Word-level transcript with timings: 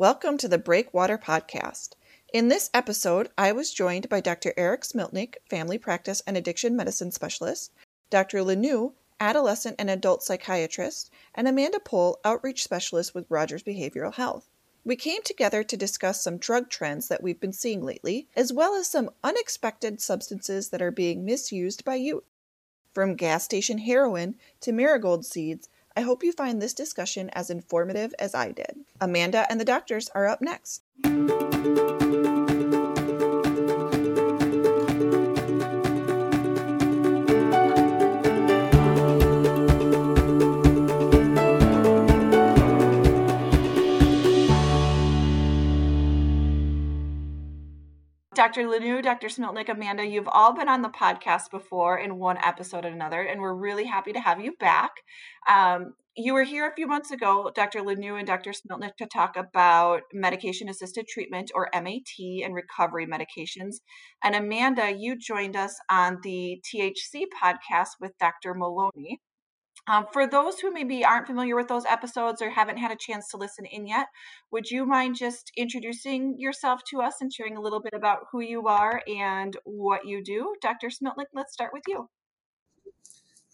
Welcome 0.00 0.38
to 0.38 0.48
the 0.48 0.56
Breakwater 0.56 1.18
Podcast. 1.18 1.90
In 2.32 2.48
this 2.48 2.70
episode, 2.72 3.28
I 3.36 3.52
was 3.52 3.70
joined 3.70 4.08
by 4.08 4.22
Dr. 4.22 4.54
Eric 4.56 4.80
Smiltneek, 4.80 5.34
Family 5.50 5.76
Practice 5.76 6.22
and 6.26 6.38
Addiction 6.38 6.74
Medicine 6.74 7.10
Specialist, 7.10 7.70
Dr. 8.08 8.38
LeNoue, 8.38 8.94
Adolescent 9.20 9.76
and 9.78 9.90
Adult 9.90 10.22
Psychiatrist, 10.22 11.10
and 11.34 11.46
Amanda 11.46 11.80
Puhl, 11.80 12.18
Outreach 12.24 12.64
Specialist 12.64 13.14
with 13.14 13.30
Rogers 13.30 13.62
Behavioral 13.62 14.14
Health. 14.14 14.48
We 14.86 14.96
came 14.96 15.20
together 15.22 15.62
to 15.64 15.76
discuss 15.76 16.24
some 16.24 16.38
drug 16.38 16.70
trends 16.70 17.08
that 17.08 17.22
we've 17.22 17.38
been 17.38 17.52
seeing 17.52 17.82
lately, 17.82 18.26
as 18.34 18.54
well 18.54 18.74
as 18.74 18.86
some 18.86 19.10
unexpected 19.22 20.00
substances 20.00 20.70
that 20.70 20.80
are 20.80 20.90
being 20.90 21.26
misused 21.26 21.84
by 21.84 21.96
youth. 21.96 22.24
From 22.94 23.16
gas 23.16 23.44
station 23.44 23.76
heroin 23.76 24.36
to 24.62 24.72
marigold 24.72 25.26
seeds, 25.26 25.68
I 25.96 26.02
hope 26.02 26.22
you 26.22 26.32
find 26.32 26.60
this 26.60 26.74
discussion 26.74 27.30
as 27.30 27.50
informative 27.50 28.14
as 28.18 28.34
I 28.34 28.52
did. 28.52 28.84
Amanda 29.00 29.46
and 29.50 29.60
the 29.60 29.64
doctors 29.64 30.08
are 30.14 30.28
up 30.28 30.40
next. 30.40 30.82
Dr. 48.40 48.62
LeNoue, 48.62 49.02
Dr. 49.02 49.26
Smiltneek, 49.26 49.68
Amanda, 49.68 50.02
you've 50.02 50.26
all 50.26 50.54
been 50.54 50.66
on 50.66 50.80
the 50.80 50.88
podcast 50.88 51.50
before 51.50 51.98
in 51.98 52.16
one 52.16 52.38
episode 52.38 52.86
or 52.86 52.88
another, 52.88 53.20
and 53.20 53.38
we're 53.38 53.52
really 53.52 53.84
happy 53.84 54.14
to 54.14 54.18
have 54.18 54.40
you 54.40 54.54
back. 54.58 54.92
Um, 55.46 55.92
you 56.16 56.32
were 56.32 56.44
here 56.44 56.66
a 56.66 56.74
few 56.74 56.86
months 56.86 57.10
ago, 57.10 57.50
Dr. 57.54 57.80
LeNoue 57.80 58.16
and 58.18 58.26
Dr. 58.26 58.52
Smiltneek, 58.52 58.96
to 58.96 59.06
talk 59.06 59.36
about 59.36 60.04
medication 60.14 60.70
assisted 60.70 61.06
treatment 61.06 61.50
or 61.54 61.68
MAT 61.74 62.42
and 62.42 62.54
recovery 62.54 63.06
medications. 63.06 63.74
And 64.24 64.34
Amanda, 64.34 64.90
you 64.90 65.18
joined 65.18 65.54
us 65.54 65.76
on 65.90 66.16
the 66.22 66.62
THC 66.64 67.24
podcast 67.44 67.88
with 68.00 68.16
Dr. 68.18 68.54
Maloney. 68.54 69.20
Um, 69.88 70.06
for 70.12 70.26
those 70.26 70.60
who 70.60 70.72
maybe 70.72 71.04
aren't 71.04 71.26
familiar 71.26 71.56
with 71.56 71.68
those 71.68 71.84
episodes 71.84 72.42
or 72.42 72.50
haven't 72.50 72.78
had 72.78 72.90
a 72.90 72.96
chance 72.96 73.28
to 73.28 73.36
listen 73.36 73.64
in 73.64 73.86
yet, 73.86 74.06
would 74.52 74.70
you 74.70 74.86
mind 74.86 75.16
just 75.16 75.50
introducing 75.56 76.36
yourself 76.38 76.82
to 76.90 77.00
us 77.00 77.14
and 77.20 77.32
sharing 77.32 77.56
a 77.56 77.60
little 77.60 77.80
bit 77.80 77.94
about 77.94 78.26
who 78.30 78.40
you 78.40 78.66
are 78.68 79.02
and 79.06 79.56
what 79.64 80.06
you 80.06 80.22
do? 80.22 80.54
Dr. 80.62 80.88
Smiltneek, 80.88 81.26
let's 81.34 81.52
start 81.52 81.72
with 81.72 81.82
you. 81.88 82.08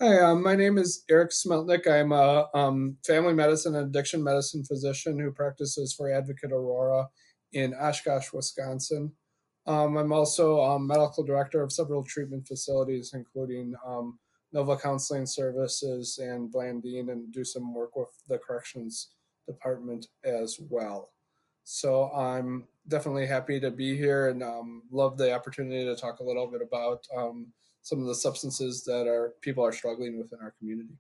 Hi, 0.00 0.18
um, 0.18 0.42
my 0.42 0.54
name 0.56 0.76
is 0.76 1.04
Eric 1.08 1.30
Smiltneek. 1.30 1.86
I'm 1.90 2.12
a 2.12 2.48
um, 2.52 2.98
family 3.06 3.32
medicine 3.32 3.74
and 3.74 3.86
addiction 3.86 4.22
medicine 4.22 4.62
physician 4.62 5.18
who 5.18 5.32
practices 5.32 5.94
for 5.94 6.12
Advocate 6.12 6.52
Aurora 6.52 7.08
in 7.52 7.72
Oshkosh, 7.72 8.32
Wisconsin. 8.32 9.12
Um, 9.66 9.96
I'm 9.96 10.12
also 10.12 10.78
medical 10.78 11.24
director 11.24 11.62
of 11.62 11.72
several 11.72 12.04
treatment 12.04 12.46
facilities, 12.46 13.12
including 13.14 13.74
um, 13.86 14.18
Nova 14.56 14.74
Counseling 14.74 15.26
Services 15.26 16.18
and 16.18 16.50
Blandine, 16.50 17.10
and 17.10 17.30
do 17.30 17.44
some 17.44 17.74
work 17.74 17.94
with 17.94 18.08
the 18.26 18.38
corrections 18.38 19.10
department 19.46 20.06
as 20.24 20.58
well. 20.70 21.10
So 21.64 22.10
I'm 22.12 22.64
definitely 22.88 23.26
happy 23.26 23.60
to 23.60 23.70
be 23.70 23.94
here 23.98 24.30
and 24.30 24.42
um, 24.42 24.84
love 24.90 25.18
the 25.18 25.34
opportunity 25.34 25.84
to 25.84 25.94
talk 25.94 26.20
a 26.20 26.24
little 26.24 26.46
bit 26.46 26.62
about 26.62 27.06
um, 27.14 27.48
some 27.82 28.00
of 28.00 28.06
the 28.06 28.14
substances 28.14 28.82
that 28.84 29.06
our 29.06 29.34
people 29.42 29.62
are 29.62 29.72
struggling 29.72 30.16
with 30.16 30.32
in 30.32 30.38
our 30.40 30.54
community. 30.58 30.96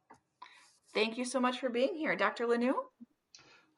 Thank 0.92 1.16
you 1.16 1.24
so 1.24 1.40
much 1.40 1.58
for 1.58 1.70
being 1.70 1.94
here, 1.94 2.14
Dr. 2.14 2.44
LeNoue. 2.44 2.74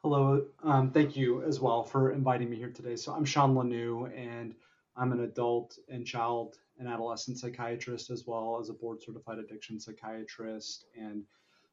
Hello, 0.02 0.44
um, 0.64 0.90
thank 0.90 1.16
you 1.16 1.44
as 1.44 1.60
well 1.60 1.84
for 1.84 2.10
inviting 2.10 2.50
me 2.50 2.56
here 2.56 2.70
today. 2.70 2.96
So 2.96 3.12
I'm 3.12 3.24
Sean 3.24 3.54
LeNoue, 3.54 4.10
and 4.18 4.56
I'm 4.96 5.12
an 5.12 5.20
adult 5.20 5.78
and 5.88 6.04
child 6.04 6.56
an 6.78 6.86
adolescent 6.86 7.38
psychiatrist 7.38 8.10
as 8.10 8.24
well 8.26 8.58
as 8.60 8.68
a 8.68 8.72
board 8.72 9.02
certified 9.02 9.39
addiction 9.39 9.80
psychiatrist. 9.80 10.86
And 10.96 11.24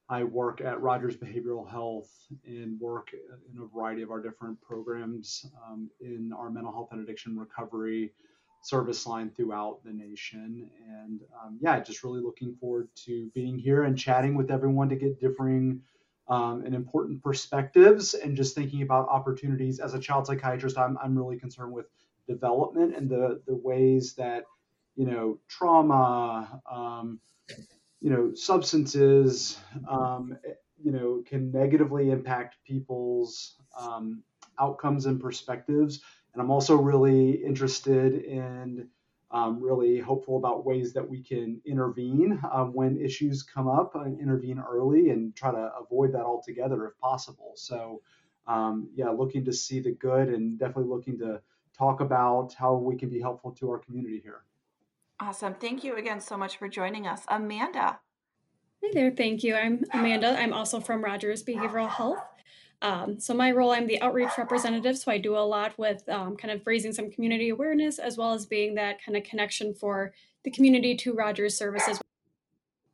I 0.07 0.23
work 0.23 0.61
at 0.61 0.81
Rogers 0.81 1.17
Behavioral 1.17 1.69
Health 1.69 2.11
and 2.45 2.79
work 2.79 3.11
in 3.13 3.61
a 3.61 3.65
variety 3.65 4.03
of 4.03 4.11
our 4.11 4.21
different 4.21 4.61
programs 4.61 5.45
um, 5.67 5.89
in 5.99 6.31
our 6.37 6.49
mental 6.49 6.71
health 6.71 6.89
and 6.91 7.01
addiction 7.01 7.37
recovery 7.37 8.13
service 8.61 9.05
line 9.05 9.29
throughout 9.29 9.83
the 9.83 9.91
nation. 9.91 10.69
And 10.87 11.21
um, 11.43 11.57
yeah, 11.59 11.79
just 11.79 12.03
really 12.03 12.21
looking 12.21 12.55
forward 12.55 12.89
to 13.05 13.29
being 13.33 13.57
here 13.57 13.83
and 13.83 13.97
chatting 13.97 14.35
with 14.35 14.51
everyone 14.51 14.89
to 14.89 14.95
get 14.95 15.19
differing 15.19 15.81
um, 16.27 16.63
and 16.65 16.73
important 16.73 17.21
perspectives 17.21 18.15
and 18.15 18.35
just 18.35 18.55
thinking 18.55 18.81
about 18.81 19.07
opportunities. 19.09 19.79
As 19.79 19.93
a 19.93 19.99
child 19.99 20.25
psychiatrist, 20.27 20.77
I'm, 20.77 20.97
I'm 21.01 21.17
really 21.17 21.37
concerned 21.37 21.73
with 21.73 21.85
development 22.27 22.95
and 22.95 23.09
the, 23.09 23.41
the 23.45 23.55
ways 23.55 24.13
that 24.15 24.45
you 24.95 25.05
know, 25.05 25.39
trauma, 25.47 26.61
um, 26.71 27.19
you 28.01 28.09
know, 28.09 28.33
substances, 28.33 29.57
um, 29.89 30.37
you 30.83 30.91
know, 30.91 31.23
can 31.25 31.51
negatively 31.51 32.11
impact 32.11 32.57
people's 32.65 33.55
um, 33.79 34.23
outcomes 34.59 35.05
and 35.05 35.19
perspectives. 35.19 36.01
And 36.33 36.41
I'm 36.41 36.51
also 36.51 36.75
really 36.75 37.31
interested 37.31 38.23
in 38.23 38.89
um, 39.31 39.61
really 39.61 39.99
hopeful 39.99 40.37
about 40.37 40.65
ways 40.65 40.93
that 40.93 41.09
we 41.09 41.21
can 41.21 41.61
intervene 41.65 42.39
um, 42.51 42.73
when 42.73 42.99
issues 42.99 43.43
come 43.43 43.67
up 43.67 43.95
and 43.95 44.19
intervene 44.19 44.59
early 44.59 45.09
and 45.09 45.35
try 45.35 45.51
to 45.51 45.71
avoid 45.81 46.13
that 46.13 46.23
altogether 46.23 46.85
if 46.87 46.97
possible. 46.99 47.53
So, 47.55 48.01
um, 48.47 48.89
yeah, 48.95 49.09
looking 49.09 49.45
to 49.45 49.53
see 49.53 49.79
the 49.79 49.91
good 49.91 50.29
and 50.29 50.59
definitely 50.59 50.89
looking 50.89 51.17
to 51.19 51.41
talk 51.77 51.99
about 51.99 52.53
how 52.53 52.75
we 52.75 52.95
can 52.95 53.09
be 53.09 53.19
helpful 53.19 53.51
to 53.59 53.71
our 53.71 53.79
community 53.79 54.19
here. 54.23 54.43
Awesome. 55.19 55.53
Thank 55.53 55.83
you 55.83 55.95
again 55.95 56.19
so 56.19 56.37
much 56.37 56.57
for 56.57 56.67
joining 56.67 57.07
us. 57.07 57.23
Amanda. 57.29 57.99
Hey 58.81 58.91
there. 58.93 59.11
Thank 59.11 59.43
you. 59.43 59.55
I'm 59.55 59.83
Amanda. 59.93 60.37
I'm 60.37 60.53
also 60.53 60.79
from 60.79 61.03
Rogers 61.03 61.43
Behavioral 61.43 61.89
Health. 61.89 62.19
Um, 62.81 63.19
so, 63.19 63.33
my 63.33 63.51
role, 63.51 63.71
I'm 63.71 63.87
the 63.87 64.01
outreach 64.01 64.37
representative. 64.37 64.97
So, 64.97 65.11
I 65.11 65.17
do 65.17 65.37
a 65.37 65.39
lot 65.39 65.77
with 65.79 66.07
um, 66.09 66.35
kind 66.35 66.51
of 66.51 66.67
raising 66.67 66.91
some 66.91 67.09
community 67.09 67.49
awareness 67.49 67.97
as 67.97 68.17
well 68.17 68.33
as 68.33 68.45
being 68.45 68.75
that 68.75 69.03
kind 69.03 69.17
of 69.17 69.23
connection 69.23 69.73
for 69.73 70.13
the 70.43 70.51
community 70.51 70.95
to 70.97 71.13
Rogers 71.13 71.57
services. 71.57 71.99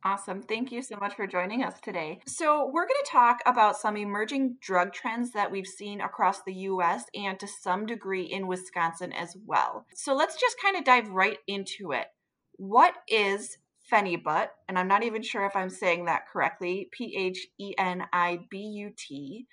Awesome. 0.04 0.42
Thank 0.42 0.72
you 0.72 0.82
so 0.82 0.96
much 0.96 1.14
for 1.14 1.26
joining 1.28 1.62
us 1.62 1.80
today. 1.80 2.20
So, 2.26 2.66
we're 2.66 2.86
going 2.86 3.00
to 3.04 3.10
talk 3.10 3.38
about 3.46 3.76
some 3.76 3.96
emerging 3.96 4.56
drug 4.60 4.92
trends 4.92 5.30
that 5.32 5.50
we've 5.50 5.66
seen 5.66 6.00
across 6.00 6.42
the 6.42 6.54
US 6.54 7.04
and 7.14 7.38
to 7.38 7.46
some 7.46 7.86
degree 7.86 8.24
in 8.24 8.48
Wisconsin 8.48 9.12
as 9.12 9.36
well. 9.46 9.86
So, 9.94 10.14
let's 10.14 10.40
just 10.40 10.56
kind 10.60 10.76
of 10.76 10.84
dive 10.84 11.08
right 11.10 11.38
into 11.46 11.92
it. 11.92 12.06
What 12.56 12.94
is 13.08 13.58
phenibut? 13.92 14.48
And 14.68 14.76
I'm 14.76 14.88
not 14.88 15.04
even 15.04 15.22
sure 15.22 15.46
if 15.46 15.54
I'm 15.54 15.70
saying 15.70 16.06
that 16.06 16.28
correctly 16.28 16.88
P 16.90 17.16
H 17.16 17.46
E 17.60 17.74
N 17.78 18.04
I 18.12 18.40
B 18.50 18.58
U 18.58 18.92
T. 18.96 19.46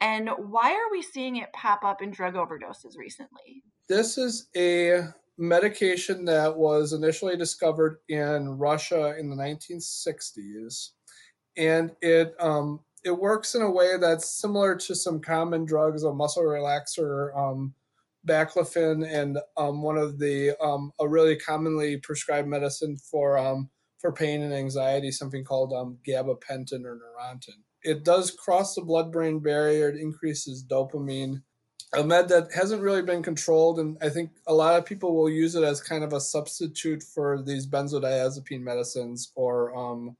And 0.00 0.30
why 0.36 0.72
are 0.72 0.90
we 0.90 1.00
seeing 1.00 1.36
it 1.36 1.52
pop 1.52 1.84
up 1.84 2.02
in 2.02 2.10
drug 2.10 2.34
overdoses 2.34 2.96
recently? 2.98 3.62
This 3.88 4.18
is 4.18 4.48
a 4.56 5.04
medication 5.38 6.24
that 6.26 6.56
was 6.56 6.92
initially 6.92 7.36
discovered 7.36 7.98
in 8.08 8.58
Russia 8.58 9.16
in 9.18 9.30
the 9.30 9.36
1960s, 9.36 10.90
and 11.56 11.92
it 12.00 12.34
um, 12.40 12.80
it 13.04 13.18
works 13.18 13.54
in 13.54 13.62
a 13.62 13.70
way 13.70 13.96
that's 14.00 14.40
similar 14.40 14.76
to 14.76 14.94
some 14.94 15.20
common 15.20 15.64
drugs, 15.64 16.04
a 16.04 16.12
muscle 16.12 16.44
relaxer, 16.44 17.36
um, 17.36 17.74
baclofen, 18.26 19.06
and 19.06 19.38
um, 19.56 19.82
one 19.82 19.98
of 19.98 20.18
the 20.18 20.52
um, 20.62 20.92
a 21.00 21.08
really 21.08 21.36
commonly 21.36 21.96
prescribed 21.96 22.48
medicine 22.48 22.96
for 22.96 23.38
um, 23.38 23.70
for 23.98 24.12
pain 24.12 24.42
and 24.42 24.52
anxiety, 24.52 25.10
something 25.10 25.44
called 25.44 25.72
um, 25.72 25.98
gabapentin 26.06 26.84
or 26.84 26.98
Neurontin. 26.98 27.62
It 27.84 28.04
does 28.04 28.30
cross 28.30 28.74
the 28.74 28.82
blood-brain 28.82 29.40
barrier. 29.40 29.88
It 29.88 29.96
increases 29.96 30.64
dopamine 30.64 31.42
a 31.94 32.02
med 32.02 32.28
that 32.28 32.52
hasn't 32.54 32.82
really 32.82 33.02
been 33.02 33.22
controlled, 33.22 33.78
and 33.78 33.98
I 34.00 34.08
think 34.08 34.30
a 34.46 34.54
lot 34.54 34.78
of 34.78 34.86
people 34.86 35.14
will 35.14 35.28
use 35.28 35.54
it 35.54 35.64
as 35.64 35.80
kind 35.80 36.02
of 36.02 36.12
a 36.12 36.20
substitute 36.20 37.02
for 37.02 37.42
these 37.42 37.66
benzodiazepine 37.66 38.62
medicines 38.62 39.30
or 39.34 39.76
um, 39.76 40.16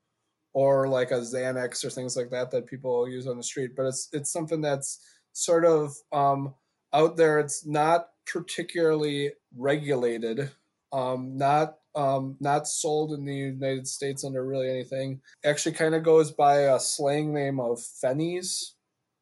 or 0.52 0.87
like 0.88 1.11
a 1.11 1.20
Xanax 1.20 1.85
or 1.85 1.91
things 1.91 2.17
like 2.17 2.31
that 2.31 2.50
that 2.50 2.67
people 2.67 3.08
use 3.08 3.26
on 3.26 3.38
the 3.38 3.43
street. 3.43 3.70
But 3.75 3.87
it's 3.87 4.08
it's 4.12 4.31
something 4.31 4.61
that's 4.61 5.00
sort 5.32 5.64
of 5.64 5.94
um, 6.12 6.55
out 6.93 7.17
there. 7.17 7.38
It's 7.38 7.64
not 7.67 8.08
particularly 8.26 9.32
regulated, 9.56 10.50
um, 10.93 11.38
not 11.38 11.79
um, 11.94 12.37
not 12.38 12.69
sold 12.69 13.12
in 13.12 13.25
the 13.25 13.35
United 13.35 13.88
States 13.88 14.25
under 14.25 14.44
really 14.44 14.69
anything. 14.69 15.23
Actually, 15.44 15.75
kind 15.75 15.94
of 15.94 16.02
goes 16.02 16.31
by 16.32 16.56
a 16.61 16.79
slang 16.79 17.32
name 17.32 17.61
of 17.61 17.81
Fennies, 17.81 18.75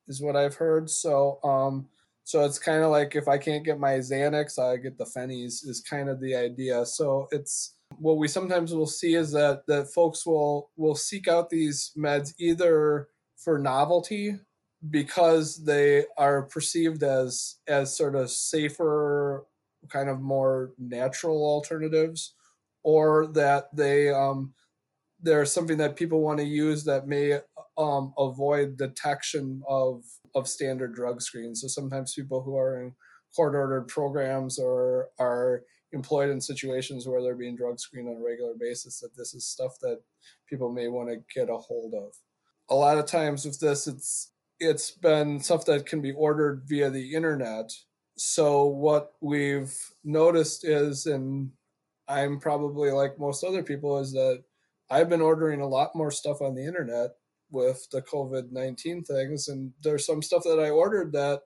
is 0.09 0.21
what 0.21 0.37
I've 0.37 0.57
heard. 0.57 0.91
So 0.91 1.39
um, 1.45 1.87
so 2.31 2.45
it's 2.45 2.61
kind 2.61 2.85
of 2.85 2.93
like 2.93 3.17
if 3.17 3.27
I 3.27 3.39
can't 3.39 3.65
get 3.65 3.81
my 3.81 3.95
Xanax, 3.95 4.57
I 4.57 4.77
get 4.77 4.97
the 4.97 5.05
Fennies 5.05 5.65
is 5.65 5.81
kind 5.81 6.09
of 6.09 6.21
the 6.21 6.37
idea. 6.37 6.87
So 6.87 7.27
it's 7.33 7.75
what 7.99 8.19
we 8.19 8.29
sometimes 8.29 8.73
will 8.73 8.87
see 8.87 9.15
is 9.17 9.33
that 9.33 9.67
that 9.67 9.93
folks 9.93 10.25
will 10.25 10.71
will 10.77 10.95
seek 10.95 11.27
out 11.27 11.51
these 11.51 11.91
meds 11.99 12.33
either 12.39 13.09
for 13.37 13.59
novelty 13.59 14.37
because 14.91 15.65
they 15.65 16.05
are 16.17 16.43
perceived 16.43 17.03
as 17.03 17.57
as 17.67 17.97
sort 17.97 18.15
of 18.15 18.31
safer 18.31 19.45
kind 19.89 20.09
of 20.09 20.21
more 20.21 20.71
natural 20.79 21.45
alternatives 21.45 22.35
or 22.85 23.27
that 23.27 23.75
they 23.75 24.09
um, 24.09 24.55
there's 25.21 25.53
something 25.53 25.79
that 25.79 25.97
people 25.97 26.21
want 26.21 26.39
to 26.39 26.47
use 26.47 26.85
that 26.85 27.09
may 27.09 27.41
um, 27.77 28.15
avoid 28.17 28.77
detection 28.77 29.65
of 29.67 30.05
of 30.35 30.49
standard 30.49 30.95
drug 30.95 31.21
screens. 31.21 31.61
So 31.61 31.69
sometimes 31.69 32.15
people 32.15 32.43
who 32.43 32.57
are 32.57 32.81
in 32.81 32.95
court 33.35 33.55
ordered 33.55 33.89
programs 33.89 34.59
or 34.59 35.09
are 35.19 35.63
employed 35.93 36.31
in 36.31 36.41
situations 36.41 37.07
where 37.07 37.23
they're 37.23 37.35
being 37.35 37.57
drug 37.57 37.79
screened 37.81 38.09
on 38.09 38.17
a 38.17 38.25
regular 38.25 38.55
basis 38.59 39.01
that 39.01 39.17
this 39.17 39.35
is 39.35 39.47
stuff 39.47 39.79
that 39.81 40.01
people 40.49 40.73
may 40.73 40.89
want 40.89 41.09
to 41.09 41.17
get 41.35 41.51
a 41.51 41.57
hold 41.57 41.95
of. 41.95 42.15
A 42.69 42.75
lot 42.75 42.99
of 42.99 43.07
times 43.07 43.45
with 43.45 43.59
this 43.59 43.87
it's 43.87 44.33
it's 44.61 44.91
been 44.91 45.41
stuff 45.41 45.65
that 45.65 45.87
can 45.87 46.03
be 46.03 46.13
ordered 46.13 46.65
via 46.67 46.91
the 46.91 47.15
internet. 47.15 47.73
So 48.17 48.67
what 48.67 49.13
we've 49.21 49.75
noticed 50.05 50.65
is 50.65 51.07
and 51.07 51.51
i'm 52.11 52.41
probably 52.41 52.91
like 52.91 53.19
most 53.19 53.45
other 53.45 53.63
people 53.63 53.99
is 53.99 54.13
that 54.13 54.43
i've 54.91 55.09
been 55.09 55.21
ordering 55.21 55.61
a 55.61 55.69
lot 55.69 55.95
more 55.95 56.11
stuff 56.11 56.43
on 56.43 56.55
the 56.55 56.67
internet 56.67 57.11
with 57.51 57.89
the 57.91 58.03
covid-19 58.03 59.07
things 59.07 59.49
and 59.49 59.73
there's 59.83 60.07
some 60.07 60.23
stuff 60.23 60.43
that 60.45 60.61
i 60.61 60.71
ordered 60.71 61.13
that 61.13 61.43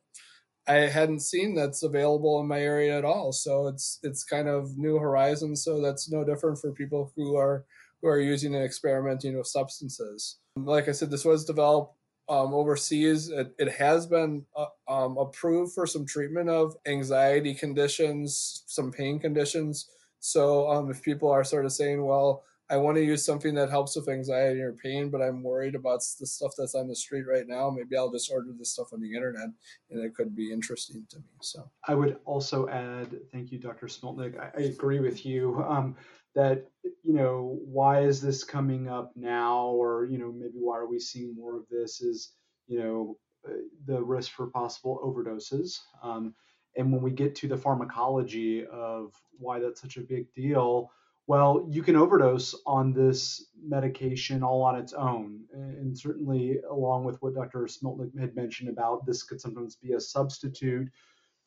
I 0.66 0.88
hadn't 0.88 1.20
seen 1.20 1.54
that's 1.54 1.82
available 1.82 2.40
in 2.40 2.46
my 2.46 2.60
area 2.60 2.96
at 2.96 3.04
all. 3.04 3.32
So 3.32 3.66
it's 3.66 3.98
it's 4.02 4.24
kind 4.24 4.48
of 4.48 4.78
new 4.78 4.98
horizons. 4.98 5.62
So 5.62 5.80
that's 5.80 6.10
no 6.10 6.24
different 6.24 6.58
for 6.58 6.72
people 6.72 7.12
who 7.16 7.36
are 7.36 7.64
who 8.00 8.08
are 8.08 8.20
using 8.20 8.54
and 8.54 8.64
experimenting 8.64 9.36
with 9.36 9.46
substances. 9.46 10.38
Like 10.56 10.88
I 10.88 10.92
said, 10.92 11.10
this 11.10 11.24
was 11.24 11.44
developed 11.44 11.94
um, 12.28 12.54
overseas. 12.54 13.28
It, 13.28 13.54
it, 13.58 13.70
has 13.72 14.06
been 14.06 14.46
uh, 14.56 14.66
um, 14.88 15.18
approved 15.18 15.74
for 15.74 15.86
some 15.86 16.06
treatment 16.06 16.48
of 16.48 16.74
anxiety 16.86 17.54
conditions, 17.54 18.62
some 18.66 18.90
pain 18.90 19.18
conditions. 19.18 19.90
So 20.20 20.70
um, 20.70 20.90
if 20.90 21.02
people 21.02 21.30
are 21.30 21.44
sort 21.44 21.66
of 21.66 21.72
saying, 21.72 22.02
well, 22.02 22.44
I 22.70 22.78
want 22.78 22.96
to 22.96 23.04
use 23.04 23.24
something 23.24 23.54
that 23.54 23.68
helps 23.68 23.94
with 23.94 24.08
anxiety 24.08 24.60
or 24.60 24.72
pain, 24.72 25.10
but 25.10 25.20
I'm 25.20 25.42
worried 25.42 25.74
about 25.74 26.00
the 26.18 26.26
stuff 26.26 26.52
that's 26.56 26.74
on 26.74 26.88
the 26.88 26.96
street 26.96 27.24
right 27.30 27.46
now. 27.46 27.68
Maybe 27.68 27.96
I'll 27.96 28.10
just 28.10 28.30
order 28.32 28.52
this 28.56 28.72
stuff 28.72 28.92
on 28.92 29.00
the 29.00 29.14
internet, 29.14 29.48
and 29.90 30.04
it 30.04 30.14
could 30.14 30.34
be 30.34 30.50
interesting 30.50 31.04
to 31.10 31.18
me. 31.18 31.24
So 31.42 31.70
I 31.86 31.94
would 31.94 32.16
also 32.24 32.66
add, 32.68 33.20
thank 33.32 33.52
you, 33.52 33.58
Dr. 33.58 33.86
Smiltneek. 33.86 34.40
I, 34.40 34.50
I 34.56 34.62
agree 34.62 35.00
with 35.00 35.26
you 35.26 35.62
um, 35.68 35.94
that 36.34 36.66
you 37.02 37.12
know 37.12 37.58
why 37.64 38.00
is 38.00 38.22
this 38.22 38.42
coming 38.44 38.88
up 38.88 39.12
now, 39.14 39.66
or 39.66 40.06
you 40.06 40.16
know 40.16 40.32
maybe 40.32 40.58
why 40.58 40.78
are 40.78 40.88
we 40.88 40.98
seeing 40.98 41.34
more 41.34 41.56
of 41.56 41.68
this? 41.70 42.00
Is 42.00 42.32
you 42.66 42.78
know 42.78 43.18
uh, 43.46 43.58
the 43.86 44.02
risk 44.02 44.32
for 44.32 44.46
possible 44.46 45.00
overdoses. 45.04 45.80
Um, 46.02 46.34
and 46.76 46.90
when 46.90 47.02
we 47.02 47.10
get 47.12 47.36
to 47.36 47.46
the 47.46 47.56
pharmacology 47.56 48.66
of 48.66 49.12
why 49.38 49.60
that's 49.60 49.80
such 49.80 49.96
a 49.96 50.00
big 50.00 50.32
deal 50.32 50.90
well, 51.26 51.66
you 51.70 51.82
can 51.82 51.96
overdose 51.96 52.54
on 52.66 52.92
this 52.92 53.46
medication 53.62 54.42
all 54.42 54.62
on 54.62 54.76
its 54.76 54.92
own. 54.92 55.40
And 55.52 55.96
certainly, 55.96 56.58
along 56.70 57.04
with 57.04 57.20
what 57.22 57.34
Dr. 57.34 57.60
Smiltneek 57.60 58.18
had 58.18 58.36
mentioned 58.36 58.68
about 58.68 59.06
this 59.06 59.22
could 59.22 59.40
sometimes 59.40 59.76
be 59.76 59.94
a 59.94 60.00
substitute 60.00 60.90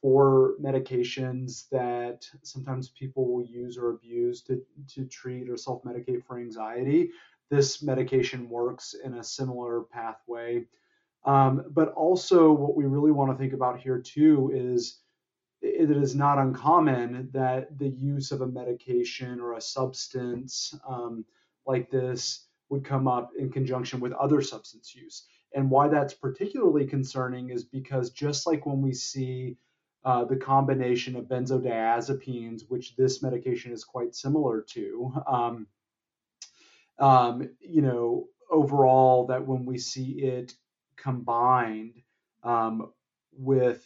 for 0.01 0.55
medications 0.61 1.69
that 1.69 2.27
sometimes 2.43 2.89
people 2.89 3.27
will 3.27 3.45
use 3.45 3.77
or 3.77 3.91
abuse 3.91 4.41
to, 4.43 4.61
to 4.93 5.05
treat 5.05 5.49
or 5.49 5.57
self 5.57 5.83
medicate 5.83 6.23
for 6.25 6.39
anxiety. 6.39 7.11
This 7.49 7.83
medication 7.83 8.49
works 8.49 8.95
in 9.03 9.15
a 9.15 9.23
similar 9.23 9.81
pathway. 9.81 10.65
Um, 11.25 11.65
but 11.69 11.89
also, 11.93 12.51
what 12.51 12.75
we 12.75 12.85
really 12.85 13.11
want 13.11 13.31
to 13.31 13.37
think 13.37 13.53
about 13.53 13.79
here 13.79 13.99
too 13.99 14.51
is 14.53 15.01
it 15.61 15.91
is 15.91 16.15
not 16.15 16.37
uncommon 16.37 17.29
that 17.33 17.77
the 17.77 17.89
use 17.89 18.31
of 18.31 18.41
a 18.41 18.47
medication 18.47 19.39
or 19.39 19.53
a 19.53 19.61
substance 19.61 20.73
um, 20.87 21.25
like 21.65 21.89
this 21.89 22.47
would 22.69 22.83
come 22.83 23.07
up 23.07 23.31
in 23.37 23.49
conjunction 23.49 23.99
with 23.99 24.13
other 24.13 24.41
substance 24.41 24.95
use. 24.95 25.25
And 25.53 25.71
why 25.71 25.87
that's 25.87 26.13
particularly 26.13 26.85
concerning 26.85 27.49
is 27.49 27.63
because 27.63 28.11
just 28.11 28.45
like 28.45 28.65
when 28.65 28.81
we 28.81 28.93
see 28.93 29.57
uh, 30.03 30.25
the 30.25 30.35
combination 30.35 31.15
of 31.15 31.25
benzodiazepines, 31.25 32.61
which 32.67 32.95
this 32.95 33.21
medication 33.21 33.71
is 33.71 33.83
quite 33.83 34.15
similar 34.15 34.61
to, 34.61 35.13
um, 35.27 35.67
um, 36.99 37.49
you 37.59 37.81
know, 37.81 38.27
overall, 38.49 39.27
that 39.27 39.45
when 39.45 39.65
we 39.65 39.77
see 39.77 40.11
it 40.23 40.53
combined 40.95 42.01
um, 42.43 42.91
with 43.37 43.83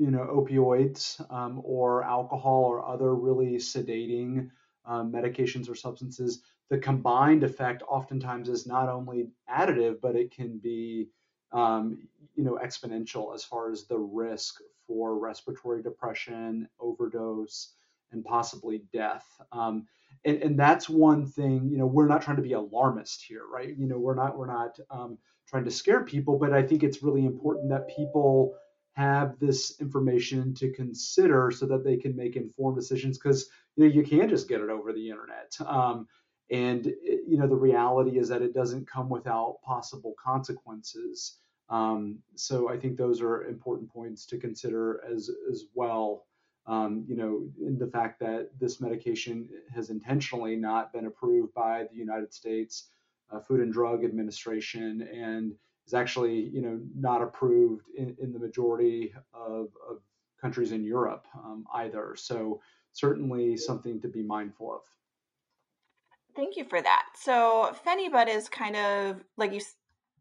you 0.00 0.10
know, 0.10 0.26
opioids 0.32 1.20
um, 1.30 1.60
or 1.62 2.02
alcohol 2.04 2.64
or 2.64 2.88
other 2.88 3.14
really 3.14 3.56
sedating 3.56 4.48
um, 4.86 5.12
medications 5.12 5.68
or 5.68 5.74
substances, 5.74 6.40
the 6.70 6.78
combined 6.78 7.44
effect 7.44 7.82
oftentimes 7.86 8.48
is 8.48 8.66
not 8.66 8.88
only 8.88 9.28
additive, 9.54 10.00
but 10.00 10.16
it 10.16 10.34
can 10.34 10.56
be, 10.56 11.08
um, 11.52 12.08
you 12.34 12.42
know, 12.42 12.58
exponential 12.64 13.34
as 13.34 13.44
far 13.44 13.70
as 13.70 13.84
the 13.84 13.98
risk 13.98 14.62
for 14.86 15.18
respiratory 15.18 15.82
depression, 15.82 16.66
overdose, 16.80 17.74
and 18.10 18.24
possibly 18.24 18.82
death. 18.94 19.26
Um, 19.52 19.86
and, 20.24 20.42
and 20.42 20.58
that's 20.58 20.88
one 20.88 21.26
thing. 21.26 21.68
You 21.70 21.76
know, 21.76 21.86
we're 21.86 22.08
not 22.08 22.22
trying 22.22 22.36
to 22.36 22.42
be 22.42 22.54
alarmist 22.54 23.22
here, 23.22 23.42
right? 23.52 23.76
You 23.76 23.86
know, 23.86 23.98
we're 23.98 24.14
not 24.14 24.38
we're 24.38 24.46
not 24.46 24.78
um, 24.90 25.18
trying 25.46 25.64
to 25.64 25.70
scare 25.70 26.04
people, 26.04 26.38
but 26.38 26.54
I 26.54 26.62
think 26.62 26.82
it's 26.82 27.02
really 27.02 27.26
important 27.26 27.68
that 27.68 27.94
people 27.94 28.54
have 28.94 29.38
this 29.38 29.80
information 29.80 30.54
to 30.54 30.70
consider 30.72 31.50
so 31.50 31.66
that 31.66 31.84
they 31.84 31.96
can 31.96 32.16
make 32.16 32.36
informed 32.36 32.76
decisions 32.76 33.18
because 33.18 33.48
you 33.76 33.84
know 33.84 33.90
you 33.90 34.02
can't 34.02 34.30
just 34.30 34.48
get 34.48 34.60
it 34.60 34.70
over 34.70 34.92
the 34.92 35.10
internet. 35.10 35.54
Um, 35.64 36.06
and 36.50 36.86
it, 36.86 37.22
you 37.26 37.38
know 37.38 37.46
the 37.46 37.54
reality 37.54 38.18
is 38.18 38.28
that 38.28 38.42
it 38.42 38.54
doesn't 38.54 38.88
come 38.88 39.08
without 39.08 39.58
possible 39.64 40.14
consequences. 40.22 41.38
Um, 41.68 42.18
so 42.34 42.68
i 42.68 42.76
think 42.76 42.96
those 42.96 43.22
are 43.22 43.44
important 43.44 43.92
points 43.92 44.26
to 44.26 44.38
consider 44.38 45.02
as 45.10 45.30
as 45.50 45.64
well. 45.74 46.26
Um, 46.66 47.04
you 47.08 47.16
know 47.16 47.48
in 47.64 47.78
the 47.78 47.86
fact 47.86 48.20
that 48.20 48.50
this 48.58 48.80
medication 48.80 49.48
has 49.74 49.90
intentionally 49.90 50.56
not 50.56 50.92
been 50.92 51.06
approved 51.06 51.54
by 51.54 51.86
the 51.90 51.96
united 51.96 52.34
states 52.34 52.90
uh, 53.30 53.40
food 53.40 53.60
and 53.60 53.72
drug 53.72 54.04
administration 54.04 55.08
and 55.12 55.54
is 55.86 55.94
actually 55.94 56.50
you 56.52 56.62
know 56.62 56.80
not 56.94 57.22
approved 57.22 57.86
in, 57.96 58.16
in 58.20 58.32
the 58.32 58.38
majority 58.38 59.12
of, 59.34 59.68
of, 59.88 59.98
countries 60.40 60.72
in 60.72 60.82
Europe 60.82 61.26
um, 61.34 61.66
either. 61.74 62.14
So 62.16 62.62
certainly 62.92 63.58
something 63.58 64.00
to 64.00 64.08
be 64.08 64.22
mindful 64.22 64.72
of. 64.72 64.80
Thank 66.34 66.56
you 66.56 66.64
for 66.64 66.80
that. 66.80 67.02
So 67.14 67.76
Phenibut 67.86 68.26
is 68.26 68.48
kind 68.48 68.74
of 68.74 69.22
like 69.36 69.52
you 69.52 69.60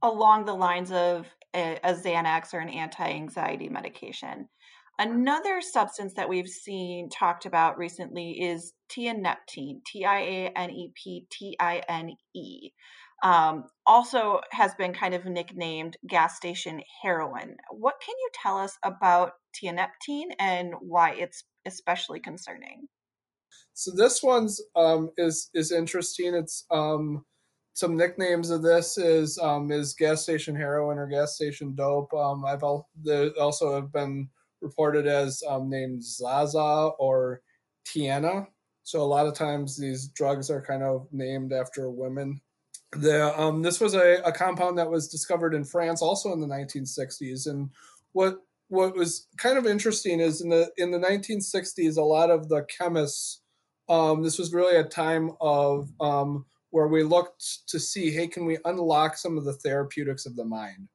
along 0.01 0.43
the 0.43 0.53
lines 0.53 0.91
of 0.91 1.25
a, 1.55 1.79
a 1.83 1.93
Xanax 1.93 2.53
or 2.53 2.59
an 2.59 2.69
anti-anxiety 2.69 3.69
medication. 3.69 4.49
Another 4.97 5.61
substance 5.61 6.13
that 6.15 6.27
we've 6.27 6.49
seen 6.49 7.09
talked 7.09 7.45
about 7.45 7.77
recently 7.77 8.31
is 8.31 8.73
tianeptine, 8.89 9.83
T 9.85 10.03
I 10.03 10.19
A 10.19 10.51
N 10.57 10.69
E 10.71 10.91
P 10.93 11.25
T 11.29 11.55
I 11.59 11.81
N 11.87 12.11
E 12.35 12.71
um, 13.23 13.65
also 13.85 14.39
has 14.51 14.73
been 14.75 14.93
kind 14.93 15.13
of 15.13 15.25
nicknamed 15.25 15.97
gas 16.07 16.35
station 16.35 16.81
heroin. 17.01 17.55
What 17.71 17.95
can 18.03 18.15
you 18.17 18.29
tell 18.33 18.57
us 18.57 18.77
about 18.83 19.33
tianeptine 19.55 20.31
and 20.39 20.73
why 20.79 21.13
it's 21.13 21.43
especially 21.65 22.19
concerning? 22.19 22.87
So 23.73 23.91
this 23.95 24.21
one's 24.21 24.61
um, 24.75 25.11
is 25.17 25.49
is 25.53 25.71
interesting. 25.71 26.35
It's 26.35 26.65
um, 26.71 27.25
some 27.73 27.95
nicknames 27.95 28.49
of 28.49 28.61
this 28.61 28.97
is 28.97 29.37
um, 29.39 29.71
is 29.71 29.93
gas 29.93 30.23
station 30.23 30.55
heroin 30.55 30.97
or 30.97 31.07
gas 31.07 31.35
station 31.35 31.75
dope. 31.75 32.13
Um, 32.13 32.43
I've 32.45 32.63
also 32.63 33.75
have 33.75 33.91
been 33.91 34.29
reported 34.61 35.07
as 35.07 35.41
um, 35.47 35.69
named 35.69 36.03
Zaza 36.03 36.91
or 36.99 37.41
Tiana. 37.87 38.47
So 38.83 39.01
a 39.01 39.03
lot 39.03 39.27
of 39.27 39.33
times 39.33 39.77
these 39.77 40.09
drugs 40.09 40.49
are 40.49 40.61
kind 40.61 40.83
of 40.83 41.07
named 41.11 41.53
after 41.53 41.89
women 41.89 42.41
the 42.93 43.39
um, 43.39 43.61
this 43.61 43.79
was 43.79 43.93
a, 43.93 44.21
a 44.25 44.31
compound 44.31 44.77
that 44.77 44.89
was 44.89 45.07
discovered 45.07 45.53
in 45.53 45.63
France 45.63 46.01
also 46.01 46.33
in 46.33 46.39
the 46.39 46.47
1960s 46.47 47.47
and 47.47 47.69
what 48.13 48.37
what 48.69 48.95
was 48.95 49.27
kind 49.37 49.57
of 49.57 49.67
interesting 49.67 50.19
is 50.19 50.41
in 50.41 50.49
the 50.49 50.71
in 50.77 50.91
the 50.91 50.99
1960s 50.99 51.97
a 51.97 52.01
lot 52.01 52.31
of 52.31 52.49
the 52.49 52.63
chemists 52.63 53.41
um, 53.89 54.21
this 54.21 54.37
was 54.37 54.53
really 54.53 54.77
a 54.77 54.83
time 54.83 55.31
of 55.41 55.89
um, 55.99 56.45
where 56.69 56.87
we 56.87 57.03
looked 57.03 57.67
to 57.67 57.79
see 57.79 58.11
hey 58.11 58.27
can 58.27 58.45
we 58.45 58.57
unlock 58.65 59.17
some 59.17 59.37
of 59.37 59.45
the 59.45 59.53
therapeutics 59.53 60.25
of 60.25 60.35
the 60.35 60.45
mind? 60.45 60.87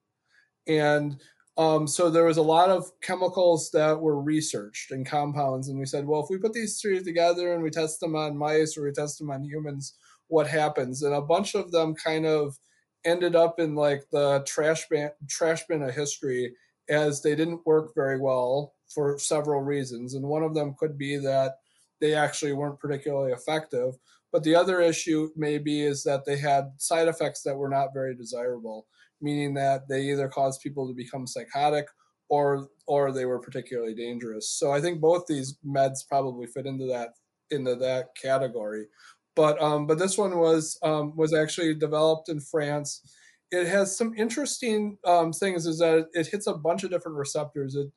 And 0.67 1.21
um, 1.57 1.87
so 1.87 2.11
there 2.11 2.25
was 2.25 2.39
a 2.39 2.43
lot 2.43 2.71
of 2.71 2.91
chemicals 3.03 3.71
that 3.73 4.01
were 4.01 4.21
researched 4.21 4.91
and 4.91 5.07
compounds. 5.07 5.69
And 5.69 5.79
we 5.79 5.87
said 5.87 6.07
well 6.07 6.23
if 6.23 6.31
we 6.31 6.39
put 6.39 6.53
these 6.53 6.81
three 6.81 7.03
together 7.03 7.53
and 7.53 7.63
we 7.63 7.71
test 7.71 8.01
them 8.01 8.15
on 8.15 8.37
mice 8.37 8.79
or 8.79 8.85
we 8.85 8.93
test 8.93 9.19
them 9.19 9.31
on 9.31 9.45
humans 9.45 9.95
what 10.29 10.47
happens. 10.47 11.03
And 11.03 11.15
a 11.15 11.21
bunch 11.21 11.55
of 11.55 11.71
them 11.73 11.95
kind 11.95 12.27
of 12.27 12.57
ended 13.05 13.37
up 13.37 13.61
in 13.61 13.75
like 13.75 14.05
the 14.13 14.43
trash 14.47 14.85
bin 14.89 15.11
trash 15.29 15.63
bin 15.69 15.83
of 15.83 15.95
history 15.95 16.55
as 16.89 17.23
they 17.23 17.35
didn't 17.35 17.67
work 17.67 17.93
very 17.95 18.21
well 18.21 18.75
for 18.89 19.19
several 19.19 19.61
reasons. 19.61 20.15
And 20.15 20.25
one 20.25 20.43
of 20.43 20.55
them 20.55 20.75
could 20.79 20.97
be 20.97 21.17
that 21.19 21.57
they 22.01 22.15
actually 22.15 22.53
weren't 22.53 22.81
particularly 22.81 23.33
effective. 23.33 23.95
But 24.33 24.43
the 24.43 24.57
other 24.57 24.81
issue 24.81 25.31
maybe 25.37 25.83
is 25.83 26.03
that 26.05 26.25
they 26.25 26.37
had 26.37 26.73
side 26.79 27.09
effects 27.09 27.43
that 27.43 27.57
were 27.57 27.69
not 27.69 27.95
very 27.95 28.17
desirable 28.17 28.87
meaning 29.25 29.55
that 29.55 29.89
they 29.89 30.03
either 30.03 30.29
caused 30.29 30.61
people 30.61 30.87
to 30.87 30.95
become 30.95 31.27
psychotic 31.27 31.87
or 32.29 32.69
or 32.87 33.13
they 33.13 33.25
were 33.25 33.41
particularly 33.41 33.95
dangerous. 33.95 34.51
So 34.51 34.73
i 34.73 34.81
think 34.81 35.01
both 35.01 35.25
these 35.27 35.59
meds 35.67 36.07
probably 36.07 36.47
fit 36.47 36.67
into 36.67 36.87
that 36.87 37.11
into 37.51 37.75
that 37.77 38.09
category 38.21 38.87
but 39.37 39.61
um, 39.61 39.87
but 39.87 39.99
this 39.99 40.17
one 40.17 40.39
was 40.39 40.79
um, 40.83 41.17
was 41.17 41.35
actually 41.35 41.75
developed 41.75 42.29
in 42.29 42.41
France. 42.41 43.03
It 43.51 43.67
has 43.67 43.97
some 43.97 44.15
interesting 44.17 44.99
um, 45.05 45.33
things. 45.33 45.67
Is 45.67 45.79
that 45.79 46.09
it 46.13 46.29
hits 46.29 46.47
a 46.47 46.55
bunch 46.55 46.85
of 46.85 46.91
different 46.91 47.19
receptors. 47.19 47.75
It 47.75 47.89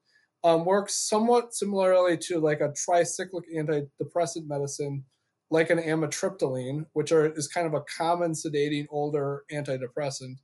um, 0.43 0.65
works 0.65 0.95
somewhat 0.95 1.53
similarly 1.53 2.17
to 2.23 2.39
like 2.39 2.61
a 2.61 2.69
tricyclic 2.69 3.43
antidepressant 3.55 4.47
medicine, 4.47 5.05
like 5.49 5.69
an 5.69 5.79
amitriptyline, 5.79 6.85
which 6.93 7.11
are 7.11 7.31
is 7.33 7.47
kind 7.47 7.67
of 7.67 7.73
a 7.73 7.83
common 7.97 8.33
sedating 8.33 8.85
older 8.89 9.43
antidepressant, 9.51 10.37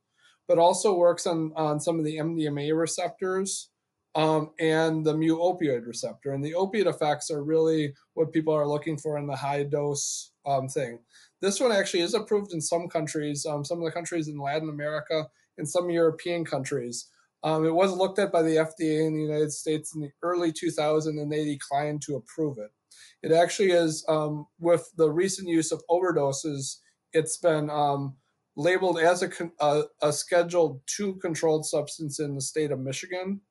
but 0.48 0.60
also 0.60 0.96
works 0.96 1.26
on 1.26 1.52
on 1.56 1.80
some 1.80 2.00
of 2.00 2.06
the 2.06 2.18
MDMA 2.18 2.78
receptors 2.78 3.70
um, 4.16 4.52
and 4.60 5.06
the 5.06 5.16
mu 5.16 5.38
opioid 5.38 5.88
receptor. 5.88 6.34
And 6.34 6.44
the 6.44 6.56
opiate 6.56 6.88
effects 6.88 7.32
are 7.32 7.44
really 7.44 7.94
what 8.14 8.32
people 8.32 8.54
are 8.54 8.68
looking 8.68 8.98
for 8.98 9.18
in 9.18 9.28
the 9.28 9.36
high 9.36 9.64
dose 9.64 10.32
um, 10.46 10.68
thing. 10.68 11.00
This 11.42 11.60
one 11.60 11.72
actually 11.72 12.02
is 12.02 12.14
approved 12.14 12.54
in 12.54 12.62
some 12.62 12.88
countries, 12.88 13.46
um, 13.46 13.66
some 13.66 13.80
of 13.80 13.86
the 13.86 13.92
countries 13.92 14.28
in 14.28 14.38
Latin 14.38 14.70
America, 14.70 15.28
and 15.58 15.68
some 15.68 15.90
European 15.90 16.46
countries. 16.46 17.08
Um, 17.44 17.66
it 17.66 17.74
was 17.74 17.92
looked 17.92 18.20
at 18.20 18.32
by 18.32 18.42
the 18.42 18.56
FDA 18.56 19.06
in 19.06 19.14
the 19.14 19.22
United 19.22 19.52
States 19.52 19.94
in 19.94 20.02
the 20.02 20.12
early 20.22 20.54
2000s, 20.54 21.08
and 21.08 21.32
they 21.32 21.44
declined 21.44 22.02
to 22.04 22.16
approve 22.16 22.58
it. 22.58 22.72
It 23.22 23.34
actually 23.34 23.72
is, 23.72 24.06
um, 24.08 24.48
with 24.60 24.90
the 24.98 25.10
recent 25.10 25.50
use 25.50 25.72
of 25.72 25.82
overdoses, 25.90 26.78
it's 27.12 27.38
been 27.38 27.70
um, 27.70 28.16
labeled 28.56 29.00
as 29.00 29.24
a, 29.24 29.30
a, 29.60 29.84
a 30.02 30.14
Schedule 30.14 30.82
2 30.96 31.16
controlled 31.16 31.66
substance 31.66 32.20
in 32.20 32.36
the 32.36 32.42
state 32.42 32.72
of 32.72 32.80
Michigan. 32.80 33.42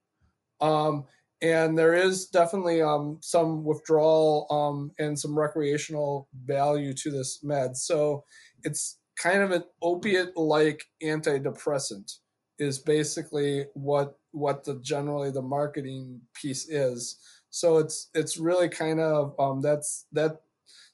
Um, 0.62 1.04
and 1.42 1.76
there 1.76 1.94
is 1.94 2.26
definitely 2.26 2.80
um, 2.80 3.18
some 3.20 3.64
withdrawal 3.64 4.46
um, 4.48 4.92
and 5.04 5.18
some 5.18 5.36
recreational 5.36 6.28
value 6.44 6.94
to 6.94 7.10
this 7.10 7.42
med. 7.42 7.76
So 7.76 8.24
it's 8.62 8.98
kind 9.20 9.42
of 9.42 9.50
an 9.50 9.64
opiate-like 9.82 10.84
antidepressant 11.02 12.12
is 12.58 12.78
basically 12.78 13.66
what 13.74 14.16
what 14.30 14.64
the 14.64 14.78
generally 14.80 15.30
the 15.30 15.42
marketing 15.42 16.20
piece 16.34 16.68
is. 16.68 17.18
So 17.50 17.78
it's 17.78 18.08
it's 18.14 18.38
really 18.38 18.68
kind 18.68 19.00
of 19.00 19.34
um, 19.38 19.60
that's 19.60 20.06
that 20.12 20.40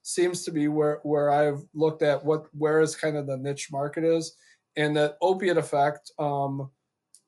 seems 0.03 0.45
to 0.45 0.51
be 0.51 0.69
where 0.69 1.01
where 1.03 1.31
I've 1.31 1.63
looked 1.75 2.03
at 2.03 2.25
what 2.25 2.47
where 2.53 2.81
is 2.81 2.97
kind 2.97 3.17
of 3.17 3.27
the 3.27 3.37
niche 3.37 3.69
market 3.71 4.03
is, 4.03 4.35
and 4.77 4.97
that 4.97 5.19
opiate 5.21 5.59
effect 5.59 6.11
um, 6.19 6.71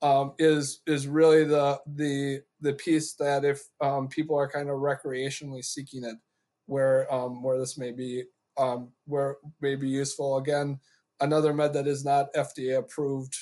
um, 0.02 0.32
is 0.38 0.80
is 0.86 1.06
really 1.06 1.44
the 1.44 1.80
the 1.94 2.42
the 2.60 2.72
piece 2.74 3.14
that 3.14 3.44
if 3.44 3.62
um, 3.80 4.08
people 4.08 4.36
are 4.36 4.48
kind 4.48 4.68
of 4.68 4.76
recreationally 4.76 5.64
seeking 5.64 6.04
it, 6.04 6.16
where 6.66 7.12
um, 7.12 7.42
where 7.42 7.58
this 7.58 7.76
may 7.76 7.92
be 7.92 8.24
um, 8.56 8.90
where 9.06 9.36
may 9.60 9.76
be 9.76 9.88
useful. 9.88 10.38
Again, 10.38 10.78
another 11.20 11.52
med 11.52 11.72
that 11.74 11.86
is 11.86 12.04
not 12.04 12.32
FDA 12.34 12.78
approved 12.78 13.36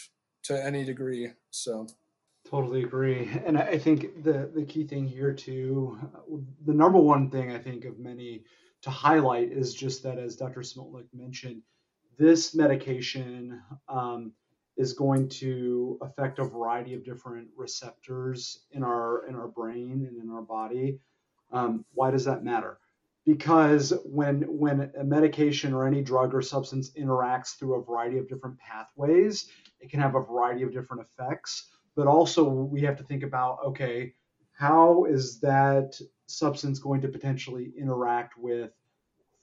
to 0.45 0.65
any 0.65 0.85
degree. 0.85 1.31
So. 1.51 1.87
Totally 2.49 2.83
agree, 2.83 3.31
and 3.45 3.59
I 3.59 3.77
think 3.77 4.25
the 4.25 4.51
the 4.55 4.65
key 4.65 4.87
thing 4.87 5.07
here 5.07 5.35
too, 5.35 5.99
the 6.65 6.73
number 6.73 6.99
one 6.99 7.29
thing 7.29 7.53
I 7.53 7.59
think 7.59 7.85
of 7.85 7.99
many 7.99 8.43
to 8.81 8.91
highlight 8.91 9.53
is 9.53 9.75
just 9.75 10.03
that, 10.05 10.19
as 10.19 10.35
Dr. 10.35 10.61
Smiltneek 10.61 11.09
mentioned, 11.13 11.61
this 12.19 12.55
medication 12.55 13.61
um, 13.89 14.33
is 14.79 14.93
going 14.93 15.29
to 15.29 15.99
affect 16.01 16.39
a 16.39 16.45
variety 16.45 16.95
of 16.95 17.05
different 17.05 17.49
receptors 17.57 18.61
in 18.71 18.85
our 18.85 19.27
in 19.27 19.35
our 19.35 19.49
brain 19.49 20.07
and 20.09 20.23
in 20.23 20.31
our 20.31 20.41
body. 20.41 21.01
Um, 21.53 21.85
why 21.93 22.13
does 22.13 22.25
that 22.25 22.45
matter? 22.45 22.79
Because 23.27 23.93
when 24.05 24.43
when 24.43 24.91
a 24.99 25.05
medication 25.05 25.75
or 25.75 25.87
any 25.87 26.01
drug 26.01 26.33
or 26.33 26.41
substance 26.41 26.93
interacts 26.93 27.59
through 27.59 27.75
a 27.75 27.83
variety 27.83 28.19
of 28.19 28.29
different 28.29 28.57
pathways, 28.59 29.51
it 29.81 29.91
can 29.91 30.01
have 30.01 30.15
a 30.15 30.21
variety 30.21 30.63
of 30.63 30.73
different 30.73 31.03
effects. 31.03 31.71
But 31.97 32.07
also 32.07 32.45
we 32.45 32.81
have 32.83 32.97
to 32.99 33.05
think 33.05 33.25
about 33.25 33.59
okay, 33.65 34.15
how 34.53 35.05
is 35.05 35.41
that 35.41 36.01
substance 36.27 36.79
going 36.79 37.01
to 37.01 37.09
potentially 37.09 37.73
interact 37.77 38.39
with 38.39 38.71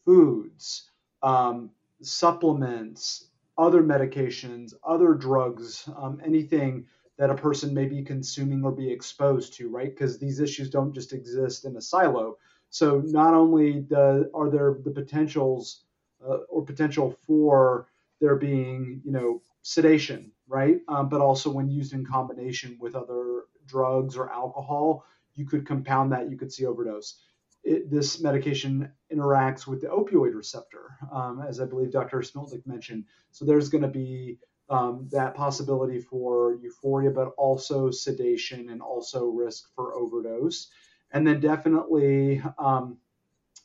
foods, 0.05 0.91
um, 1.23 1.71
supplements, 2.01 3.31
other 3.57 3.81
medications, 3.81 4.73
other 4.83 5.13
drugs, 5.13 5.87
um, 5.95 6.21
anything 6.25 6.85
that 7.17 7.29
a 7.29 7.35
person 7.35 7.73
may 7.73 7.85
be 7.85 8.03
consuming 8.03 8.63
or 8.63 8.71
be 8.71 8.91
exposed 8.91 9.53
to, 9.53 9.69
right? 9.69 9.89
Because 9.89 10.17
these 10.17 10.39
issues 10.39 10.69
don't 10.69 10.93
just 10.93 11.13
exist 11.13 11.63
in 11.65 11.77
a 11.77 11.81
silo. 11.81 12.37
So 12.69 13.01
not 13.05 13.33
only 13.33 13.85
are 13.93 14.49
there 14.49 14.77
the 14.83 14.91
potentials 14.91 15.85
uh, 16.27 16.39
or 16.49 16.65
potential 16.65 17.15
for 17.25 17.87
there 18.19 18.35
being, 18.35 19.01
you 19.05 19.11
know, 19.11 19.41
sedation, 19.61 20.31
right? 20.47 20.79
Um, 20.87 21.07
but 21.07 21.21
also 21.21 21.49
when 21.49 21.69
used 21.69 21.93
in 21.93 22.05
combination 22.05 22.77
with 22.79 22.95
other 22.95 23.43
drugs 23.65 24.17
or 24.17 24.31
alcohol, 24.31 25.05
you 25.35 25.45
could 25.45 25.65
compound 25.65 26.11
that. 26.11 26.29
You 26.29 26.37
could 26.37 26.51
see 26.51 26.65
overdose 26.65 27.19
it, 27.65 27.89
this 27.89 28.21
medication 28.21 28.91
interacts 29.11 29.65
with 29.65 29.81
the 29.81 29.87
opioid 29.87 30.35
receptor, 30.35 30.97
um, 31.11 31.43
as 31.47 31.59
I 31.59 31.65
believe 31.65 31.91
Dr. 31.91 32.19
Smiltneek 32.19 32.65
mentioned. 32.65 33.05
So 33.31 33.43
there's 33.43 33.69
going 33.69 33.81
to 33.81 33.87
be 33.89 34.37
um, 34.69 35.09
that 35.11 35.35
possibility 35.35 35.99
for 35.99 36.55
euphoria, 36.61 37.11
but 37.11 37.33
also 37.37 37.89
sedation 37.91 38.69
and 38.69 38.81
also 38.81 39.25
risk 39.25 39.69
for 39.75 39.95
overdose. 39.95 40.67
And 41.11 41.25
then 41.25 41.39
definitely, 41.39 42.41
um, 42.57 42.97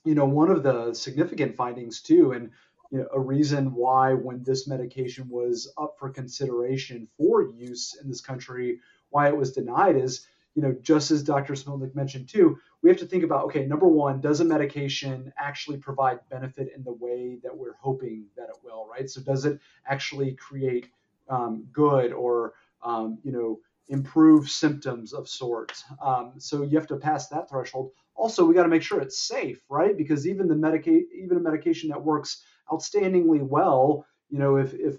you 0.05 0.15
know, 0.15 0.27
one 0.27 0.51
of 0.51 0.63
the 0.63 0.95
significant 0.95 1.57
findings 1.57 2.01
too, 2.01 2.33
and 2.33 2.51
you 2.91 2.99
know, 2.99 3.09
a 3.13 3.21
reason 3.21 3.75
why 3.75 4.15
when 4.15 4.43
this 4.43 4.67
medication 4.67 5.29
was 5.29 5.73
up 5.79 5.97
for 5.99 6.11
consideration 6.11 7.07
for 7.17 7.43
use 7.43 7.97
in 8.03 8.09
this 8.09 8.21
country, 8.21 8.81
why 9.11 9.29
it 9.29 9.37
was 9.37 9.53
denied 9.53 9.97
is, 9.97 10.27
you 10.55 10.63
know, 10.63 10.75
just 10.83 11.11
as 11.11 11.23
Dr. 11.23 11.55
Smiltneek 11.55 11.95
mentioned 11.95 12.29
too, 12.29 12.59
we 12.83 12.91
have 12.91 12.99
to 12.99 13.07
think 13.07 13.25
about 13.25 13.45
okay, 13.47 13.67
number 13.67 13.87
one, 13.87 14.21
does 14.21 14.41
a 14.41 14.45
medication 14.45 15.33
actually 15.39 15.79
provide 15.79 16.21
benefit 16.29 16.73
in 16.75 16.83
the 16.83 16.93
way 16.93 17.39
that 17.43 17.57
we're 17.57 17.77
hoping 17.81 18.27
that 18.37 18.49
it 18.49 18.57
will, 18.63 18.87
right? 18.91 19.09
So 19.09 19.21
does 19.21 19.45
it 19.45 19.61
actually 19.87 20.33
create 20.35 20.89
um, 21.29 21.67
good 21.73 22.13
or 22.13 22.55
um, 22.83 23.19
you 23.23 23.33
know 23.33 23.61
improve 23.89 24.51
symptoms 24.51 25.13
of 25.13 25.29
sorts? 25.29 25.85
Um, 26.03 26.35
so 26.39 26.63
you 26.63 26.79
have 26.79 26.89
to 26.89 26.97
pass 26.97 27.29
that 27.29 27.49
threshold. 27.49 27.93
Also, 28.15 28.45
we 28.45 28.55
got 28.55 28.65
to 28.65 28.69
make 28.69 28.83
sure 28.83 29.01
it's 29.01 29.19
safe, 29.19 29.63
right? 29.69 29.97
Because 29.97 30.27
even 30.27 30.49
the 30.49 30.57
medica- 30.57 31.03
even 31.15 31.37
a 31.37 31.41
medication 31.41 31.91
that 31.91 32.03
works 32.03 32.43
outstandingly 32.71 33.41
well, 33.41 34.05
you 34.31 34.39
know, 34.39 34.57
if 34.57 34.75
if 34.75 34.97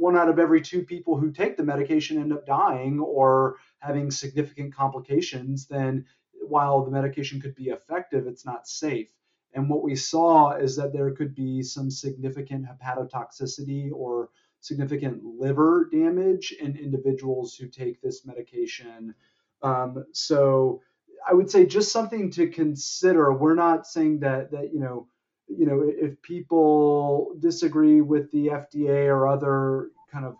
one 0.00 0.16
out 0.16 0.28
of 0.28 0.38
every 0.38 0.62
two 0.62 0.82
people 0.82 1.16
who 1.16 1.30
take 1.30 1.56
the 1.56 1.62
medication 1.62 2.18
end 2.18 2.32
up 2.32 2.46
dying 2.46 2.98
or 2.98 3.56
having 3.78 4.10
significant 4.10 4.74
complications, 4.74 5.66
then 5.66 6.06
while 6.48 6.82
the 6.82 6.90
medication 6.90 7.40
could 7.40 7.54
be 7.54 7.68
effective, 7.68 8.26
it's 8.26 8.46
not 8.46 8.66
safe. 8.66 9.10
And 9.52 9.68
what 9.68 9.82
we 9.82 9.94
saw 9.96 10.52
is 10.52 10.76
that 10.76 10.92
there 10.92 11.10
could 11.10 11.34
be 11.34 11.62
some 11.62 11.90
significant 11.90 12.66
hepatotoxicity 12.66 13.90
or 13.92 14.30
significant 14.60 15.22
liver 15.24 15.88
damage 15.92 16.52
in 16.52 16.76
individuals 16.76 17.54
who 17.54 17.66
take 17.66 18.00
this 18.00 18.24
medication. 18.24 19.14
Um, 19.62 20.04
so 20.12 20.80
I 21.28 21.34
would 21.34 21.50
say 21.50 21.66
just 21.66 21.92
something 21.92 22.30
to 22.32 22.48
consider. 22.48 23.32
We're 23.32 23.54
not 23.54 23.86
saying 23.86 24.20
that 24.20 24.50
that 24.52 24.72
you 24.72 24.80
know, 24.80 25.08
you 25.56 25.66
know, 25.66 25.82
if 25.84 26.20
people 26.22 27.34
disagree 27.38 28.00
with 28.00 28.30
the 28.30 28.48
FDA 28.48 29.06
or 29.06 29.26
other 29.26 29.90
kind 30.10 30.24
of 30.24 30.36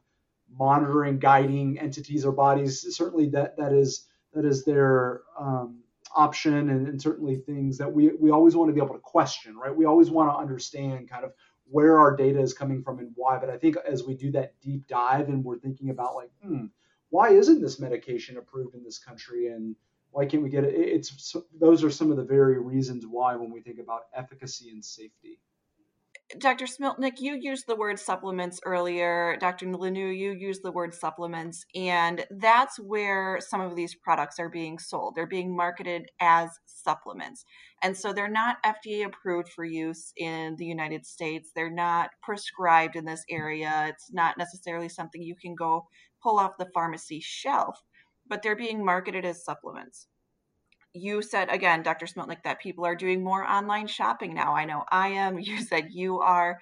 monitoring, 0.58 1.18
guiding 1.18 1.78
entities 1.78 2.24
or 2.24 2.32
bodies, 2.32 2.96
certainly 2.96 3.28
that 3.30 3.56
that 3.56 3.72
is 3.72 4.06
that 4.32 4.44
is 4.44 4.64
their 4.64 5.22
um, 5.38 5.80
option 6.14 6.70
and, 6.70 6.88
and, 6.88 7.00
certainly 7.00 7.36
things 7.36 7.78
that 7.78 7.92
we, 7.92 8.10
we 8.18 8.30
always 8.30 8.54
want 8.54 8.68
to 8.68 8.72
be 8.72 8.80
able 8.80 8.94
to 8.94 9.00
question, 9.00 9.56
right? 9.56 9.74
We 9.74 9.84
always 9.84 10.10
want 10.10 10.30
to 10.30 10.36
understand 10.36 11.08
kind 11.08 11.24
of 11.24 11.32
where 11.68 11.98
our 11.98 12.16
data 12.16 12.40
is 12.40 12.52
coming 12.52 12.82
from 12.82 12.98
and 12.98 13.10
why. 13.14 13.38
But 13.38 13.50
I 13.50 13.56
think 13.56 13.76
as 13.86 14.04
we 14.04 14.14
do 14.14 14.30
that 14.32 14.54
deep 14.60 14.86
dive 14.88 15.28
and 15.28 15.44
we're 15.44 15.58
thinking 15.58 15.90
about 15.90 16.16
like, 16.16 16.30
hmm, 16.42 16.66
why 17.10 17.30
isn't 17.30 17.60
this 17.60 17.80
medication 17.80 18.36
approved 18.38 18.74
in 18.74 18.84
this 18.84 18.98
country 18.98 19.48
and 19.48 19.74
why 20.12 20.26
can't 20.26 20.42
we 20.42 20.48
get 20.48 20.64
it? 20.64 20.74
It's 20.74 21.36
those 21.58 21.84
are 21.84 21.90
some 21.90 22.10
of 22.10 22.16
the 22.16 22.24
very 22.24 22.58
reasons 22.58 23.04
why 23.06 23.36
when 23.36 23.50
we 23.50 23.60
think 23.60 23.78
about 23.78 24.02
efficacy 24.14 24.70
and 24.70 24.84
safety. 24.84 25.38
Dr. 26.38 26.66
Smiltneek, 26.66 27.14
you 27.18 27.36
used 27.40 27.66
the 27.66 27.74
word 27.74 27.98
supplements 27.98 28.60
earlier. 28.64 29.36
Dr. 29.40 29.66
LeNoue, 29.66 30.16
you 30.16 30.30
used 30.30 30.62
the 30.62 30.70
word 30.70 30.94
supplements, 30.94 31.64
and 31.74 32.24
that's 32.30 32.78
where 32.78 33.38
some 33.40 33.60
of 33.60 33.74
these 33.74 33.96
products 33.96 34.38
are 34.38 34.48
being 34.48 34.78
sold. 34.78 35.14
They're 35.16 35.26
being 35.26 35.56
marketed 35.56 36.08
as 36.20 36.50
supplements. 36.66 37.44
And 37.82 37.96
so 37.96 38.12
they're 38.12 38.30
not 38.30 38.62
FDA 38.64 39.04
approved 39.04 39.48
for 39.48 39.64
use 39.64 40.12
in 40.16 40.54
the 40.56 40.66
United 40.66 41.04
States. 41.04 41.50
They're 41.54 41.68
not 41.68 42.10
prescribed 42.22 42.94
in 42.94 43.06
this 43.06 43.24
area. 43.28 43.86
It's 43.88 44.12
not 44.12 44.38
necessarily 44.38 44.88
something 44.88 45.20
you 45.20 45.34
can 45.34 45.56
go 45.56 45.88
pull 46.22 46.38
off 46.38 46.52
the 46.58 46.70
pharmacy 46.72 47.18
shelf, 47.20 47.82
but 48.30 48.42
they're 48.42 48.56
being 48.56 48.84
marketed 48.84 49.26
as 49.26 49.44
supplements 49.44 50.06
you 50.92 51.22
said 51.22 51.48
again, 51.50 51.82
Dr. 51.82 52.06
Smiltneek, 52.06 52.42
that 52.44 52.60
people 52.60 52.84
are 52.84 52.96
doing 52.96 53.22
more 53.22 53.44
online 53.44 53.86
shopping 53.86 54.34
now. 54.34 54.54
I 54.54 54.64
know 54.64 54.84
I 54.90 55.08
am. 55.08 55.38
You 55.50 55.62
said 55.62 55.88
you 55.92 56.20
are. 56.20 56.60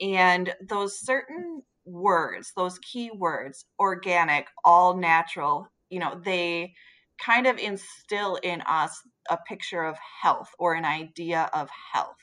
And 0.00 0.52
those 0.66 0.98
certain 0.98 1.62
words, 1.84 2.52
those 2.56 2.78
key 2.78 3.10
words, 3.14 3.64
organic, 3.78 4.46
all 4.64 4.96
natural, 4.96 5.68
you 5.90 5.98
know, 5.98 6.20
they 6.24 6.74
kind 7.18 7.46
of 7.46 7.58
instill 7.58 8.36
in 8.36 8.62
us 8.62 9.00
a 9.28 9.36
picture 9.36 9.84
of 9.84 9.96
health 10.22 10.50
or 10.58 10.74
an 10.74 10.84
idea 10.84 11.50
of 11.52 11.68
health. 11.92 12.16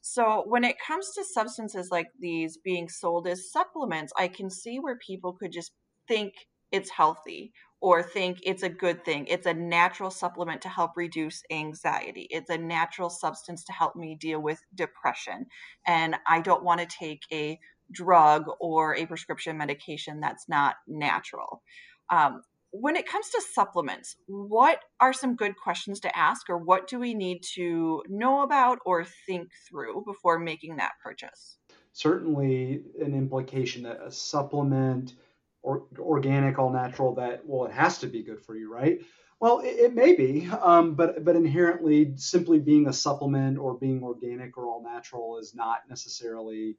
So 0.00 0.44
when 0.46 0.64
it 0.64 0.76
comes 0.86 1.12
to 1.12 1.24
substances 1.24 1.88
like 1.90 2.08
these 2.20 2.58
being 2.58 2.88
sold 2.88 3.26
as 3.26 3.50
supplements, 3.50 4.12
I 4.18 4.28
can 4.28 4.50
see 4.50 4.78
where 4.78 4.96
people 4.96 5.32
could 5.32 5.52
just 5.52 5.72
think 6.08 6.34
it's 6.72 6.90
healthy 6.90 7.52
or 7.84 8.02
think 8.02 8.38
it's 8.44 8.62
a 8.62 8.68
good 8.70 9.04
thing. 9.04 9.26
It's 9.26 9.44
a 9.46 9.52
natural 9.52 10.10
supplement 10.10 10.62
to 10.62 10.70
help 10.70 10.92
reduce 10.96 11.42
anxiety. 11.50 12.26
It's 12.30 12.48
a 12.48 12.56
natural 12.56 13.10
substance 13.10 13.62
to 13.64 13.72
help 13.72 13.94
me 13.94 14.16
deal 14.18 14.40
with 14.40 14.58
depression. 14.74 15.44
And 15.86 16.16
I 16.26 16.40
don't 16.40 16.64
want 16.64 16.80
to 16.80 16.86
take 16.86 17.24
a 17.30 17.58
drug 17.92 18.46
or 18.58 18.96
a 18.96 19.04
prescription 19.04 19.58
medication 19.58 20.20
that's 20.20 20.48
not 20.48 20.76
natural. 20.88 21.62
Um, 22.08 22.40
when 22.70 22.96
it 22.96 23.06
comes 23.06 23.28
to 23.28 23.42
supplements, 23.52 24.16
what 24.28 24.80
are 24.98 25.12
some 25.12 25.36
good 25.36 25.54
questions 25.62 26.00
to 26.00 26.18
ask, 26.18 26.48
or 26.48 26.56
what 26.56 26.88
do 26.88 26.98
we 26.98 27.12
need 27.12 27.42
to 27.56 28.02
know 28.08 28.44
about 28.44 28.78
or 28.86 29.04
think 29.04 29.50
through 29.68 30.04
before 30.06 30.38
making 30.38 30.76
that 30.76 30.92
purchase? 31.02 31.58
Certainly, 31.92 32.82
an 32.98 33.14
implication 33.14 33.82
that 33.82 34.00
a 34.02 34.10
supplement 34.10 35.12
or, 35.64 35.84
organic, 35.98 36.58
all 36.58 36.70
natural, 36.70 37.14
that 37.14 37.44
well, 37.46 37.64
it 37.64 37.72
has 37.72 37.98
to 37.98 38.06
be 38.06 38.22
good 38.22 38.40
for 38.40 38.54
you, 38.54 38.72
right? 38.72 39.00
Well, 39.40 39.60
it, 39.60 39.76
it 39.86 39.94
may 39.94 40.14
be, 40.14 40.48
um, 40.62 40.94
but 40.94 41.24
but 41.24 41.36
inherently, 41.36 42.12
simply 42.16 42.58
being 42.58 42.86
a 42.86 42.92
supplement 42.92 43.58
or 43.58 43.74
being 43.74 44.02
organic 44.02 44.56
or 44.56 44.66
all 44.66 44.82
natural 44.82 45.38
is 45.38 45.54
not 45.54 45.88
necessarily 45.88 46.76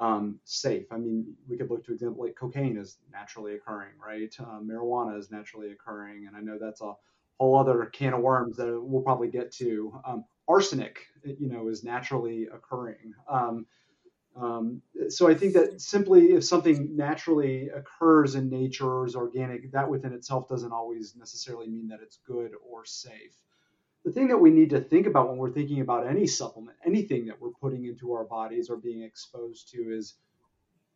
um, 0.00 0.38
safe. 0.44 0.86
I 0.90 0.96
mean, 0.98 1.34
we 1.48 1.56
could 1.56 1.70
look 1.70 1.84
to 1.86 1.92
example 1.92 2.24
like 2.24 2.36
cocaine 2.36 2.76
is 2.78 2.98
naturally 3.12 3.54
occurring, 3.54 3.92
right? 4.04 4.34
Uh, 4.38 4.60
marijuana 4.60 5.18
is 5.18 5.30
naturally 5.30 5.72
occurring, 5.72 6.26
and 6.26 6.36
I 6.36 6.40
know 6.40 6.58
that's 6.58 6.80
a 6.80 6.94
whole 7.38 7.58
other 7.58 7.86
can 7.86 8.14
of 8.14 8.20
worms 8.20 8.56
that 8.56 8.80
we'll 8.80 9.02
probably 9.02 9.28
get 9.28 9.52
to. 9.52 9.92
Um, 10.04 10.24
arsenic, 10.48 11.06
you 11.24 11.48
know, 11.48 11.68
is 11.68 11.82
naturally 11.82 12.46
occurring. 12.46 13.14
Um, 13.28 13.66
um, 14.36 14.80
so 15.08 15.28
I 15.28 15.34
think 15.34 15.54
that 15.54 15.80
simply 15.80 16.32
if 16.32 16.44
something 16.44 16.96
naturally 16.96 17.68
occurs 17.68 18.34
in 18.34 18.48
nature 18.48 18.88
or 18.88 19.06
is 19.06 19.14
organic, 19.14 19.70
that 19.72 19.88
within 19.88 20.12
itself 20.12 20.48
doesn't 20.48 20.72
always 20.72 21.14
necessarily 21.16 21.68
mean 21.68 21.88
that 21.88 22.00
it's 22.02 22.18
good 22.26 22.52
or 22.68 22.84
safe. 22.84 23.36
The 24.04 24.12
thing 24.12 24.28
that 24.28 24.38
we 24.38 24.50
need 24.50 24.70
to 24.70 24.80
think 24.80 25.06
about 25.06 25.28
when 25.28 25.36
we're 25.38 25.52
thinking 25.52 25.80
about 25.80 26.06
any 26.06 26.26
supplement, 26.26 26.76
anything 26.84 27.26
that 27.26 27.40
we're 27.40 27.50
putting 27.50 27.84
into 27.84 28.12
our 28.14 28.24
bodies 28.24 28.68
or 28.70 28.76
being 28.76 29.02
exposed 29.02 29.70
to 29.72 29.94
is 29.94 30.14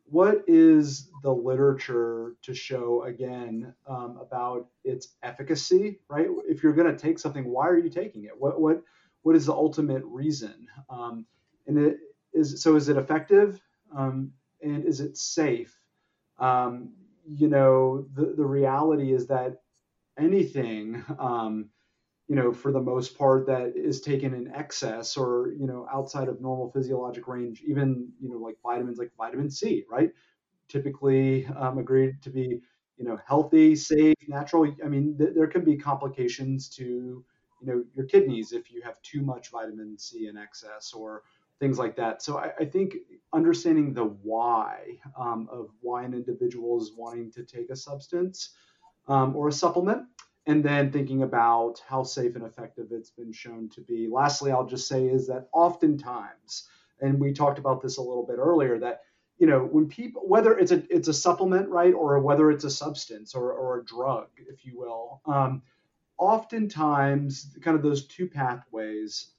what 0.09 0.45
is 0.47 1.11
the 1.23 1.33
literature 1.33 2.37
to 2.43 2.55
show 2.55 3.03
again 3.05 3.75
um, 3.89 4.19
about 4.21 4.69
its 4.85 5.09
efficacy, 5.23 6.01
right? 6.09 6.29
If 6.49 6.63
you're 6.63 6.73
going 6.73 6.91
to 6.95 6.99
take 6.99 7.19
something, 7.19 7.45
why 7.45 7.69
are 7.69 7.79
you 7.79 7.91
taking 7.91 8.25
it? 8.25 8.33
What 8.39 8.61
what 8.61 8.83
what 9.23 9.37
is 9.37 9.47
the 9.47 9.53
ultimate 9.53 10.05
reason? 10.05 10.69
Um, 10.89 11.27
and 11.67 11.79
it, 11.79 11.99
is 12.37 12.63
so 12.63 12.77
is 12.77 12.89
it 12.89 12.97
effective 12.97 13.61
um, 13.97 14.33
and 14.63 14.85
is 14.85 15.01
it 15.01 15.17
safe? 15.17 15.79
Um, 16.39 16.93
you 17.29 17.49
know, 17.49 18.07
the, 18.15 18.35
the 18.37 18.45
reality 18.45 19.13
is 19.13 19.27
that 19.29 19.63
anything, 20.19 21.05
um, 21.19 21.71
you 22.29 22.37
know, 22.37 22.53
for 22.53 22.73
the 22.73 22.81
most 22.81 23.17
part 23.19 23.47
that 23.47 23.75
is 23.77 24.01
taken 24.01 24.35
in 24.35 24.53
excess 24.55 25.17
or, 25.17 25.53
you 25.59 25.67
know, 25.67 25.87
outside 25.93 26.29
of 26.29 26.41
normal 26.41 26.71
physiologic 26.73 27.29
range, 27.29 27.63
even, 27.67 28.11
you 28.21 28.29
know, 28.31 28.39
like 28.39 28.57
vitamins 28.63 28.99
like 28.99 29.13
vitamin 29.17 29.51
C, 29.51 29.85
right? 29.91 30.11
Typically 30.69 31.47
um, 31.47 31.79
agreed 31.79 32.21
to 32.23 32.31
be, 32.31 32.61
you 32.97 33.05
know, 33.05 33.19
healthy, 33.27 33.77
safe, 33.77 34.17
natural. 34.29 34.75
I 34.85 34.89
mean, 34.89 35.17
th- 35.19 35.35
there 35.35 35.47
can 35.47 35.65
be 35.65 35.77
complications 35.77 36.69
to, 36.71 36.85
you 36.85 37.67
know, 37.67 37.85
your 37.95 38.07
kidneys 38.07 38.53
if 38.53 38.71
you 38.71 38.83
have 38.83 39.01
too 39.03 39.23
much 39.23 39.51
vitamin 39.51 39.97
C 39.99 40.27
in 40.29 40.37
excess 40.37 40.93
or, 40.93 41.23
things 41.61 41.79
like 41.79 41.97
that. 41.97 42.23
So 42.23 42.39
I, 42.39 42.53
I 42.61 42.65
think 42.65 42.97
understanding 43.33 43.93
the 43.93 44.05
why 44.05 44.99
um, 45.19 45.49
of 45.51 45.71
why 45.81 46.05
an 46.05 46.15
individual 46.15 46.81
is 46.81 46.93
wanting 46.97 47.31
to 47.33 47.45
take 47.45 47.71
a 47.71 47.77
substance 47.77 48.51
um, 49.09 49.35
or 49.37 49.49
a 49.49 49.53
supplement, 49.53 50.05
and 50.47 50.65
then 50.65 50.91
thinking 50.91 51.23
about 51.23 51.83
how 51.87 52.03
safe 52.03 52.37
and 52.37 52.45
effective 52.45 52.89
it's 52.91 53.11
been 53.11 53.33
shown 53.33 53.69
to 53.71 53.81
be. 53.81 54.09
Lastly, 54.11 54.53
I'll 54.53 54.67
just 54.67 54.89
say 54.89 55.07
is 55.07 55.27
that 55.29 55.49
oftentimes, 55.53 56.69
and 57.01 57.21
we 57.21 57.33
talked 57.33 57.59
about 57.59 57.83
this 57.83 57.99
a 57.99 58.03
little 58.03 58.27
bit 58.27 58.39
earlier, 58.39 58.79
that 58.79 59.03
you 59.39 59.47
know 59.47 59.61
when 59.61 59.87
people 59.87 60.23
whether 60.27 60.57
it's 60.59 60.73
a 60.73 60.83
it's 60.91 61.09
a 61.09 61.15
supplement 61.15 61.69
right 61.69 61.95
or 61.95 62.19
whether 62.21 62.51
it's 62.51 62.65
a 62.65 62.71
substance 62.71 63.35
or, 63.35 63.53
or 63.53 63.81
a 63.81 63.85
drug 63.85 64.29
if 64.49 64.65
you 64.65 64.79
will 64.79 65.21
um, 65.27 65.63
oftentimes 66.19 67.55
kind 67.63 67.77
of 67.77 67.83
those 67.83 68.07
two 68.07 68.27
pathways 68.27 69.33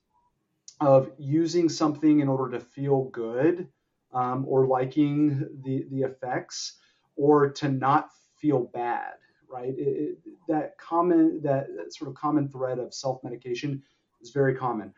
of 0.79 1.11
using 1.17 1.69
something 1.69 2.19
in 2.19 2.27
order 2.27 2.57
to 2.57 2.63
feel 2.63 3.05
good 3.05 3.67
um, 4.13 4.45
or 4.47 4.67
liking 4.67 5.39
the, 5.63 5.85
the 5.91 6.01
effects 6.01 6.77
or 7.15 7.49
to 7.51 7.69
not 7.69 8.09
feel 8.39 8.69
bad 8.73 9.13
right? 9.49 9.73
It, 9.77 10.17
it, 10.25 10.33
that 10.47 10.77
common 10.77 11.41
that, 11.43 11.67
that 11.77 11.93
sort 11.93 12.09
of 12.09 12.15
common 12.15 12.49
thread 12.49 12.79
of 12.79 12.93
self-medication 12.93 13.81
is 14.21 14.31
very 14.31 14.55
common. 14.55 14.93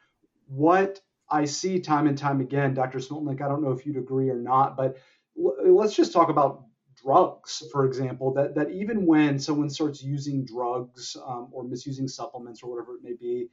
What 0.48 1.00
i 1.30 1.46
see 1.46 1.80
time 1.80 2.08
and 2.08 2.18
time 2.18 2.42
again 2.42 2.74
dr 2.74 2.98
smiltneek 2.98 3.42
i 3.42 3.48
don't 3.48 3.62
know 3.62 3.72
if 3.72 3.86
you'd 3.86 3.98
agree 3.98 4.30
or 4.30 4.36
not 4.36 4.76
but 4.76 4.98
l- 5.38 5.76
let's 5.76 5.96
just 5.96 6.12
talk 6.12 6.30
about 6.30 6.63
drugs 7.04 7.63
for 7.72 7.86
example 7.86 8.34
that, 8.34 8.56
that 8.56 8.72
even 8.72 9.06
when 9.06 9.38
someone 9.39 9.70
starts 9.70 10.02
using 10.04 10.44
drugs 10.44 11.15
um, 11.28 11.48
or 11.52 11.63
misusing 11.63 12.08
supplements 12.08 12.63
or 12.63 12.72
whatever 12.72 12.96
it 12.96 13.04
may 13.04 13.13
be 13.13 13.48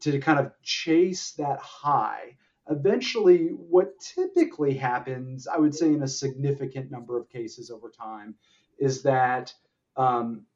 to 0.00 0.18
kind 0.20 0.38
of 0.38 0.52
chase 0.62 1.32
that 1.32 1.58
high. 1.60 2.36
Eventually, 2.68 3.48
what 3.48 3.98
typically 3.98 4.74
happens, 4.74 5.48
I 5.48 5.58
would 5.58 5.74
say 5.74 5.88
in 5.88 6.02
a 6.02 6.08
significant 6.08 6.90
number 6.90 7.18
of 7.18 7.28
cases 7.28 7.70
over 7.70 7.90
time, 7.90 8.36
is 8.78 9.02
that 9.02 9.52
um, 9.96 10.46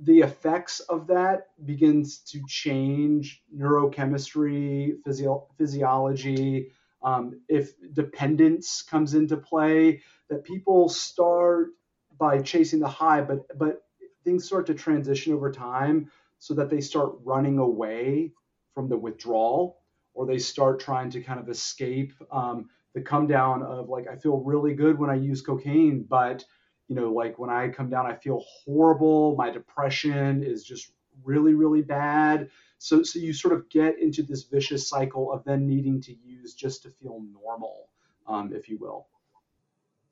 the 0.00 0.20
effects 0.20 0.80
of 0.80 1.06
that 1.08 1.48
begins 1.64 2.18
to 2.18 2.42
change 2.46 3.42
neurochemistry, 3.56 4.94
physio- 5.04 5.48
physiology. 5.58 6.72
Um, 7.02 7.40
if 7.48 7.72
dependence 7.92 8.82
comes 8.82 9.14
into 9.14 9.36
play, 9.36 10.02
that 10.28 10.44
people 10.44 10.88
start 10.88 11.70
by 12.18 12.40
chasing 12.40 12.80
the 12.80 12.88
high, 12.88 13.22
but 13.22 13.46
but 13.58 13.82
things 14.24 14.44
start 14.44 14.66
to 14.66 14.74
transition 14.74 15.32
over 15.32 15.50
time 15.50 16.10
so 16.38 16.54
that 16.54 16.70
they 16.70 16.80
start 16.80 17.14
running 17.24 17.58
away 17.58 18.32
from 18.74 18.88
the 18.88 18.96
withdrawal 18.96 19.78
or 20.14 20.26
they 20.26 20.38
start 20.38 20.80
trying 20.80 21.10
to 21.10 21.22
kind 21.22 21.40
of 21.40 21.48
escape 21.48 22.12
um, 22.30 22.68
the 22.94 23.00
come 23.00 23.26
down 23.26 23.62
of 23.62 23.88
like 23.88 24.06
i 24.08 24.16
feel 24.16 24.38
really 24.38 24.74
good 24.74 24.98
when 24.98 25.10
i 25.10 25.14
use 25.14 25.40
cocaine 25.40 26.04
but 26.08 26.44
you 26.88 26.94
know 26.94 27.12
like 27.12 27.38
when 27.38 27.50
i 27.50 27.68
come 27.68 27.88
down 27.88 28.06
i 28.06 28.14
feel 28.14 28.44
horrible 28.64 29.34
my 29.36 29.50
depression 29.50 30.42
is 30.42 30.64
just 30.64 30.92
really 31.24 31.54
really 31.54 31.82
bad. 31.82 32.50
So 32.78 33.02
so 33.02 33.18
you 33.18 33.32
sort 33.32 33.54
of 33.54 33.68
get 33.68 33.98
into 33.98 34.22
this 34.22 34.44
vicious 34.44 34.88
cycle 34.88 35.32
of 35.32 35.44
then 35.44 35.66
needing 35.66 36.00
to 36.02 36.14
use 36.14 36.54
just 36.54 36.82
to 36.82 36.90
feel 36.90 37.22
normal 37.32 37.88
um, 38.26 38.52
if 38.52 38.68
you 38.68 38.78
will. 38.78 39.06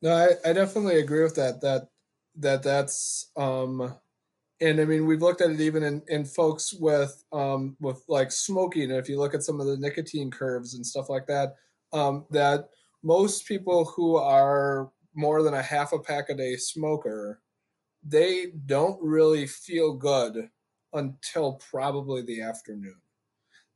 No 0.02 0.14
I, 0.14 0.48
I 0.48 0.52
definitely 0.52 0.98
agree 0.98 1.22
with 1.22 1.36
that 1.36 1.60
that 1.62 1.88
that 2.36 2.62
that's 2.62 3.26
um 3.36 3.94
and 4.60 4.80
I 4.80 4.84
mean 4.84 5.06
we've 5.06 5.22
looked 5.22 5.40
at 5.40 5.50
it 5.50 5.60
even 5.60 5.82
in, 5.82 6.02
in 6.08 6.24
folks 6.24 6.72
with 6.74 7.24
um, 7.32 7.76
with 7.80 8.02
like 8.08 8.32
smoking. 8.32 8.90
And 8.90 8.98
If 8.98 9.08
you 9.08 9.18
look 9.18 9.34
at 9.34 9.42
some 9.42 9.60
of 9.60 9.66
the 9.66 9.76
nicotine 9.76 10.30
curves 10.30 10.74
and 10.74 10.84
stuff 10.86 11.08
like 11.08 11.26
that, 11.26 11.54
um, 11.92 12.26
that 12.30 12.68
most 13.02 13.46
people 13.46 13.84
who 13.86 14.16
are 14.16 14.90
more 15.14 15.42
than 15.42 15.54
a 15.54 15.62
half 15.62 15.92
a 15.92 15.98
pack 15.98 16.28
a 16.30 16.34
day 16.34 16.56
smoker, 16.56 17.40
they 18.04 18.46
don't 18.66 18.98
really 19.02 19.46
feel 19.46 19.94
good 19.94 20.48
until 20.92 21.54
probably 21.70 22.22
the 22.22 22.42
afternoon. 22.42 22.96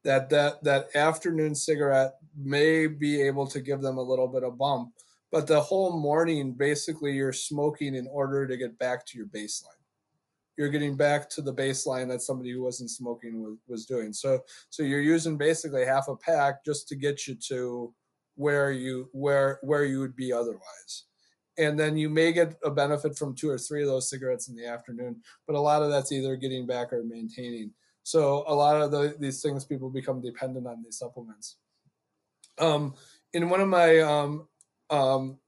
that 0.04 0.28
that 0.30 0.62
that 0.64 0.94
afternoon 0.94 1.54
cigarette 1.54 2.14
may 2.36 2.86
be 2.86 3.22
able 3.22 3.46
to 3.46 3.60
give 3.60 3.80
them 3.80 3.98
a 3.98 4.02
little 4.02 4.28
bit 4.28 4.42
of 4.44 4.58
bump 4.58 4.92
but 5.32 5.46
the 5.46 5.60
whole 5.60 5.98
morning 5.98 6.52
basically 6.52 7.12
you're 7.14 7.32
smoking 7.32 7.94
in 7.94 8.06
order 8.08 8.46
to 8.46 8.56
get 8.56 8.78
back 8.78 9.04
to 9.06 9.18
your 9.18 9.26
baseline 9.28 9.83
you're 10.56 10.68
getting 10.68 10.96
back 10.96 11.28
to 11.30 11.42
the 11.42 11.52
baseline 11.52 12.08
that 12.08 12.22
somebody 12.22 12.52
who 12.52 12.62
wasn't 12.62 12.90
smoking 12.90 13.42
was, 13.42 13.56
was 13.66 13.86
doing. 13.86 14.12
So 14.12 14.40
so 14.70 14.82
you're 14.82 15.00
using 15.00 15.36
basically 15.36 15.84
half 15.84 16.08
a 16.08 16.16
pack 16.16 16.64
just 16.64 16.88
to 16.88 16.96
get 16.96 17.26
you 17.26 17.36
to 17.48 17.92
where 18.36 18.72
you 18.72 19.08
where 19.12 19.58
where 19.62 19.84
you 19.84 20.00
would 20.00 20.16
be 20.16 20.32
otherwise. 20.32 21.04
And 21.56 21.78
then 21.78 21.96
you 21.96 22.10
may 22.10 22.32
get 22.32 22.56
a 22.64 22.70
benefit 22.70 23.16
from 23.16 23.34
two 23.34 23.48
or 23.48 23.58
three 23.58 23.82
of 23.82 23.88
those 23.88 24.10
cigarettes 24.10 24.48
in 24.48 24.56
the 24.56 24.66
afternoon 24.66 25.22
but 25.46 25.54
a 25.54 25.60
lot 25.60 25.82
of 25.82 25.90
that's 25.90 26.12
either 26.12 26.36
getting 26.36 26.66
back 26.66 26.92
or 26.92 27.04
maintaining. 27.04 27.70
So 28.02 28.44
a 28.46 28.54
lot 28.54 28.80
of 28.80 28.90
the, 28.90 29.16
these 29.18 29.40
things 29.40 29.64
people 29.64 29.88
become 29.88 30.20
dependent 30.20 30.66
on 30.66 30.82
these 30.82 30.98
supplements. 30.98 31.56
Um, 32.58 32.94
in 33.32 33.48
one 33.48 33.60
of 33.60 33.68
my 33.68 34.00
um, 34.00 34.46
um, 34.90 35.38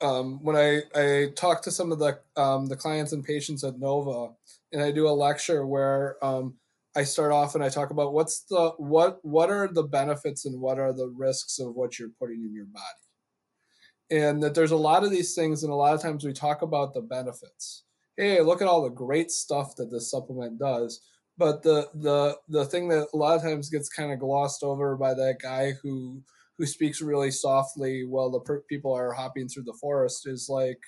um, 0.00 0.42
when 0.42 0.56
I, 0.56 0.82
I 0.94 1.28
talk 1.36 1.62
to 1.62 1.70
some 1.70 1.92
of 1.92 1.98
the 1.98 2.18
um, 2.36 2.66
the 2.66 2.76
clients 2.76 3.12
and 3.12 3.24
patients 3.24 3.64
at 3.64 3.78
Nova, 3.78 4.32
and 4.72 4.82
I 4.82 4.90
do 4.90 5.08
a 5.08 5.10
lecture 5.10 5.66
where 5.66 6.22
um, 6.24 6.54
I 6.96 7.04
start 7.04 7.32
off 7.32 7.54
and 7.54 7.62
I 7.62 7.68
talk 7.68 7.90
about 7.90 8.12
what's 8.12 8.40
the 8.44 8.70
what 8.78 9.18
what 9.22 9.50
are 9.50 9.68
the 9.68 9.82
benefits 9.82 10.46
and 10.46 10.60
what 10.60 10.78
are 10.78 10.92
the 10.92 11.08
risks 11.08 11.58
of 11.58 11.74
what 11.74 11.98
you're 11.98 12.10
putting 12.18 12.42
in 12.44 12.54
your 12.54 12.66
body, 12.66 14.20
and 14.22 14.42
that 14.42 14.54
there's 14.54 14.70
a 14.70 14.76
lot 14.76 15.04
of 15.04 15.10
these 15.10 15.34
things, 15.34 15.62
and 15.62 15.72
a 15.72 15.76
lot 15.76 15.94
of 15.94 16.02
times 16.02 16.24
we 16.24 16.32
talk 16.32 16.62
about 16.62 16.94
the 16.94 17.02
benefits. 17.02 17.84
Hey, 18.16 18.40
look 18.40 18.62
at 18.62 18.68
all 18.68 18.82
the 18.82 18.90
great 18.90 19.30
stuff 19.30 19.76
that 19.76 19.90
this 19.90 20.10
supplement 20.10 20.58
does, 20.58 21.00
but 21.36 21.62
the 21.62 21.88
the 21.94 22.36
the 22.48 22.64
thing 22.64 22.88
that 22.88 23.08
a 23.12 23.16
lot 23.16 23.36
of 23.36 23.42
times 23.42 23.68
gets 23.68 23.88
kind 23.88 24.12
of 24.12 24.18
glossed 24.18 24.62
over 24.62 24.96
by 24.96 25.14
that 25.14 25.38
guy 25.42 25.72
who 25.82 26.22
who 26.60 26.66
speaks 26.66 27.00
really 27.00 27.30
softly 27.30 28.04
while 28.04 28.30
the 28.30 28.40
per- 28.40 28.60
people 28.68 28.92
are 28.92 29.14
hopping 29.14 29.48
through 29.48 29.62
the 29.62 29.78
forest 29.80 30.28
is 30.28 30.46
like 30.50 30.78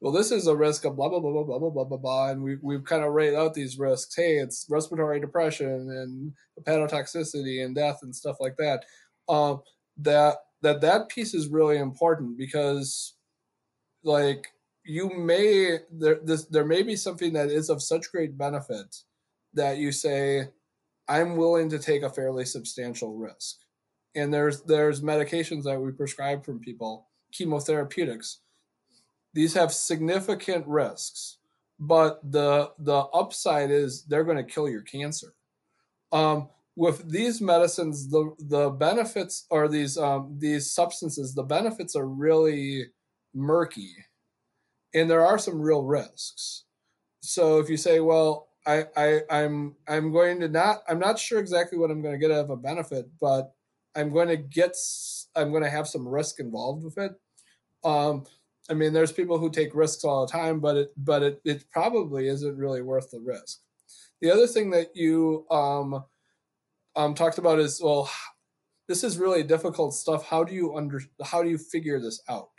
well, 0.00 0.12
this 0.12 0.30
is 0.30 0.46
a 0.46 0.56
risk 0.56 0.84
of 0.84 0.96
blah 0.96 1.08
blah 1.08 1.20
blah 1.20 1.32
blah 1.32 1.44
blah 1.44 1.58
blah 1.58 1.70
blah 1.70 1.84
blah 1.84 1.98
blah, 1.98 2.30
and 2.30 2.42
we 2.42 2.56
we've 2.62 2.84
kind 2.84 3.04
of 3.04 3.12
rated 3.12 3.34
out 3.34 3.52
these 3.52 3.78
risks. 3.78 4.14
Hey, 4.14 4.36
it's 4.36 4.64
respiratory 4.70 5.20
depression 5.20 5.68
and 5.68 6.32
hepatotoxicity 6.58 7.64
and 7.64 7.74
death 7.74 7.98
and 8.02 8.14
stuff 8.14 8.36
like 8.40 8.56
that. 8.58 8.84
Um, 9.28 9.60
that 9.98 10.36
that 10.62 10.80
that 10.82 11.08
piece 11.08 11.34
is 11.34 11.48
really 11.48 11.78
important 11.78 12.38
because, 12.38 13.16
like, 14.04 14.46
you 14.84 15.10
may 15.10 15.78
there 15.90 16.20
this 16.22 16.46
there 16.46 16.64
may 16.64 16.84
be 16.84 16.96
something 16.96 17.32
that 17.32 17.50
is 17.50 17.68
of 17.68 17.82
such 17.82 18.10
great 18.12 18.38
benefit 18.38 18.94
that 19.54 19.78
you 19.78 19.90
say, 19.90 20.48
I'm 21.08 21.36
willing 21.36 21.68
to 21.70 21.78
take 21.80 22.02
a 22.02 22.08
fairly 22.08 22.44
substantial 22.44 23.16
risk. 23.16 23.56
And 24.14 24.32
there's 24.32 24.62
there's 24.62 25.00
medications 25.00 25.64
that 25.64 25.80
we 25.80 25.90
prescribe 25.92 26.44
from 26.44 26.60
people, 26.60 27.08
chemotherapeutics 27.32 28.38
these 29.34 29.54
have 29.54 29.72
significant 29.72 30.66
risks, 30.66 31.38
but 31.78 32.20
the 32.30 32.70
the 32.78 32.98
upside 33.14 33.70
is 33.70 34.04
they're 34.04 34.24
going 34.24 34.36
to 34.36 34.52
kill 34.52 34.68
your 34.68 34.82
cancer. 34.82 35.34
Um, 36.12 36.48
with 36.76 37.10
these 37.10 37.40
medicines, 37.40 38.08
the 38.08 38.34
the 38.38 38.70
benefits 38.70 39.46
are 39.50 39.68
these 39.68 39.96
um, 39.96 40.36
these 40.38 40.70
substances. 40.70 41.34
The 41.34 41.42
benefits 41.42 41.96
are 41.96 42.06
really 42.06 42.86
murky, 43.34 43.94
and 44.94 45.10
there 45.10 45.24
are 45.24 45.38
some 45.38 45.60
real 45.60 45.82
risks. 45.82 46.64
So 47.20 47.58
if 47.58 47.70
you 47.70 47.76
say, 47.76 48.00
well, 48.00 48.48
I, 48.66 48.84
I 48.96 49.20
I'm 49.30 49.76
I'm 49.88 50.12
going 50.12 50.40
to 50.40 50.48
not 50.48 50.82
I'm 50.88 50.98
not 50.98 51.18
sure 51.18 51.38
exactly 51.38 51.78
what 51.78 51.90
I'm 51.90 52.02
going 52.02 52.14
to 52.14 52.18
get 52.18 52.30
out 52.30 52.44
of 52.44 52.50
a 52.50 52.56
benefit, 52.56 53.08
but 53.20 53.54
I'm 53.94 54.12
going 54.12 54.28
to 54.28 54.36
get 54.36 54.76
I'm 55.34 55.50
going 55.50 55.62
to 55.62 55.70
have 55.70 55.88
some 55.88 56.06
risk 56.06 56.40
involved 56.40 56.84
with 56.84 56.98
it. 56.98 57.12
Um, 57.84 58.24
I 58.70 58.74
mean, 58.74 58.92
there's 58.92 59.12
people 59.12 59.38
who 59.38 59.50
take 59.50 59.74
risks 59.74 60.04
all 60.04 60.24
the 60.24 60.32
time, 60.32 60.60
but 60.60 60.76
it 60.76 60.92
but 60.96 61.22
it, 61.22 61.40
it 61.44 61.64
probably 61.70 62.28
isn't 62.28 62.56
really 62.56 62.82
worth 62.82 63.10
the 63.10 63.20
risk. 63.20 63.60
The 64.20 64.30
other 64.30 64.46
thing 64.46 64.70
that 64.70 64.94
you 64.94 65.46
um, 65.50 66.04
um, 66.94 67.14
talked 67.14 67.38
about 67.38 67.58
is 67.58 67.80
well, 67.82 68.10
this 68.88 69.04
is 69.04 69.18
really 69.18 69.42
difficult 69.42 69.94
stuff. 69.94 70.26
How 70.26 70.44
do 70.44 70.54
you 70.54 70.76
under 70.76 71.00
how 71.24 71.42
do 71.42 71.48
you 71.48 71.58
figure 71.58 72.00
this 72.00 72.22
out? 72.28 72.50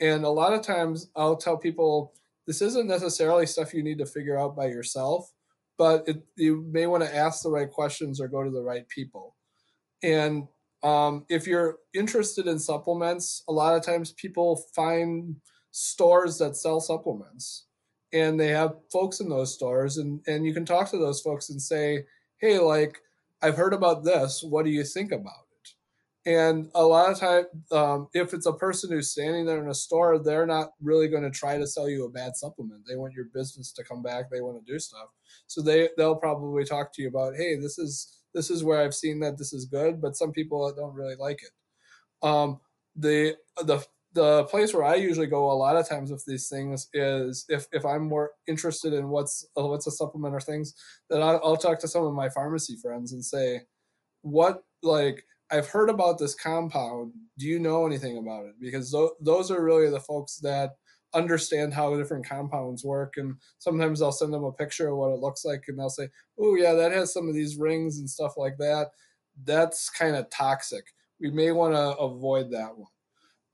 And 0.00 0.24
a 0.24 0.30
lot 0.30 0.52
of 0.52 0.62
times 0.62 1.10
I'll 1.16 1.36
tell 1.36 1.56
people 1.56 2.12
this 2.46 2.62
isn't 2.62 2.86
necessarily 2.86 3.46
stuff 3.46 3.74
you 3.74 3.82
need 3.82 3.98
to 3.98 4.06
figure 4.06 4.38
out 4.38 4.54
by 4.54 4.66
yourself, 4.66 5.32
but 5.78 6.06
it, 6.06 6.22
you 6.36 6.64
may 6.70 6.86
want 6.86 7.02
to 7.02 7.14
ask 7.14 7.42
the 7.42 7.50
right 7.50 7.70
questions 7.70 8.20
or 8.20 8.28
go 8.28 8.44
to 8.44 8.50
the 8.50 8.62
right 8.62 8.88
people. 8.88 9.34
And 10.02 10.48
um, 10.82 11.24
if 11.28 11.46
you're 11.46 11.78
interested 11.94 12.46
in 12.46 12.58
supplements, 12.58 13.42
a 13.48 13.52
lot 13.52 13.74
of 13.74 13.82
times 13.82 14.12
people 14.12 14.62
find 14.74 15.36
stores 15.70 16.38
that 16.38 16.56
sell 16.56 16.80
supplements 16.80 17.66
and 18.12 18.38
they 18.38 18.48
have 18.48 18.76
folks 18.92 19.20
in 19.20 19.28
those 19.28 19.52
stores 19.52 19.98
and, 19.98 20.20
and 20.26 20.46
you 20.46 20.54
can 20.54 20.64
talk 20.64 20.90
to 20.90 20.98
those 20.98 21.20
folks 21.20 21.50
and 21.50 21.60
say, 21.60 22.04
hey, 22.40 22.58
like, 22.58 22.98
I've 23.42 23.56
heard 23.56 23.74
about 23.74 24.04
this. 24.04 24.42
What 24.42 24.64
do 24.64 24.70
you 24.70 24.84
think 24.84 25.12
about 25.12 25.32
it? 26.24 26.30
And 26.30 26.70
a 26.74 26.82
lot 26.82 27.10
of 27.10 27.18
time, 27.18 27.44
um, 27.72 28.08
if 28.14 28.32
it's 28.32 28.46
a 28.46 28.52
person 28.52 28.90
who's 28.90 29.10
standing 29.10 29.44
there 29.44 29.62
in 29.62 29.68
a 29.68 29.74
store, 29.74 30.18
they're 30.18 30.46
not 30.46 30.70
really 30.82 31.08
going 31.08 31.22
to 31.22 31.30
try 31.30 31.58
to 31.58 31.66
sell 31.66 31.88
you 31.88 32.04
a 32.04 32.10
bad 32.10 32.36
supplement. 32.36 32.82
They 32.86 32.96
want 32.96 33.14
your 33.14 33.26
business 33.32 33.72
to 33.72 33.84
come 33.84 34.02
back. 34.02 34.30
They 34.30 34.40
want 34.40 34.64
to 34.64 34.72
do 34.72 34.78
stuff. 34.78 35.08
So 35.46 35.62
they, 35.62 35.90
they'll 35.96 36.16
probably 36.16 36.64
talk 36.64 36.92
to 36.94 37.02
you 37.02 37.08
about, 37.08 37.36
hey, 37.36 37.56
this 37.56 37.78
is 37.78 38.22
this 38.34 38.50
is 38.50 38.64
where 38.64 38.80
I've 38.80 38.94
seen 38.94 39.20
that 39.20 39.38
this 39.38 39.52
is 39.52 39.66
good, 39.66 40.00
but 40.00 40.16
some 40.16 40.32
people 40.32 40.72
don't 40.76 40.94
really 40.94 41.16
like 41.16 41.40
it. 41.42 42.26
Um, 42.26 42.60
the 42.94 43.36
the 43.58 43.84
the 44.16 44.44
place 44.44 44.72
where 44.72 44.84
I 44.84 44.94
usually 44.94 45.26
go 45.26 45.50
a 45.50 45.52
lot 45.52 45.76
of 45.76 45.86
times 45.86 46.10
with 46.10 46.24
these 46.26 46.48
things 46.48 46.88
is 46.94 47.44
if, 47.50 47.66
if 47.70 47.84
I'm 47.84 48.08
more 48.08 48.30
interested 48.48 48.94
in 48.94 49.10
what's 49.10 49.46
what's 49.54 49.86
a 49.86 49.90
supplement 49.90 50.34
or 50.34 50.40
things, 50.40 50.74
then 51.10 51.20
I'll, 51.20 51.38
I'll 51.44 51.56
talk 51.56 51.78
to 51.80 51.88
some 51.88 52.04
of 52.04 52.14
my 52.14 52.30
pharmacy 52.30 52.76
friends 52.80 53.12
and 53.12 53.22
say, 53.22 53.60
what 54.22 54.64
like 54.82 55.22
I've 55.50 55.68
heard 55.68 55.90
about 55.90 56.18
this 56.18 56.34
compound. 56.34 57.12
Do 57.38 57.46
you 57.46 57.58
know 57.58 57.86
anything 57.86 58.18
about 58.18 58.46
it? 58.46 58.54
Because 58.60 58.90
th- 58.90 59.10
those 59.20 59.50
are 59.50 59.62
really 59.62 59.90
the 59.90 60.00
folks 60.00 60.38
that 60.38 60.70
understand 61.16 61.72
how 61.72 61.96
different 61.96 62.28
compounds 62.28 62.84
work 62.84 63.14
and 63.16 63.34
sometimes 63.58 64.02
i'll 64.02 64.12
send 64.12 64.32
them 64.32 64.44
a 64.44 64.52
picture 64.52 64.88
of 64.88 64.96
what 64.96 65.10
it 65.10 65.18
looks 65.18 65.44
like 65.44 65.64
and 65.68 65.78
they'll 65.78 65.88
say 65.88 66.08
oh 66.38 66.54
yeah 66.54 66.74
that 66.74 66.92
has 66.92 67.12
some 67.12 67.28
of 67.28 67.34
these 67.34 67.56
rings 67.56 67.98
and 67.98 68.08
stuff 68.08 68.36
like 68.36 68.56
that. 68.58 68.90
That's 69.44 69.90
kind 69.90 70.16
of 70.16 70.30
toxic. 70.30 70.84
We 71.20 71.30
may 71.30 71.52
want 71.52 71.74
to 71.74 71.96
avoid 71.98 72.50
that 72.52 72.76
one. 72.76 72.90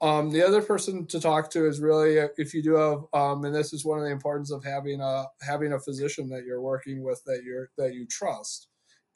Um, 0.00 0.30
the 0.30 0.42
other 0.42 0.62
person 0.62 1.06
to 1.06 1.20
talk 1.20 1.48
to 1.50 1.66
is 1.66 1.80
really 1.80 2.16
if 2.36 2.52
you 2.52 2.62
do 2.62 2.74
have 2.74 3.04
um, 3.12 3.44
and 3.44 3.54
this 3.54 3.72
is 3.72 3.84
one 3.84 3.98
of 3.98 4.04
the 4.04 4.10
importance 4.10 4.50
of 4.50 4.64
having 4.64 5.00
a 5.00 5.26
having 5.40 5.74
a 5.74 5.78
physician 5.78 6.28
that 6.30 6.44
you're 6.44 6.60
working 6.60 7.04
with 7.04 7.22
that 7.24 7.42
you're 7.44 7.70
that 7.78 7.94
you 7.94 8.04
trust 8.06 8.66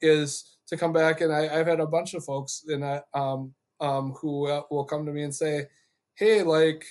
is 0.00 0.58
to 0.68 0.76
come 0.76 0.92
back 0.92 1.22
and 1.22 1.32
I, 1.32 1.48
have 1.48 1.66
had 1.66 1.80
a 1.80 1.86
bunch 1.86 2.14
of 2.14 2.24
folks 2.24 2.62
in 2.68 2.82
that 2.82 3.06
um, 3.14 3.52
um, 3.80 4.12
who 4.12 4.46
uh, 4.46 4.62
will 4.70 4.84
come 4.84 5.04
to 5.06 5.12
me 5.12 5.24
and 5.24 5.34
say 5.34 5.66
hey 6.14 6.44
like 6.44 6.84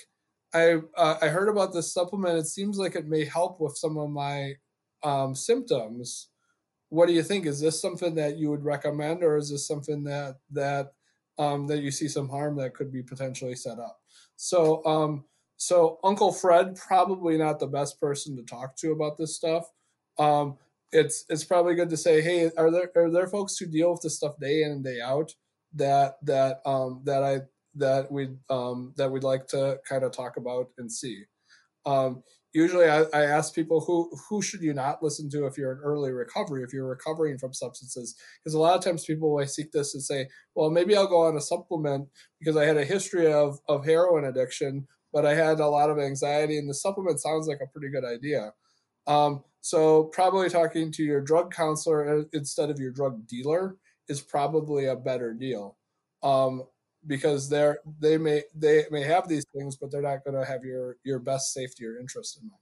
I 0.56 0.76
uh, 0.96 1.18
I 1.20 1.28
heard 1.28 1.48
about 1.48 1.72
this 1.72 1.92
supplement. 1.92 2.38
It 2.38 2.46
seems 2.46 2.78
like 2.78 2.96
it 2.96 3.06
may 3.06 3.24
help 3.24 3.60
with 3.60 3.76
some 3.76 3.98
of 3.98 4.10
my 4.10 4.54
um, 5.02 5.34
symptoms. 5.34 6.28
What 6.88 7.06
do 7.06 7.12
you 7.12 7.22
think? 7.22 7.46
Is 7.46 7.60
this 7.60 7.80
something 7.80 8.14
that 8.14 8.38
you 8.38 8.50
would 8.50 8.64
recommend, 8.64 9.22
or 9.22 9.36
is 9.36 9.50
this 9.50 9.66
something 9.66 10.04
that 10.04 10.36
that 10.50 10.92
um, 11.38 11.66
that 11.66 11.80
you 11.80 11.90
see 11.90 12.08
some 12.08 12.28
harm 12.28 12.56
that 12.56 12.74
could 12.74 12.90
be 12.90 13.02
potentially 13.02 13.54
set 13.54 13.78
up? 13.78 14.00
So 14.36 14.84
um, 14.86 15.24
so 15.56 15.98
Uncle 16.02 16.32
Fred 16.32 16.76
probably 16.76 17.36
not 17.36 17.58
the 17.58 17.66
best 17.66 18.00
person 18.00 18.36
to 18.36 18.42
talk 18.42 18.76
to 18.76 18.92
about 18.92 19.18
this 19.18 19.36
stuff. 19.36 19.70
Um, 20.18 20.56
it's 20.92 21.26
it's 21.28 21.44
probably 21.44 21.74
good 21.74 21.90
to 21.90 21.96
say, 21.96 22.22
hey, 22.22 22.50
are 22.56 22.70
there 22.70 22.90
are 22.96 23.10
there 23.10 23.26
folks 23.26 23.58
who 23.58 23.66
deal 23.66 23.90
with 23.92 24.00
this 24.02 24.16
stuff 24.16 24.38
day 24.38 24.62
in 24.62 24.70
and 24.72 24.84
day 24.84 25.00
out 25.00 25.34
that 25.74 26.16
that 26.22 26.60
um, 26.64 27.02
that 27.04 27.22
I 27.22 27.40
that 27.76 28.10
we'd 28.10 28.36
um, 28.50 28.92
that 28.96 29.10
we'd 29.10 29.22
like 29.22 29.46
to 29.48 29.78
kind 29.88 30.02
of 30.02 30.12
talk 30.12 30.36
about 30.36 30.68
and 30.78 30.90
see. 30.90 31.24
Um, 31.84 32.22
usually, 32.52 32.86
I, 32.86 33.02
I, 33.14 33.24
ask 33.24 33.54
people 33.54 33.80
who 33.80 34.10
who 34.28 34.42
should 34.42 34.62
you 34.62 34.74
not 34.74 35.02
listen 35.02 35.30
to 35.30 35.46
if 35.46 35.56
you're 35.56 35.72
in 35.72 35.78
early 35.78 36.10
recovery, 36.10 36.62
if 36.62 36.72
you're 36.72 36.88
recovering 36.88 37.38
from 37.38 37.52
substances, 37.52 38.16
because 38.42 38.54
a 38.54 38.58
lot 38.58 38.76
of 38.76 38.84
times 38.84 39.04
people 39.04 39.34
will 39.34 39.46
seek 39.46 39.72
this 39.72 39.94
and 39.94 40.02
say, 40.02 40.28
well, 40.54 40.70
maybe 40.70 40.96
I'll 40.96 41.06
go 41.06 41.22
on 41.22 41.36
a 41.36 41.40
supplement 41.40 42.08
because 42.40 42.56
I 42.56 42.64
had 42.64 42.76
a 42.76 42.84
history 42.84 43.32
of 43.32 43.58
of 43.68 43.84
heroin 43.84 44.24
addiction, 44.24 44.86
but 45.12 45.24
I 45.24 45.34
had 45.34 45.60
a 45.60 45.68
lot 45.68 45.90
of 45.90 45.98
anxiety, 45.98 46.58
and 46.58 46.68
the 46.68 46.74
supplement 46.74 47.20
sounds 47.20 47.46
like 47.46 47.60
a 47.62 47.70
pretty 47.72 47.90
good 47.92 48.04
idea. 48.04 48.52
Um, 49.06 49.44
so 49.60 50.04
probably 50.04 50.48
talking 50.48 50.92
to 50.92 51.02
your 51.02 51.20
drug 51.20 51.52
counselor 51.52 52.24
instead 52.32 52.70
of 52.70 52.78
your 52.78 52.90
drug 52.90 53.26
dealer 53.26 53.76
is 54.08 54.20
probably 54.20 54.86
a 54.86 54.96
better 54.96 55.34
deal. 55.34 55.76
Um, 56.22 56.64
because 57.06 57.48
they're 57.48 57.78
they 58.00 58.18
may 58.18 58.42
they 58.54 58.84
may 58.90 59.02
have 59.02 59.28
these 59.28 59.44
things, 59.54 59.76
but 59.76 59.90
they're 59.90 60.02
not 60.02 60.24
going 60.24 60.38
to 60.38 60.44
have 60.44 60.64
your 60.64 60.96
your 61.04 61.18
best 61.18 61.52
safety 61.52 61.86
or 61.86 61.98
interest 61.98 62.38
in 62.40 62.48
mind. 62.48 62.60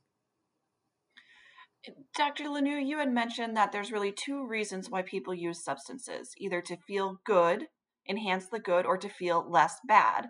Dr. 2.16 2.44
LeNoue, 2.44 2.86
you 2.86 2.98
had 2.98 3.12
mentioned 3.12 3.56
that 3.56 3.70
there's 3.70 3.92
really 3.92 4.12
two 4.12 4.46
reasons 4.46 4.88
why 4.88 5.02
people 5.02 5.34
use 5.34 5.62
substances 5.62 6.32
either 6.38 6.62
to 6.62 6.78
feel 6.78 7.20
good, 7.26 7.66
enhance 8.08 8.46
the 8.48 8.58
good, 8.58 8.86
or 8.86 8.96
to 8.96 9.08
feel 9.08 9.46
less 9.50 9.76
bad. 9.86 10.28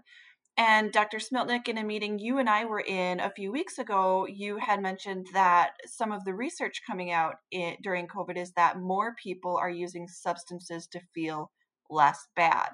And 0.56 0.92
Dr. 0.92 1.18
Smiltneek, 1.18 1.68
in 1.68 1.78
a 1.78 1.84
meeting 1.84 2.18
you 2.18 2.38
and 2.38 2.48
I 2.48 2.64
were 2.64 2.80
in 2.80 3.18
a 3.18 3.30
few 3.30 3.50
weeks 3.50 3.78
ago, 3.78 4.26
you 4.26 4.58
had 4.58 4.80
mentioned 4.80 5.26
that 5.32 5.72
some 5.84 6.12
of 6.12 6.24
the 6.24 6.34
research 6.34 6.82
coming 6.88 7.10
out 7.10 7.36
in, 7.50 7.76
during 7.82 8.06
COVID 8.06 8.36
is 8.36 8.52
that 8.52 8.78
more 8.78 9.14
people 9.20 9.56
are 9.56 9.70
using 9.70 10.06
substances 10.06 10.86
to 10.88 11.00
feel 11.12 11.50
less 11.90 12.28
bad. 12.36 12.70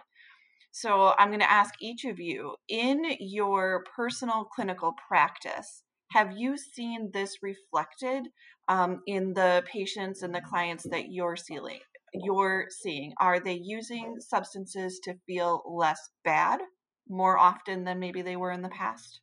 So 0.72 1.14
I'm 1.18 1.28
going 1.28 1.40
to 1.40 1.50
ask 1.50 1.74
each 1.80 2.04
of 2.04 2.20
you 2.20 2.54
in 2.68 3.04
your 3.18 3.84
personal 3.96 4.44
clinical 4.44 4.94
practice, 5.08 5.82
have 6.12 6.36
you 6.36 6.56
seen 6.56 7.10
this 7.12 7.38
reflected 7.42 8.28
um, 8.68 9.02
in 9.06 9.32
the 9.32 9.64
patients 9.70 10.22
and 10.22 10.34
the 10.34 10.40
clients 10.40 10.84
that 10.90 11.10
you're 11.10 11.36
seeing? 11.36 11.80
You're 12.14 12.66
seeing 12.70 13.12
are 13.20 13.38
they 13.38 13.60
using 13.62 14.16
substances 14.18 15.00
to 15.04 15.14
feel 15.26 15.62
less 15.66 16.00
bad 16.24 16.60
more 17.08 17.38
often 17.38 17.84
than 17.84 18.00
maybe 18.00 18.22
they 18.22 18.36
were 18.36 18.50
in 18.50 18.62
the 18.62 18.68
past? 18.68 19.20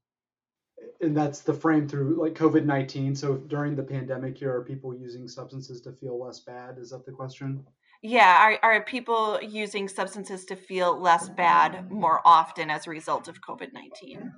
And 1.02 1.16
that's 1.16 1.42
the 1.42 1.54
frame 1.54 1.88
through 1.88 2.22
like 2.22 2.34
COVID 2.34 2.66
19. 2.66 3.16
So 3.16 3.36
during 3.36 3.76
the 3.76 3.84
pandemic 3.84 4.38
here, 4.38 4.54
are 4.54 4.64
people 4.64 4.94
using 4.94 5.28
substances 5.28 5.82
to 5.82 5.92
feel 5.92 6.20
less 6.20 6.42
bad? 6.42 6.78
Is 6.78 6.92
that 6.92 7.06
the 7.06 7.12
question? 7.12 7.66
Yeah, 8.04 8.58
are, 8.64 8.74
are 8.76 8.84
people 8.84 9.40
using 9.42 9.88
substances 9.88 10.46
to 10.46 10.56
feel 10.56 11.00
less 11.00 11.30
bad 11.30 11.92
more 11.92 12.22
often 12.26 12.70
as 12.70 12.88
a 12.88 12.92
result 12.92 13.28
of 13.28 13.42
COVID 13.42 13.74
19? 13.74 14.32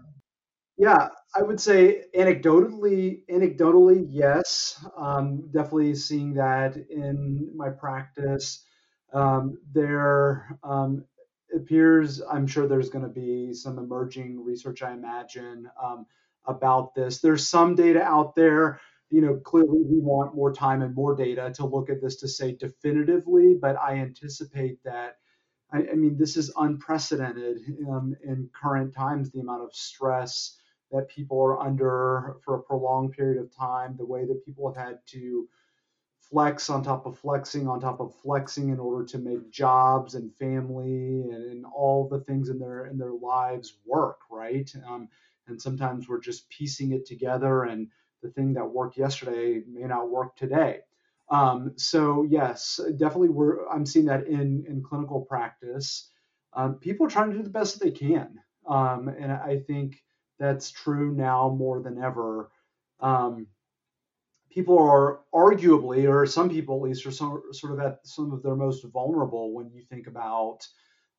Yeah, 0.78 1.10
I 1.36 1.42
would 1.42 1.60
say 1.60 2.04
anecdotally, 2.16 3.24
anecdotally, 3.30 4.08
yes. 4.10 4.82
Um, 4.98 5.50
definitely 5.52 5.94
seeing 5.96 6.36
that 6.36 6.78
in 6.90 7.52
my 7.54 7.70
practice. 7.70 8.64
Um, 9.14 9.58
there 9.74 10.58
um, 10.64 11.04
appears, 11.54 12.22
I'm 12.22 12.48
sure 12.48 12.66
there's 12.66 12.90
going 12.90 13.04
to 13.04 13.10
be 13.10 13.54
some 13.54 13.78
emerging 13.78 14.42
research, 14.42 14.82
I 14.82 14.94
imagine, 14.94 15.70
um, 15.84 16.06
about 16.46 16.96
this. 16.96 17.20
There's 17.20 17.46
some 17.46 17.76
data 17.76 18.02
out 18.02 18.36
there. 18.36 18.80
You 19.10 19.22
know, 19.22 19.38
clearly 19.38 19.82
we 19.84 20.00
want 20.00 20.36
more 20.36 20.54
time 20.54 20.82
and 20.82 20.94
more 20.94 21.16
data 21.16 21.52
to 21.56 21.66
look 21.66 21.90
at 21.90 22.02
this 22.02 22.18
to 22.18 22.28
say 22.28 22.54
definitively, 22.56 23.56
but 23.60 23.76
I 23.78 23.96
anticipate 23.96 24.84
that. 24.84 25.18
I, 25.72 25.80
I 25.92 25.96
mean, 25.96 26.18
this 26.18 26.38
is 26.38 26.54
unprecedented 26.58 27.58
um, 27.90 28.16
in 28.24 28.50
current 28.60 28.94
times. 28.94 29.32
The 29.32 29.40
amount 29.40 29.64
of 29.64 29.74
stress 29.74 30.58
that 30.92 31.10
people 31.10 31.40
are 31.42 31.60
under 31.60 32.38
for 32.44 32.56
a 32.56 32.64
prolonged 32.64 33.14
period 33.14 33.42
of 33.42 33.56
time, 33.56 33.96
the 33.98 34.06
way 34.06 34.26
that 34.26 34.46
people 34.46 34.72
have 34.72 34.84
had 34.84 35.00
to 35.08 35.48
flex 36.20 36.70
on 36.70 36.84
top 36.84 37.06
of 37.06 37.18
flexing 37.18 37.68
on 37.68 37.80
top 37.80 38.00
of 38.00 38.14
flexing 38.22 38.70
in 38.70 38.80
order 38.80 39.04
to 39.06 39.18
make 39.18 39.50
jobs 39.50 40.16
and 40.16 40.34
family 40.36 41.24
and, 41.32 41.52
and 41.52 41.66
all 41.66 42.08
the 42.08 42.20
things 42.22 42.50
in 42.50 42.60
their 42.60 42.86
in 42.86 42.98
their 42.98 43.14
lives 43.14 43.78
work 43.86 44.20
right 44.30 44.72
um, 44.88 45.08
and 45.48 45.60
sometimes 45.60 46.08
we're 46.08 46.20
just 46.20 46.48
piecing 46.50 46.92
it 46.92 47.06
together 47.06 47.64
and 47.64 47.88
the 48.22 48.30
thing 48.30 48.54
that 48.54 48.66
worked 48.66 48.98
yesterday 48.98 49.62
may 49.68 49.88
not 49.88 50.10
work 50.10 50.36
today. 50.36 50.80
Um, 51.30 51.74
so 51.76 52.26
yes 52.30 52.80
definitely 52.98 53.30
we're 53.30 53.68
i'm 53.70 53.86
seeing 53.86 54.06
that 54.06 54.28
in 54.28 54.66
in 54.68 54.84
clinical 54.84 55.22
practice. 55.22 56.10
Um, 56.54 56.76
people 56.76 57.06
are 57.06 57.10
trying 57.10 57.30
to 57.32 57.38
do 57.38 57.44
the 57.44 57.50
best 57.50 57.78
that 57.80 57.86
they 57.86 57.92
can. 57.92 58.40
Um, 58.68 59.08
and 59.10 59.32
i 59.32 59.60
think 59.68 60.02
that's 60.40 60.72
true 60.72 61.14
now 61.14 61.50
more 61.50 61.82
than 61.82 62.02
ever. 62.02 62.50
Um, 63.02 63.48
people 64.50 64.78
are 64.80 65.20
arguably, 65.34 66.10
or 66.10 66.26
some 66.26 66.50
people 66.50 66.78
at 66.78 66.82
least, 66.82 67.06
are 67.06 67.12
some, 67.12 67.44
sort 67.52 67.74
of 67.74 67.80
at 67.80 68.00
some 68.06 68.32
of 68.32 68.42
their 68.42 68.56
most 68.56 68.84
vulnerable 68.86 69.54
when 69.54 69.70
you 69.70 69.82
think 69.84 70.08
about 70.08 70.66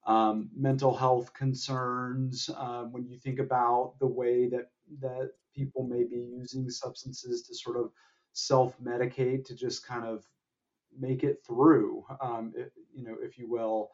um, 0.07 0.51
mental 0.57 0.97
health 0.97 1.33
concerns, 1.35 2.51
um, 2.57 2.93
when 2.93 3.07
you 3.07 3.19
think 3.19 3.39
about 3.39 3.95
the 4.01 4.07
way 4.07 4.49
that 4.49 4.71
that 5.01 5.31
people 5.55 5.87
may 5.87 6.05
be 6.05 6.17
using 6.17 6.69
substances 6.71 7.43
to 7.43 7.55
sort 7.55 7.77
of 7.77 7.91
self-medicate 8.33 9.45
to 9.47 9.55
just 9.55 9.87
kind 9.87 10.05
of 10.05 10.25
make 10.99 11.25
it 11.25 11.43
through, 11.47 12.05
um, 12.21 12.53
if, 12.57 12.69
you 12.95 13.05
know, 13.05 13.17
if 13.23 13.39
you 13.39 13.51
will. 13.51 13.91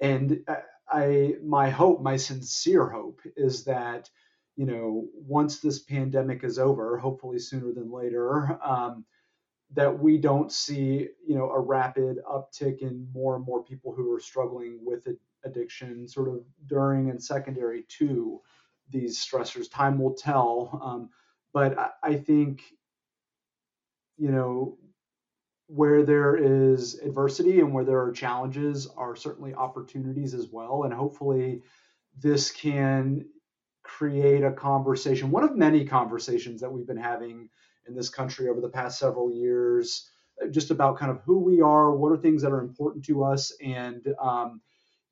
And 0.00 0.42
I, 0.48 0.62
I, 0.88 1.34
my 1.44 1.70
hope, 1.70 2.02
my 2.02 2.16
sincere 2.16 2.88
hope, 2.88 3.20
is 3.36 3.64
that 3.64 4.10
you 4.56 4.66
know, 4.66 5.08
once 5.14 5.60
this 5.60 5.78
pandemic 5.78 6.44
is 6.44 6.58
over, 6.58 6.98
hopefully 6.98 7.38
sooner 7.38 7.72
than 7.72 7.90
later, 7.90 8.58
um, 8.62 9.06
that 9.72 9.98
we 9.98 10.18
don't 10.18 10.52
see, 10.52 11.08
you 11.26 11.34
know, 11.34 11.50
a 11.50 11.58
rapid 11.58 12.18
uptick 12.30 12.80
in 12.80 13.08
more 13.14 13.36
and 13.36 13.46
more 13.46 13.62
people 13.62 13.94
who 13.94 14.12
are 14.12 14.20
struggling 14.20 14.78
with 14.82 15.06
addiction, 15.44 16.06
sort 16.06 16.28
of 16.28 16.44
during 16.66 17.08
and 17.08 17.22
secondary 17.22 17.84
to 17.84 18.40
these 18.90 19.18
stressors. 19.18 19.70
Time 19.70 19.98
will 19.98 20.14
tell, 20.14 20.80
um, 20.82 21.10
but 21.52 21.78
I, 21.78 21.90
I 22.02 22.14
think, 22.16 22.62
you 24.16 24.30
know, 24.30 24.78
where 25.66 26.02
there 26.02 26.36
is 26.36 26.98
adversity 26.98 27.60
and 27.60 27.72
where 27.72 27.84
there 27.84 28.02
are 28.02 28.12
challenges 28.12 28.88
are 28.96 29.14
certainly 29.14 29.54
opportunities 29.54 30.34
as 30.34 30.48
well, 30.50 30.82
and 30.82 30.92
hopefully 30.92 31.62
this 32.18 32.50
can 32.50 33.24
create 33.82 34.42
a 34.42 34.52
conversation, 34.52 35.30
one 35.30 35.44
of 35.44 35.56
many 35.56 35.84
conversations 35.84 36.60
that 36.60 36.72
we've 36.72 36.86
been 36.86 36.96
having 36.96 37.48
in 37.86 37.94
this 37.94 38.08
country 38.08 38.48
over 38.48 38.60
the 38.60 38.68
past 38.68 38.98
several 38.98 39.32
years, 39.32 40.08
just 40.50 40.70
about 40.70 40.98
kind 40.98 41.10
of 41.10 41.20
who 41.24 41.38
we 41.38 41.60
are, 41.60 41.94
what 41.94 42.12
are 42.12 42.16
things 42.16 42.42
that 42.42 42.52
are 42.52 42.60
important 42.60 43.04
to 43.04 43.22
us, 43.22 43.52
and 43.64 44.12
um, 44.20 44.60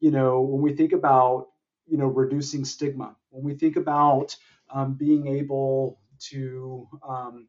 you 0.01 0.11
know, 0.11 0.41
when 0.41 0.63
we 0.63 0.73
think 0.75 0.93
about 0.93 1.47
you 1.89 1.99
know 1.99 2.07
reducing 2.07 2.65
stigma, 2.65 3.17
when 3.31 3.43
we 3.45 3.55
think 3.55 3.77
about 3.77 4.37
um, 4.71 4.95
being 4.95 5.27
able 5.27 5.99
to 6.31 6.89
um, 7.07 7.49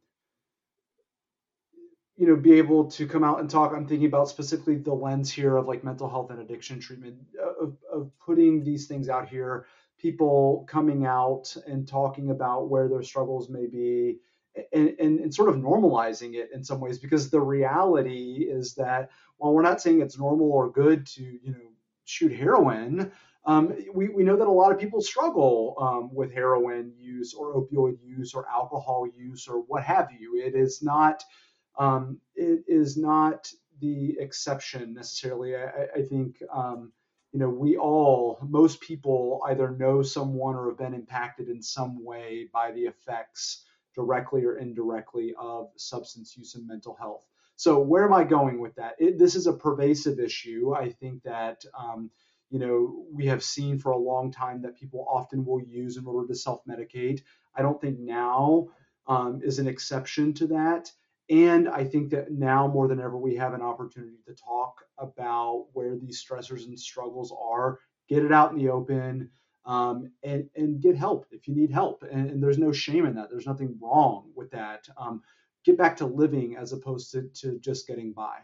you 2.20 2.28
know 2.28 2.36
be 2.36 2.54
able 2.54 2.92
to 2.92 3.08
come 3.08 3.24
out 3.24 3.40
and 3.40 3.50
talk 3.50 3.72
i'm 3.74 3.88
thinking 3.88 4.08
about 4.08 4.28
specifically 4.28 4.76
the 4.76 4.94
lens 4.94 5.32
here 5.32 5.56
of 5.56 5.68
like 5.68 5.84
mental 5.86 6.10
health 6.10 6.30
and 6.30 6.40
addiction 6.42 6.80
treatment 6.80 7.16
uh, 7.42 7.66
of, 7.66 7.78
of 7.92 8.12
putting 8.20 8.64
these 8.64 8.88
things 8.88 9.08
out 9.08 9.28
here 9.28 9.66
people 9.98 10.66
coming 10.70 11.06
out 11.06 11.56
and 11.66 11.88
talking 11.88 12.30
about 12.30 12.70
where 12.70 12.88
their 12.90 13.04
struggles 13.04 13.50
may 13.50 13.66
be 13.66 14.18
and, 14.74 14.96
and, 15.00 15.20
and, 15.20 15.34
sort 15.34 15.48
of 15.48 15.56
normalizing 15.56 16.34
it 16.34 16.50
in 16.54 16.64
some 16.64 16.82
ways 16.82 16.98
because 16.98 17.30
the 17.30 17.40
reality 17.40 18.48
is 18.50 18.74
that 18.76 19.10
while 19.38 19.54
we're 19.54 19.62
not 19.62 19.82
saying 19.82 20.02
it's 20.02 20.18
normal 20.18 20.52
or 20.52 20.70
good 20.70 21.06
to 21.06 21.24
you 21.24 21.52
know 21.52 21.72
shoot 22.04 22.34
heroin 22.34 23.12
um, 23.46 23.74
we, 23.94 24.10
we 24.10 24.24
know 24.24 24.36
that 24.36 24.48
a 24.48 24.52
lot 24.52 24.72
of 24.72 24.80
people 24.80 25.02
struggle 25.02 25.76
um, 25.80 26.14
with 26.14 26.34
heroin 26.34 26.92
use 27.00 27.34
or 27.34 27.56
opioid 27.56 27.98
use 28.04 28.34
or 28.34 28.48
alcohol 28.50 29.08
use 29.18 29.48
or 29.48 29.62
what 29.68 29.84
have 29.84 30.10
you 30.18 30.42
it 30.44 30.56
is 30.56 30.82
not 30.82 31.24
um, 31.78 32.20
it 32.36 32.64
is 32.68 32.98
not 32.98 33.52
the 33.82 34.18
exception 34.20 34.94
necessarily 34.94 35.56
i, 35.56 35.88
I 35.96 36.02
think 36.02 36.36
um, 36.54 36.92
you 37.32 37.40
know, 37.40 37.50
we 37.50 37.78
all, 37.78 38.40
most 38.48 38.82
people 38.82 39.42
either 39.48 39.70
know 39.72 40.02
someone 40.02 40.56
or 40.56 40.70
have 40.70 40.78
been 40.78 40.94
impacted 40.94 41.48
in 41.48 41.62
some 41.62 42.04
way 42.04 42.50
by 42.52 42.72
the 42.72 42.82
effects, 42.82 43.66
directly 43.96 44.44
or 44.46 44.58
indirectly, 44.58 45.34
of 45.40 45.70
substance 45.76 46.36
use 46.36 46.56
and 46.56 46.68
mental 46.68 46.96
health. 46.96 47.26
So, 47.56 47.80
where 47.80 48.06
am 48.06 48.14
I 48.14 48.24
going 48.24 48.60
with 48.60 48.74
that? 48.76 48.96
It, 48.98 49.20
this 49.20 49.36
is 49.36 49.46
a 49.46 49.54
pervasive 49.54 50.20
issue. 50.20 50.74
I 50.74 50.90
think 50.90 51.22
that, 51.24 51.64
um, 51.78 52.10
you 52.50 52.60
know, 52.60 53.06
we 53.12 53.26
have 53.28 53.44
seen 53.44 53.78
for 53.78 53.92
a 53.92 53.98
long 53.98 54.32
time 54.32 54.62
that 54.62 54.78
people 54.78 55.06
often 55.10 55.46
will 55.46 55.62
use 55.62 55.98
in 55.98 56.06
order 56.06 56.28
to 56.28 56.36
self 56.36 56.62
medicate. 56.68 57.22
I 57.56 57.62
don't 57.62 57.80
think 57.80 58.00
now 58.00 58.70
um, 59.08 59.42
is 59.44 59.60
an 59.60 59.68
exception 59.68 60.34
to 60.36 60.48
that. 60.48 60.92
And 61.30 61.70
I 61.70 61.84
think 61.84 62.10
that 62.10 62.32
now 62.32 62.68
more 62.68 62.88
than 62.88 63.00
ever, 63.00 63.16
we 63.16 63.36
have 63.36 63.54
an 63.54 63.62
opportunity 63.62 64.18
to 64.26 64.34
talk 64.34 64.84
about 64.98 65.68
where 65.74 65.96
these 65.96 66.24
stressors 66.24 66.66
and 66.66 66.80
struggles 66.80 67.32
are, 67.40 67.80
get 68.08 68.26
it 68.26 68.32
out 68.32 68.52
in 68.52 68.58
the 68.58 68.70
open, 68.70 69.30
um, 69.66 70.12
and, 70.24 70.50
and 70.56 70.82
get 70.82 70.96
help 70.96 71.28
if 71.30 71.48
you 71.48 71.54
need 71.54 71.70
help. 71.70 72.04
And, 72.10 72.32
and, 72.32 72.42
there's 72.42 72.58
no 72.58 72.72
shame 72.72 73.06
in 73.06 73.14
that. 73.16 73.30
There's 73.30 73.46
nothing 73.46 73.78
wrong 73.80 74.32
with 74.36 74.50
that. 74.52 74.88
Um, 74.98 75.22
get 75.64 75.78
back 75.78 75.98
to 75.98 76.08
living 76.08 76.56
as 76.56 76.74
opposed 76.74 77.12
to, 77.12 77.30
to 77.42 77.60
just 77.60 77.86
getting 77.86 78.12
by. 78.12 78.38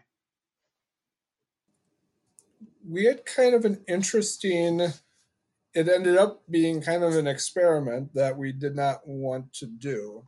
We 2.88 3.04
had 3.04 3.24
kind 3.26 3.54
of 3.54 3.64
an 3.64 3.82
interesting, 3.88 4.80
it 4.80 5.88
ended 5.88 6.16
up 6.16 6.42
being 6.50 6.80
kind 6.80 7.02
of 7.02 7.16
an 7.16 7.26
experiment 7.26 8.14
that 8.14 8.36
we 8.36 8.52
did 8.52 8.76
not 8.76 9.06
want 9.06 9.52
to 9.54 9.66
do 9.66 10.24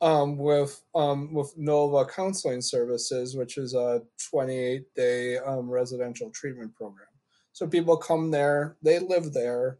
um, 0.00 0.36
with 0.36 0.82
um, 0.94 1.32
with 1.32 1.56
Nova 1.56 2.04
Counseling 2.04 2.60
Services, 2.60 3.36
which 3.36 3.58
is 3.58 3.74
a 3.74 4.02
28 4.30 4.84
day 4.94 5.38
um, 5.38 5.68
residential 5.68 6.30
treatment 6.30 6.74
program. 6.74 7.06
So 7.52 7.66
people 7.66 7.96
come 7.96 8.30
there, 8.30 8.76
they 8.82 8.98
live 8.98 9.32
there. 9.32 9.78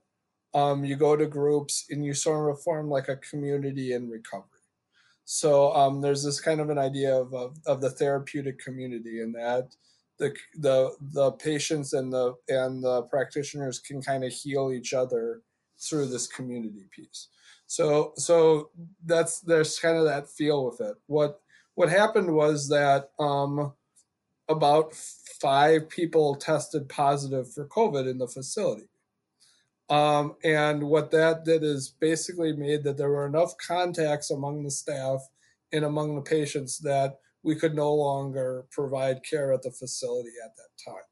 Um, 0.54 0.84
you 0.84 0.96
go 0.96 1.14
to 1.14 1.26
groups, 1.26 1.86
and 1.90 2.04
you 2.04 2.14
sort 2.14 2.50
of 2.50 2.62
form 2.62 2.88
like 2.88 3.08
a 3.08 3.16
community 3.16 3.92
in 3.92 4.08
recovery. 4.08 4.44
So 5.24 5.72
um, 5.74 6.00
there's 6.00 6.24
this 6.24 6.40
kind 6.40 6.58
of 6.60 6.70
an 6.70 6.78
idea 6.78 7.14
of, 7.14 7.34
of, 7.34 7.58
of 7.66 7.80
the 7.80 7.90
therapeutic 7.90 8.58
community, 8.58 9.20
and 9.20 9.34
that 9.34 9.74
the 10.18 10.34
the 10.56 10.94
the 11.12 11.32
patients 11.32 11.92
and 11.92 12.12
the 12.12 12.34
and 12.48 12.82
the 12.82 13.02
practitioners 13.02 13.78
can 13.78 14.02
kind 14.02 14.24
of 14.24 14.32
heal 14.32 14.72
each 14.72 14.92
other 14.92 15.42
through 15.80 16.06
this 16.06 16.26
community 16.26 16.86
piece. 16.90 17.28
So 17.66 18.12
so 18.16 18.70
that's 19.04 19.40
there's 19.40 19.78
kind 19.78 19.96
of 19.96 20.04
that 20.04 20.28
feel 20.28 20.64
with 20.66 20.80
it. 20.80 20.96
What 21.06 21.40
what 21.74 21.88
happened 21.88 22.34
was 22.34 22.68
that 22.68 23.10
um, 23.18 23.72
about 24.48 24.94
five 24.94 25.88
people 25.88 26.34
tested 26.34 26.88
positive 26.88 27.52
for 27.52 27.66
COVID 27.66 28.10
in 28.10 28.18
the 28.18 28.26
facility. 28.26 28.88
Um, 29.90 30.36
and 30.44 30.82
what 30.84 31.10
that 31.12 31.44
did 31.44 31.62
is 31.62 31.88
basically 31.88 32.52
made 32.52 32.84
that 32.84 32.98
there 32.98 33.10
were 33.10 33.26
enough 33.26 33.56
contacts 33.56 34.30
among 34.30 34.64
the 34.64 34.70
staff 34.70 35.20
and 35.72 35.84
among 35.84 36.14
the 36.14 36.22
patients 36.22 36.78
that 36.80 37.20
we 37.48 37.54
could 37.54 37.74
no 37.74 37.94
longer 37.94 38.66
provide 38.70 39.24
care 39.24 39.54
at 39.54 39.62
the 39.62 39.70
facility 39.70 40.32
at 40.44 40.54
that 40.56 40.90
time. 40.92 41.08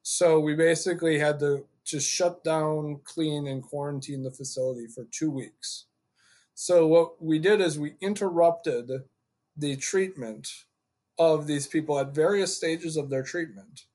So 0.00 0.38
we 0.38 0.54
basically 0.54 1.18
had 1.18 1.40
to 1.40 1.66
just 1.84 2.08
shut 2.08 2.44
down, 2.44 3.00
clean, 3.02 3.48
and 3.48 3.64
quarantine 3.64 4.22
the 4.22 4.30
facility 4.30 4.86
for 4.86 5.08
two 5.10 5.28
weeks. 5.28 5.86
So 6.54 6.86
what 6.86 7.20
we 7.20 7.40
did 7.40 7.60
is 7.60 7.80
we 7.80 7.96
interrupted 8.00 8.92
the 9.56 9.74
treatment 9.74 10.48
of 11.18 11.48
these 11.48 11.66
people 11.66 11.98
at 11.98 12.14
various 12.14 12.56
stages 12.56 12.96
of 12.96 13.10
their 13.10 13.24
treatment 13.24 13.86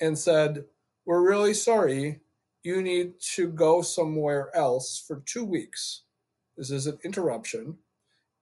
and 0.00 0.18
said, 0.18 0.64
We're 1.06 1.22
really 1.24 1.54
sorry. 1.54 2.18
You 2.64 2.82
need 2.82 3.20
to 3.36 3.46
go 3.46 3.82
somewhere 3.82 4.50
else 4.56 5.00
for 5.06 5.22
two 5.24 5.44
weeks. 5.44 6.02
This 6.56 6.72
is 6.72 6.88
an 6.88 6.98
interruption. 7.04 7.78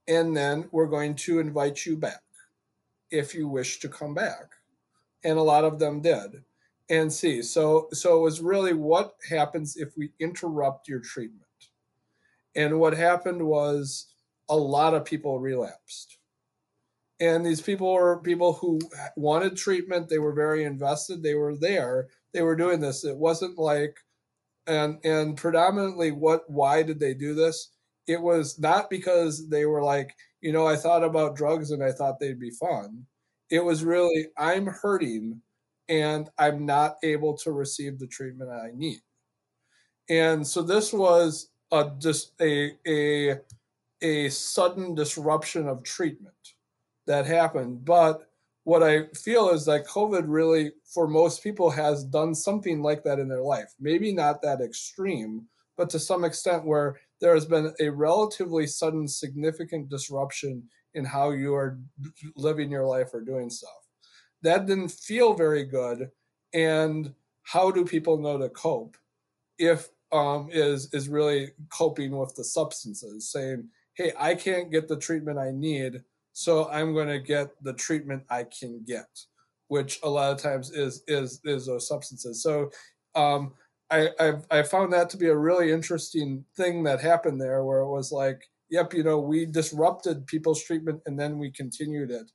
And 0.09 0.35
then 0.35 0.71
we're 0.73 0.87
going 0.87 1.15
to 1.27 1.41
invite 1.41 1.85
you 1.85 1.99
back 1.99 2.23
if 3.11 3.35
you 3.35 3.49
wish 3.49 3.81
to 3.81 3.89
come 3.89 4.15
back. 4.15 4.53
And 5.25 5.39
a 5.39 5.43
lot 5.43 5.65
of 5.65 5.79
them 5.79 6.01
did. 6.01 6.45
And 6.89 7.13
see, 7.13 7.43
so 7.43 7.89
so 7.93 8.19
it 8.19 8.23
was 8.23 8.41
really 8.41 8.73
what 8.73 9.15
happens 9.29 9.77
if 9.77 9.97
we 9.97 10.13
interrupt 10.19 10.89
your 10.89 11.01
treatment. 11.01 11.45
And 12.57 12.81
what 12.81 12.97
happened 12.97 13.47
was 13.47 14.13
a 14.49 14.57
lot 14.57 14.95
of 14.95 15.05
people 15.05 15.39
relapsed. 15.39 16.19
And 17.21 17.45
these 17.45 17.61
people 17.61 17.93
were 17.93 18.19
people 18.19 18.55
who 18.55 18.81
wanted 19.17 19.57
treatment, 19.57 20.09
they 20.09 20.19
were 20.19 20.33
very 20.33 20.65
invested, 20.65 21.23
they 21.23 21.35
were 21.35 21.55
there, 21.55 22.09
they 22.33 22.43
were 22.43 22.57
doing 22.57 22.81
this. 22.81 23.05
It 23.05 23.17
wasn't 23.17 23.59
like 23.59 23.99
and 24.67 24.99
and 25.05 25.37
predominantly 25.37 26.11
what 26.11 26.49
why 26.49 26.83
did 26.83 26.99
they 26.99 27.15
do 27.15 27.35
this? 27.35 27.69
It 28.07 28.21
was 28.21 28.59
not 28.59 28.91
because 28.91 29.49
they 29.49 29.67
were 29.67 29.83
like, 29.83 30.17
you 30.41 30.53
know, 30.53 30.67
I 30.67 30.77
thought 30.77 31.05
about 31.05 31.37
drugs 31.37 31.71
and 31.71 31.83
I 31.83 31.93
thought 31.93 32.19
they'd 32.21 32.41
be 32.41 32.51
fun 32.51 33.07
it 33.51 33.65
was 33.65 33.85
really, 33.85 34.29
I'm 34.39 34.67
hurting 34.67 35.43
and 35.89 36.31
I'm 36.39 36.65
not 36.65 36.97
able 37.03 37.37
to 37.39 37.51
receive 37.51 37.99
the 37.99 38.07
treatment 38.07 38.51
I 38.51 38.71
need. 38.73 39.01
And 40.09 40.47
so 40.47 40.63
this 40.63 40.93
was 40.93 41.51
a, 41.73 41.91
just 41.99 42.33
a, 42.41 42.73
a, 42.87 43.41
a 44.01 44.29
sudden 44.29 44.95
disruption 44.95 45.69
of 45.69 45.83
treatment 45.83 46.35
that 47.07 47.27
happened. 47.27 47.85
But 47.85 48.29
what 48.65 48.83
I 48.85 49.07
feel 49.15 49.51
is 49.51 49.67
that 49.67 49.87
COVID 49.87 50.25
really, 50.27 50.73
for 50.85 51.09
most 51.09 51.43
people, 51.43 51.71
has 51.71 52.05
done 52.05 52.35
something 52.35 52.83
like 52.83 53.03
that 53.03 53.19
in 53.19 53.29
their 53.29 53.43
life. 53.43 53.75
Maybe 53.81 54.13
not 54.13 54.43
that 54.43 54.61
extreme, 54.61 55.47
but 55.77 55.91
to 55.91 55.99
some 55.99 56.25
extent 56.25 56.65
where 56.65 57.01
there 57.21 57.35
has 57.35 57.47
been 57.47 57.73
a 57.81 57.89
relatively 57.91 58.67
sudden, 58.67 59.07
significant 59.07 59.89
disruption 59.89 60.65
in 60.95 61.05
how 61.05 61.31
you 61.31 61.55
are 61.55 61.79
living 62.37 62.71
your 62.71 62.87
life 62.87 63.11
or 63.13 63.21
doing 63.21 63.51
stuff. 63.51 63.71
That 64.43 64.67
didn't 64.67 64.91
feel 64.91 65.35
very 65.35 65.65
good. 65.65 66.11
And 66.55 67.15
how 67.43 67.71
do 67.71 67.85
people 67.85 68.19
know 68.19 68.39
to 68.39 68.49
cope? 68.49 68.97
If 69.59 69.89
um, 70.13 70.49
is 70.51 70.93
is 70.93 71.09
really 71.09 71.51
coping 71.69 72.17
with 72.17 72.35
the 72.35 72.45
substances, 72.45 73.31
saying, 73.31 73.69
"Hey, 73.95 74.13
I 74.19 74.35
can't 74.35 74.71
get 74.71 74.89
the 74.89 74.97
treatment 74.97 75.39
I 75.39 75.51
need, 75.53 76.03
so 76.33 76.69
I'm 76.69 76.95
going 76.95 77.09
to 77.09 77.21
get 77.21 77.51
the 77.63 77.75
treatment 77.75 78.25
I 78.31 78.45
can 78.45 78.83
get," 78.87 79.09
which 79.69 80.01
a 80.03 80.09
lot 80.09 80.33
of 80.33 80.39
times 80.39 80.71
is 80.71 81.03
is 81.07 81.41
is 81.45 81.67
those 81.67 81.87
substances. 81.87 82.43
So 82.43 82.71
um, 83.15 83.55
I 83.91 84.11
I've, 84.19 84.47
I 84.51 84.63
found 84.63 84.93
that 84.93 85.11
to 85.11 85.17
be 85.17 85.29
a 85.29 85.37
really 85.37 85.73
interesting 85.73 86.45
thing 86.57 86.85
that 86.85 87.01
happened 87.01 87.41
there, 87.41 87.65
where 87.65 87.81
it 87.81 87.91
was 87.91 88.13
like, 88.13 88.43
yep, 88.71 88.95
you 88.95 89.03
know, 89.03 89.19
we 89.19 89.47
disrupted 89.47 90.27
people's 90.27 90.63
treatment 90.63 91.03
and 91.07 91.19
then 91.19 91.39
we 91.39 91.51
continued 91.51 92.11
it. 92.11 92.31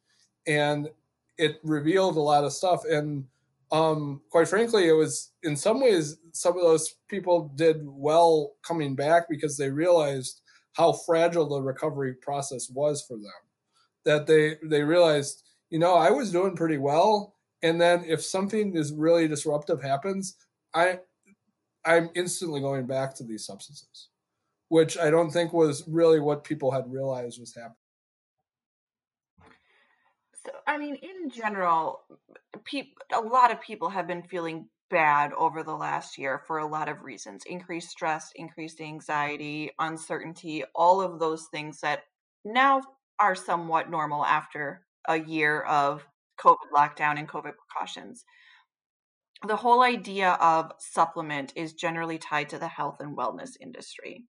And 0.46 0.90
it 1.38 1.60
revealed 1.64 2.18
a 2.18 2.22
lot 2.22 2.44
of 2.44 2.54
stuff. 2.54 2.84
And 2.86 3.26
um, 3.72 4.22
quite 4.30 4.48
frankly, 4.48 4.88
it 4.88 4.94
was 4.94 5.32
in 5.44 5.56
some 5.56 5.82
ways, 5.82 6.18
some 6.34 6.56
of 6.56 6.62
those 6.62 6.96
people 7.10 7.52
did 7.56 7.82
well 7.84 8.54
coming 8.66 8.96
back 8.96 9.28
because 9.30 9.58
they 9.58 9.72
realized 9.72 10.42
how 10.74 10.92
fragile 10.92 11.48
the 11.48 11.62
recovery 11.62 12.14
process 12.14 12.70
was 12.70 13.02
for 13.02 13.18
them. 13.18 13.32
That 14.04 14.28
they, 14.28 14.58
they 14.64 14.84
realized, 14.84 15.42
you 15.70 15.80
know, 15.80 15.96
I 15.96 16.12
was 16.12 16.32
doing 16.32 16.56
pretty 16.56 16.78
well. 16.78 17.36
And 17.64 17.82
then 17.82 18.04
if 18.06 18.24
something 18.24 18.76
is 18.76 18.94
really 18.94 19.28
disruptive 19.28 19.82
happens, 19.82 20.36
I, 20.74 21.00
I'm 21.86 22.10
instantly 22.16 22.62
going 22.62 22.88
back 22.88 23.16
to 23.16 23.24
these 23.24 23.46
substances 23.46 24.10
which 24.70 24.98
I 24.98 25.10
don't 25.10 25.32
think 25.32 25.54
was 25.54 25.88
really 25.88 26.20
what 26.20 26.44
people 26.44 26.72
had 26.72 26.92
realized 26.92 27.40
was 27.40 27.54
happening. 27.54 27.76
So, 30.46 30.52
I 30.68 30.78
mean, 30.78 30.96
in 30.96 31.30
general, 31.30 32.02
pe- 32.66 32.90
a 33.14 33.20
lot 33.20 33.52
of 33.52 33.62
people 33.62 33.90
have 33.90 34.08
been 34.08 34.24
feeling 34.24 34.68
bad 34.92 35.34
over 35.34 35.64
the 35.64 35.74
last 35.74 36.18
year 36.18 36.42
for 36.46 36.60
a 36.60 36.68
lot 36.68 36.88
of 36.88 37.02
reasons 37.02 37.44
increased 37.48 37.90
stress, 37.90 38.32
increased 38.36 38.80
anxiety, 38.80 39.72
uncertainty, 39.80 40.64
all 40.76 41.02
of 41.02 41.20
those 41.20 41.48
things 41.52 41.80
that 41.82 42.04
now 42.44 42.82
are 43.20 43.34
somewhat 43.34 43.90
normal 43.90 44.24
after 44.24 44.86
a 45.08 45.20
year 45.20 45.62
of 45.62 46.06
COVID 46.40 46.72
lockdown 46.74 47.18
and 47.18 47.28
COVID 47.28 47.54
precautions. 47.58 48.26
The 49.44 49.58
whole 49.58 49.82
idea 49.82 50.32
of 50.42 50.72
supplement 50.80 51.54
is 51.56 51.74
generally 51.74 52.18
tied 52.18 52.50
to 52.50 52.60
the 52.60 52.68
health 52.68 52.98
and 53.00 53.16
wellness 53.16 53.52
industry. 53.60 54.26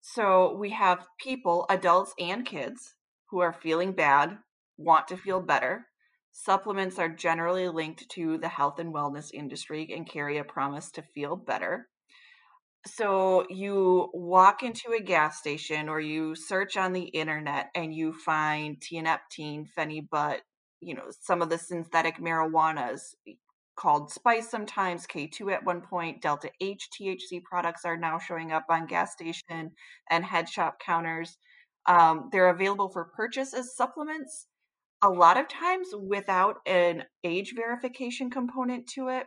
So 0.00 0.54
we 0.54 0.70
have 0.70 1.06
people, 1.18 1.66
adults 1.68 2.14
and 2.18 2.44
kids, 2.46 2.94
who 3.30 3.40
are 3.40 3.52
feeling 3.52 3.92
bad, 3.92 4.38
want 4.76 5.08
to 5.08 5.16
feel 5.16 5.40
better. 5.40 5.86
Supplements 6.32 6.98
are 6.98 7.08
generally 7.08 7.68
linked 7.68 8.08
to 8.10 8.38
the 8.38 8.48
health 8.48 8.78
and 8.78 8.94
wellness 8.94 9.32
industry 9.32 9.92
and 9.94 10.08
carry 10.08 10.38
a 10.38 10.44
promise 10.44 10.90
to 10.92 11.02
feel 11.02 11.36
better. 11.36 11.88
So 12.86 13.46
you 13.50 14.08
walk 14.14 14.62
into 14.62 14.92
a 14.92 15.02
gas 15.02 15.38
station 15.38 15.88
or 15.88 16.00
you 16.00 16.34
search 16.34 16.76
on 16.76 16.92
the 16.92 17.02
internet 17.02 17.70
and 17.74 17.94
you 17.94 18.12
find 18.12 18.80
tianeptine, 18.80 19.66
phenibut, 19.76 20.38
you 20.80 20.94
know, 20.94 21.10
some 21.20 21.42
of 21.42 21.50
the 21.50 21.58
synthetic 21.58 22.18
marijuanas, 22.18 23.14
called 23.76 24.12
Spice 24.12 24.50
sometimes, 24.50 25.06
K2 25.06 25.52
at 25.52 25.64
one 25.64 25.80
point. 25.80 26.22
Delta 26.22 26.50
8 26.60 26.82
THC 27.00 27.42
products 27.42 27.84
are 27.84 27.96
now 27.96 28.18
showing 28.18 28.52
up 28.52 28.66
on 28.68 28.86
gas 28.86 29.12
station 29.12 29.72
and 30.10 30.24
head 30.24 30.48
shop 30.48 30.78
counters. 30.84 31.38
Um, 31.86 32.28
they're 32.30 32.50
available 32.50 32.90
for 32.90 33.10
purchase 33.16 33.54
as 33.54 33.74
supplements, 33.74 34.46
a 35.02 35.08
lot 35.08 35.38
of 35.38 35.48
times 35.48 35.88
without 35.98 36.56
an 36.66 37.04
age 37.24 37.54
verification 37.56 38.30
component 38.30 38.86
to 38.94 39.08
it. 39.08 39.26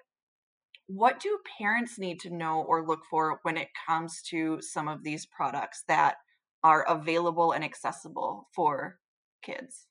What 0.87 1.19
do 1.19 1.39
parents 1.57 1.97
need 1.97 2.19
to 2.21 2.35
know 2.35 2.63
or 2.67 2.85
look 2.85 3.01
for 3.09 3.39
when 3.43 3.57
it 3.57 3.69
comes 3.87 4.21
to 4.29 4.59
some 4.61 4.87
of 4.87 5.03
these 5.03 5.25
products 5.25 5.83
that 5.87 6.15
are 6.63 6.83
available 6.83 7.53
and 7.53 7.63
accessible 7.63 8.49
for 8.53 8.99
kids? 9.43 9.87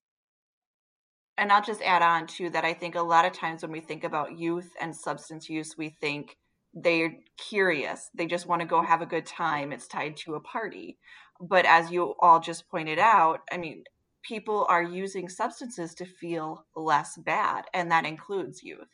And 1.39 1.51
I'll 1.51 1.63
just 1.63 1.83
add 1.83 2.03
on 2.03 2.27
to 2.39 2.51
that. 2.51 2.65
I 2.65 2.75
think 2.75 2.95
a 2.95 3.03
lot 3.03 3.25
of 3.25 3.33
times 3.33 3.63
when 3.63 3.73
we 3.73 3.81
think 3.81 4.05
about 4.05 4.39
youth 4.39 4.71
and 4.81 4.95
substance 4.95 5.49
use, 5.49 5.77
we 5.77 5.91
think 6.01 6.37
they're 6.75 7.15
curious. 7.37 8.11
They 8.15 8.27
just 8.27 8.47
want 8.47 8.61
to 8.61 8.67
go 8.67 8.83
have 8.83 9.03
a 9.03 9.07
good 9.07 9.27
time. 9.27 9.73
It's 9.73 9.87
tied 9.87 10.17
to 10.19 10.35
a 10.35 10.41
party. 10.41 10.99
But 11.41 11.67
as 11.67 11.91
you 11.91 12.15
all 12.21 12.41
just 12.41 12.69
pointed 12.69 12.99
out, 12.99 13.41
I 13.51 13.57
mean, 13.57 13.85
people 14.23 14.67
are 14.69 14.83
using 14.83 15.29
substances 15.29 15.95
to 15.95 16.05
feel 16.05 16.65
less 16.77 17.17
bad, 17.19 17.65
and 17.75 17.91
that 17.91 18.07
includes 18.07 18.63
youth. 18.63 18.89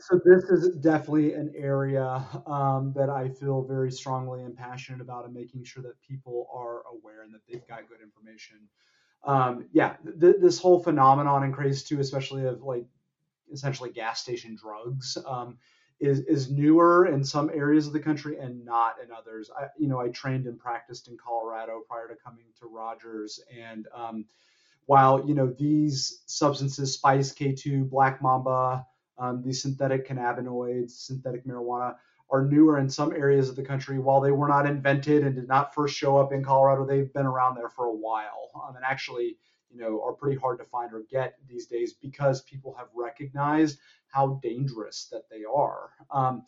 So, 0.00 0.20
this 0.24 0.44
is 0.44 0.76
definitely 0.76 1.32
an 1.34 1.52
area 1.56 2.24
um, 2.46 2.92
that 2.96 3.08
I 3.08 3.28
feel 3.28 3.62
very 3.62 3.90
strongly 3.90 4.42
and 4.42 4.54
passionate 4.54 5.00
about, 5.00 5.24
and 5.24 5.32
making 5.32 5.64
sure 5.64 5.82
that 5.84 5.94
people 6.06 6.48
are 6.52 6.82
aware 6.92 7.22
and 7.22 7.32
that 7.32 7.40
they've 7.48 7.66
got 7.66 7.88
good 7.88 8.00
information 8.02 8.58
um, 9.24 9.66
yeah, 9.72 9.96
th- 10.20 10.36
this 10.40 10.58
whole 10.58 10.82
phenomenon 10.82 11.44
and 11.44 11.54
craze 11.54 11.82
too, 11.82 12.00
especially 12.00 12.44
of 12.44 12.62
like 12.62 12.86
essentially 13.52 13.90
gas 13.90 14.20
station 14.20 14.56
drugs, 14.56 15.18
um, 15.26 15.58
is 16.00 16.20
is 16.20 16.50
newer 16.50 17.06
in 17.06 17.24
some 17.24 17.50
areas 17.52 17.86
of 17.86 17.92
the 17.92 18.00
country 18.00 18.38
and 18.38 18.64
not 18.64 18.96
in 19.02 19.10
others. 19.10 19.50
I, 19.56 19.66
you 19.78 19.88
know, 19.88 20.00
I 20.00 20.08
trained 20.08 20.46
and 20.46 20.58
practiced 20.58 21.08
in 21.08 21.16
Colorado 21.16 21.82
prior 21.88 22.08
to 22.08 22.14
coming 22.14 22.46
to 22.60 22.66
Rogers, 22.66 23.40
and 23.56 23.88
um, 23.94 24.24
while 24.86 25.26
you 25.26 25.34
know 25.34 25.54
these 25.58 26.22
substances, 26.26 26.94
spice, 26.94 27.34
K2, 27.34 27.90
black 27.90 28.22
mamba, 28.22 28.86
um, 29.18 29.42
these 29.42 29.60
synthetic 29.60 30.08
cannabinoids, 30.08 30.92
synthetic 30.92 31.46
marijuana, 31.46 31.96
are 32.30 32.44
newer 32.44 32.78
in 32.78 32.88
some 32.88 33.12
areas 33.12 33.48
of 33.48 33.56
the 33.56 33.62
country. 33.62 33.98
While 33.98 34.20
they 34.20 34.30
were 34.30 34.48
not 34.48 34.66
invented 34.66 35.24
and 35.24 35.34
did 35.34 35.48
not 35.48 35.74
first 35.74 35.96
show 35.96 36.16
up 36.16 36.32
in 36.32 36.44
Colorado, 36.44 36.84
they've 36.84 37.12
been 37.12 37.26
around 37.26 37.56
there 37.56 37.70
for 37.70 37.86
a 37.86 37.94
while, 37.94 38.50
um, 38.54 38.76
and 38.76 38.84
actually 38.84 39.38
you 39.70 39.78
know 39.78 40.02
are 40.02 40.12
pretty 40.12 40.38
hard 40.38 40.58
to 40.58 40.64
find 40.64 40.92
or 40.92 41.02
get 41.10 41.34
these 41.46 41.66
days 41.66 41.94
because 41.94 42.42
people 42.42 42.74
have 42.74 42.88
recognized 42.94 43.78
how 44.08 44.40
dangerous 44.42 45.08
that 45.12 45.28
they 45.30 45.44
are. 45.44 45.90
Um, 46.10 46.44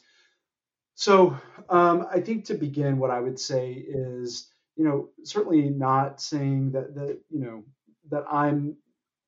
so 0.95 1.37
um, 1.70 2.07
I 2.12 2.20
think 2.20 2.45
to 2.47 2.55
begin, 2.55 2.99
what 2.99 3.11
I 3.11 3.20
would 3.20 3.39
say 3.39 3.72
is, 3.72 4.49
you 4.76 4.85
know, 4.85 5.09
certainly 5.24 5.70
not 5.70 6.20
saying 6.20 6.72
that 6.72 6.95
that 6.95 7.20
you 7.31 7.41
know 7.41 7.64
that 8.11 8.24
I'm 8.31 8.76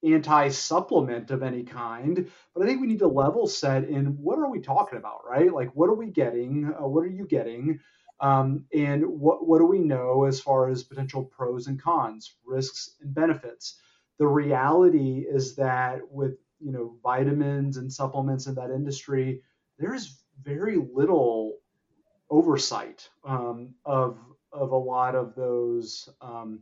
anti-supplement 0.05 1.31
of 1.31 1.43
any 1.43 1.63
kind, 1.63 2.31
but 2.55 2.63
I 2.63 2.67
think 2.67 2.81
we 2.81 2.87
need 2.87 2.99
to 3.01 3.09
level 3.09 3.47
set 3.47 3.85
in 3.85 4.07
what 4.23 4.39
are 4.39 4.51
we 4.51 4.61
talking 4.61 4.99
about, 4.99 5.21
right? 5.29 5.53
Like, 5.53 5.75
what 5.75 5.89
are 5.89 5.95
we 5.95 6.11
getting? 6.11 6.73
Uh, 6.75 6.87
what 6.89 7.05
are 7.05 7.11
you 7.11 7.27
getting? 7.27 7.81
Um, 8.21 8.67
and 8.73 9.05
what 9.05 9.47
what 9.47 9.59
do 9.59 9.67
we 9.67 9.81
know 9.81 10.25
as 10.25 10.41
far 10.41 10.69
as 10.69 10.85
potential 10.85 11.25
pros 11.25 11.67
and 11.67 11.81
cons, 11.81 12.37
risks 12.45 12.97
and 13.01 13.13
benefits? 13.13 13.81
The 14.19 14.29
reality 14.29 15.27
is 15.29 15.57
that 15.57 16.01
with 16.09 16.37
you 16.61 16.71
know 16.71 16.97
vitamins 17.03 17.77
and 17.77 17.93
supplements 17.93 18.47
in 18.47 18.55
that 18.55 18.71
industry, 18.71 19.43
there's 19.79 20.23
very 20.41 20.77
little 20.77 21.59
oversight 22.31 23.09
um, 23.25 23.75
of 23.85 24.19
of 24.53 24.71
a 24.71 24.77
lot 24.77 25.17
of 25.17 25.35
those 25.35 26.09
um, 26.21 26.61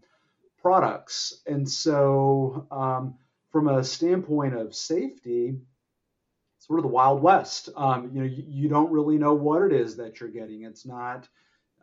products, 0.62 1.42
and 1.46 1.68
so 1.68 2.66
um, 2.70 3.18
from 3.50 3.68
a 3.68 3.82
standpoint 3.84 4.54
of 4.54 4.74
safety, 4.74 5.56
sort 6.58 6.78
of 6.78 6.84
the 6.84 6.88
wild 6.88 7.22
west. 7.22 7.68
Um, 7.76 8.10
you 8.12 8.20
know, 8.20 8.26
you, 8.26 8.44
you, 8.46 8.68
don't 8.68 8.92
really 8.92 9.18
know 9.18 9.34
what 9.34 9.62
it 9.62 9.72
is 9.72 9.96
that 9.96 10.20
you're 10.20 10.28
getting. 10.28 10.64
It's 10.64 10.86
not 10.86 11.28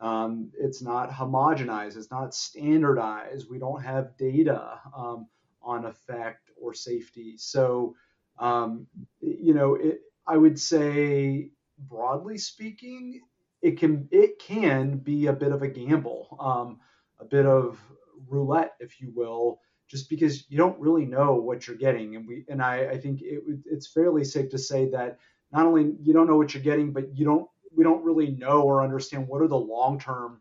um, 0.00 0.50
it's 0.58 0.80
not 0.80 1.10
homogenized. 1.10 1.96
It's 1.96 2.10
not 2.10 2.34
standardized. 2.34 3.50
We 3.50 3.58
don't 3.58 3.82
have 3.82 4.16
data 4.16 4.80
um, 4.96 5.26
on 5.60 5.84
effect 5.84 6.50
or 6.60 6.72
safety. 6.72 7.34
So 7.36 7.96
um, 8.38 8.86
you 9.20 9.54
know, 9.54 9.74
it, 9.74 10.00
I 10.26 10.36
would 10.36 10.58
say 10.58 11.50
broadly 11.78 12.38
speaking, 12.38 13.20
it 13.62 13.78
can 13.78 14.08
it 14.12 14.38
can 14.38 14.98
be 14.98 15.26
a 15.26 15.32
bit 15.32 15.52
of 15.52 15.62
a 15.62 15.68
gamble, 15.68 16.36
um, 16.38 16.78
a 17.18 17.24
bit 17.24 17.46
of 17.46 17.80
roulette, 18.28 18.74
if 18.80 19.00
you 19.00 19.12
will, 19.14 19.60
just 19.88 20.08
because 20.10 20.44
you 20.50 20.58
don't 20.58 20.78
really 20.78 21.06
know 21.06 21.34
what 21.34 21.66
you're 21.66 21.76
getting. 21.76 22.16
And 22.16 22.26
we 22.26 22.44
and 22.48 22.62
I, 22.62 22.90
I 22.90 22.98
think 22.98 23.22
it, 23.22 23.42
it's 23.66 23.86
fairly 23.86 24.24
safe 24.24 24.50
to 24.50 24.58
say 24.58 24.88
that 24.90 25.18
not 25.52 25.66
only 25.66 25.94
you 26.00 26.12
don't 26.12 26.28
know 26.28 26.36
what 26.36 26.54
you're 26.54 26.62
getting, 26.62 26.92
but 26.92 27.16
you 27.16 27.24
don't 27.24 27.48
we 27.74 27.84
don't 27.84 28.04
really 28.04 28.30
know 28.32 28.62
or 28.62 28.82
understand 28.82 29.28
what 29.28 29.42
are 29.42 29.48
the 29.48 29.56
long 29.58 29.98
term 29.98 30.40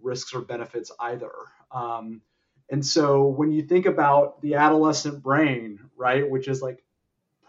risks 0.00 0.34
or 0.34 0.40
benefits 0.40 0.90
either. 1.00 1.32
Um, 1.70 2.22
and 2.70 2.84
so 2.84 3.26
when 3.26 3.52
you 3.52 3.62
think 3.62 3.86
about 3.86 4.40
the 4.42 4.54
adolescent 4.54 5.22
brain, 5.22 5.78
right, 5.96 6.28
which 6.28 6.48
is 6.48 6.62
like 6.62 6.84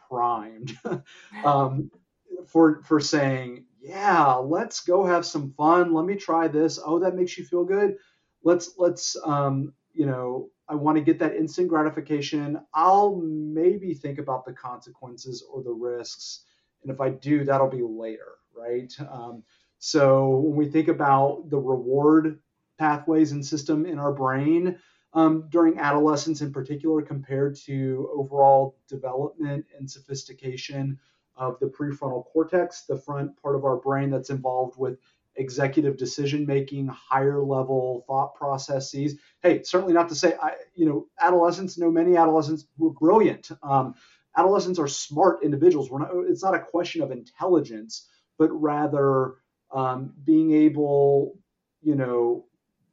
primed 0.09 0.77
um, 1.43 1.91
for 2.47 2.81
for 2.83 2.99
saying, 2.99 3.65
yeah, 3.81 4.33
let's 4.35 4.81
go 4.81 5.05
have 5.05 5.25
some 5.25 5.51
fun. 5.53 5.93
Let 5.93 6.05
me 6.05 6.15
try 6.15 6.47
this. 6.47 6.79
Oh, 6.83 6.99
that 6.99 7.15
makes 7.15 7.37
you 7.37 7.45
feel 7.45 7.63
good. 7.63 7.95
Let's 8.43 8.71
let's 8.77 9.15
um, 9.25 9.73
you 9.93 10.05
know, 10.05 10.49
I 10.69 10.75
want 10.75 10.97
to 10.97 11.03
get 11.03 11.19
that 11.19 11.35
instant 11.35 11.69
gratification. 11.69 12.59
I'll 12.73 13.15
maybe 13.15 13.93
think 13.93 14.19
about 14.19 14.45
the 14.45 14.53
consequences 14.53 15.43
or 15.49 15.63
the 15.63 15.71
risks, 15.71 16.41
and 16.83 16.91
if 16.91 16.99
I 16.99 17.09
do, 17.09 17.43
that'll 17.43 17.69
be 17.69 17.81
later, 17.81 18.35
right? 18.55 18.93
Um, 19.11 19.43
so 19.79 20.29
when 20.29 20.55
we 20.55 20.67
think 20.67 20.87
about 20.87 21.49
the 21.49 21.57
reward 21.57 22.39
pathways 22.77 23.31
and 23.31 23.45
system 23.45 23.85
in 23.85 23.99
our 23.99 24.11
brain, 24.11 24.77
um, 25.13 25.47
during 25.49 25.79
adolescence 25.79 26.41
in 26.41 26.51
particular 26.51 27.01
compared 27.01 27.55
to 27.55 28.09
overall 28.13 28.77
development 28.87 29.65
and 29.77 29.89
sophistication 29.89 30.99
of 31.35 31.59
the 31.59 31.67
prefrontal 31.67 32.25
cortex, 32.25 32.81
the 32.81 32.97
front 32.97 33.39
part 33.41 33.55
of 33.55 33.63
our 33.63 33.77
brain 33.77 34.09
that's 34.09 34.29
involved 34.29 34.77
with 34.77 34.99
executive 35.37 35.97
decision 35.97 36.45
making, 36.45 36.87
higher 36.87 37.41
level 37.41 38.03
thought 38.07 38.35
processes. 38.35 39.15
Hey, 39.41 39.63
certainly 39.63 39.93
not 39.93 40.09
to 40.09 40.15
say 40.15 40.35
I, 40.41 40.53
you 40.75 40.85
know, 40.85 41.07
adolescents 41.19 41.77
know 41.77 41.91
many 41.91 42.17
adolescents 42.17 42.65
were 42.77 42.91
brilliant. 42.91 43.49
Um, 43.63 43.95
adolescents 44.35 44.79
are 44.79 44.87
smart 44.87 45.43
individuals. 45.43 45.89
We're 45.89 45.99
not, 45.99 46.11
it's 46.27 46.43
not 46.43 46.55
a 46.55 46.59
question 46.59 47.01
of 47.01 47.11
intelligence, 47.11 48.07
but 48.37 48.49
rather 48.49 49.35
um, 49.71 50.13
being 50.23 50.51
able, 50.53 51.37
you 51.81 51.95
know, 51.95 52.45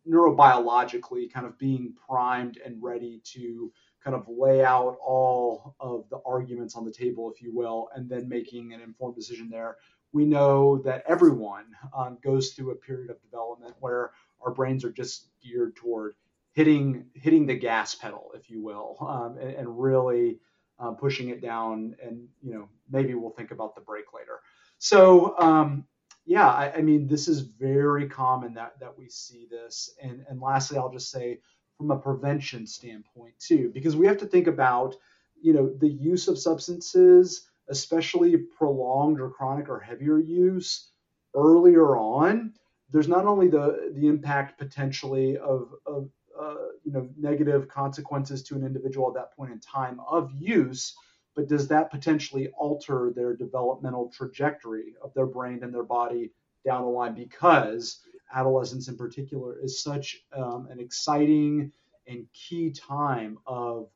neurobiologically 0.08 1.32
kind 1.32 1.46
of 1.46 1.58
being 1.58 1.94
primed 2.06 2.58
and 2.64 2.82
ready 2.82 3.20
to 3.24 3.72
kind 4.02 4.14
of 4.14 4.26
lay 4.28 4.62
out 4.62 4.98
all 5.02 5.74
of 5.80 6.04
the 6.10 6.20
arguments 6.26 6.76
on 6.76 6.84
the 6.84 6.92
table, 6.92 7.32
if 7.34 7.40
you 7.40 7.54
will, 7.54 7.88
and 7.94 8.08
then 8.08 8.28
making 8.28 8.74
an 8.74 8.82
informed 8.82 9.16
decision 9.16 9.48
there. 9.48 9.78
We 10.14 10.24
know 10.24 10.78
that 10.78 11.02
everyone 11.08 11.66
um, 11.94 12.18
goes 12.22 12.52
through 12.52 12.70
a 12.70 12.76
period 12.76 13.10
of 13.10 13.20
development 13.20 13.74
where 13.80 14.12
our 14.40 14.52
brains 14.52 14.84
are 14.84 14.92
just 14.92 15.26
geared 15.42 15.74
toward 15.74 16.14
hitting 16.52 17.06
hitting 17.14 17.46
the 17.46 17.54
gas 17.56 17.96
pedal, 17.96 18.30
if 18.34 18.48
you 18.48 18.62
will, 18.62 18.96
um, 19.00 19.36
and, 19.38 19.56
and, 19.56 19.80
really 19.80 20.38
uh, 20.78 20.92
pushing 20.92 21.30
it 21.30 21.42
down. 21.42 21.96
And 22.00 22.28
you 22.42 22.54
know, 22.54 22.68
maybe 22.88 23.14
we'll 23.14 23.32
think 23.32 23.50
about 23.50 23.74
the 23.74 23.80
brake 23.80 24.12
later. 24.14 24.38
So 24.78 25.36
um, 25.38 25.84
yeah, 26.26 26.48
I, 26.48 26.74
I, 26.76 26.80
mean, 26.80 27.08
this 27.08 27.26
is 27.26 27.40
very 27.40 28.08
common 28.08 28.54
that 28.54 28.78
that 28.78 28.96
we 28.96 29.08
see 29.08 29.48
this. 29.50 29.90
And 30.00 30.24
and 30.28 30.40
lastly, 30.40 30.78
I'll 30.78 30.92
just 30.92 31.10
say 31.10 31.40
from 31.76 31.90
a 31.90 31.98
prevention 31.98 32.68
standpoint 32.68 33.34
too, 33.40 33.70
because 33.74 33.96
we 33.96 34.06
have 34.06 34.18
to 34.18 34.26
think 34.26 34.46
about, 34.46 34.94
you 35.42 35.52
know, 35.52 35.74
the 35.78 35.88
use 35.88 36.28
of 36.28 36.38
substances, 36.38 37.48
especially 37.68 38.36
prolonged 38.36 39.20
or 39.20 39.30
chronic 39.30 39.68
or 39.68 39.80
heavier 39.80 40.18
use 40.18 40.90
earlier 41.34 41.96
on. 41.96 42.52
There's 42.90 43.08
not 43.08 43.26
only 43.26 43.48
the 43.48 43.92
the 43.94 44.06
impact 44.06 44.58
potentially 44.58 45.36
of 45.38 45.72
of 45.86 46.10
uh, 46.38 46.54
you 46.84 46.92
know 46.92 47.08
negative 47.16 47.68
consequences 47.68 48.42
to 48.44 48.54
an 48.56 48.64
individual 48.64 49.08
at 49.08 49.14
that 49.14 49.36
point 49.36 49.52
in 49.52 49.60
time 49.60 50.00
of 50.08 50.30
use 50.32 50.94
but 51.34 51.48
does 51.48 51.68
that 51.68 51.90
potentially 51.90 52.48
alter 52.56 53.12
their 53.14 53.36
developmental 53.36 54.10
trajectory 54.10 54.94
of 55.02 55.12
their 55.14 55.26
brain 55.26 55.60
and 55.62 55.74
their 55.74 55.82
body 55.82 56.30
down 56.64 56.82
the 56.82 56.88
line 56.88 57.14
because 57.14 58.00
adolescence 58.32 58.88
in 58.88 58.96
particular 58.96 59.58
is 59.60 59.82
such 59.82 60.22
um, 60.32 60.68
an 60.70 60.80
exciting 60.80 61.70
and 62.06 62.26
key 62.32 62.70
time 62.70 63.38
of 63.46 63.88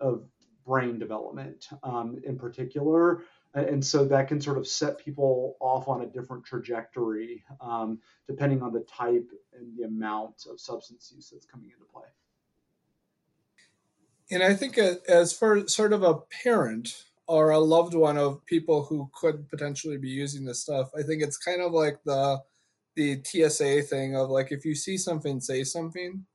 of 0.00 0.24
brain 0.68 0.98
development 0.98 1.68
um, 1.82 2.20
in 2.24 2.38
particular 2.38 3.22
and 3.54 3.84
so 3.84 4.04
that 4.04 4.28
can 4.28 4.40
sort 4.40 4.58
of 4.58 4.68
set 4.68 4.98
people 4.98 5.56
off 5.58 5.88
on 5.88 6.02
a 6.02 6.06
different 6.06 6.44
trajectory 6.44 7.42
um, 7.60 7.98
depending 8.26 8.62
on 8.62 8.72
the 8.72 8.80
type 8.80 9.30
and 9.58 9.76
the 9.78 9.84
amount 9.84 10.34
of 10.50 10.60
substance 10.60 11.12
use 11.14 11.30
that's 11.30 11.46
coming 11.46 11.70
into 11.70 11.84
play 11.92 12.08
and 14.30 14.42
I 14.42 14.54
think 14.54 14.76
as 14.78 15.32
for 15.32 15.66
sort 15.66 15.92
of 15.92 16.02
a 16.02 16.20
parent 16.42 17.04
or 17.26 17.50
a 17.50 17.58
loved 17.58 17.94
one 17.94 18.18
of 18.18 18.44
people 18.46 18.84
who 18.84 19.10
could 19.14 19.48
potentially 19.48 19.98
be 19.98 20.08
using 20.08 20.44
this 20.44 20.60
stuff, 20.60 20.90
I 20.98 21.02
think 21.02 21.22
it's 21.22 21.36
kind 21.36 21.62
of 21.62 21.72
like 21.72 22.02
the 22.04 22.40
the 22.94 23.22
TSA 23.22 23.82
thing 23.82 24.16
of 24.16 24.28
like 24.28 24.50
if 24.50 24.64
you 24.64 24.74
see 24.74 24.98
something, 24.98 25.40
say 25.40 25.62
something. 25.62 26.26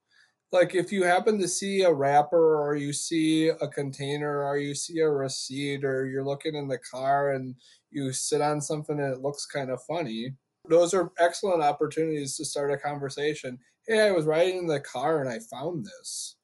Like 0.54 0.76
if 0.76 0.92
you 0.92 1.04
happen 1.04 1.40
to 1.40 1.48
see 1.48 1.82
a 1.82 1.92
wrapper 1.92 2.62
or 2.62 2.76
you 2.76 2.94
see 2.94 3.48
a 3.48 3.68
container 3.68 4.44
or 4.44 4.60
you 4.60 4.76
see 4.76 5.00
a 5.00 5.10
receipt 5.10 5.84
or 5.84 6.06
you're 6.06 6.24
looking 6.24 6.54
in 6.54 6.68
the 6.68 6.78
car 6.78 7.32
and 7.32 7.56
you 7.90 8.14
sit 8.14 8.40
on 8.40 8.62
something 8.62 9.00
and 9.00 9.12
it 9.12 9.22
looks 9.22 9.48
kind 9.48 9.72
of 9.72 9.82
funny, 9.82 10.36
those 10.70 10.94
are 10.94 11.12
excellent 11.18 11.64
opportunities 11.64 12.38
to 12.38 12.46
start 12.46 12.72
a 12.72 12.78
conversation. 12.78 13.58
Hey, 13.88 14.08
I 14.08 14.12
was 14.12 14.26
riding 14.26 14.60
in 14.60 14.68
the 14.68 14.80
car 14.80 15.22
and 15.22 15.30
I 15.30 15.40
found 15.40 15.86
this 15.86 16.38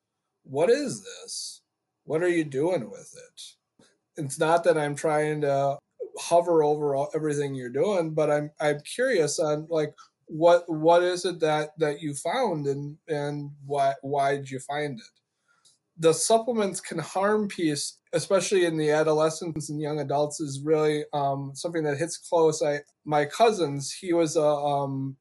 what 0.43 0.71
is 0.71 1.03
this? 1.03 1.61
What 2.05 2.23
are 2.23 2.29
you 2.29 2.43
doing 2.43 2.89
with 2.89 3.13
it? 3.15 3.85
It's 4.17 4.39
not 4.39 4.63
that 4.63 4.77
I'm 4.77 4.95
trying 4.95 5.41
to 5.41 5.77
hover 6.19 6.63
over 6.63 7.05
everything 7.13 7.53
you're 7.53 7.69
doing, 7.69 8.15
but 8.15 8.31
I'm 8.31 8.49
I'm 8.59 8.79
curious 8.81 9.37
on 9.37 9.67
like 9.69 9.93
what 10.29 10.63
what 10.67 11.03
is 11.03 11.25
it 11.25 11.39
that 11.41 11.71
that 11.79 12.01
you 12.01 12.13
found 12.13 12.67
and 12.67 12.97
and 13.07 13.51
why 13.65 13.93
why 14.01 14.37
did 14.37 14.49
you 14.49 14.59
find 14.59 14.99
it? 14.99 15.19
the 15.99 16.13
supplements 16.13 16.79
can 16.79 16.97
harm 16.97 17.49
piece, 17.49 17.99
especially 18.13 18.65
in 18.65 18.77
the 18.77 18.89
adolescents 18.89 19.69
and 19.69 19.81
young 19.81 19.99
adults, 19.99 20.39
is 20.39 20.61
really 20.63 21.03
um, 21.13 21.51
something 21.53 21.83
that 21.83 21.97
hits 21.97 22.17
close. 22.17 22.63
I 22.63 22.79
my 23.05 23.25
cousins, 23.25 23.91
he 23.91 24.13
was 24.13 24.37
a 24.37 24.45
um, 24.45 25.17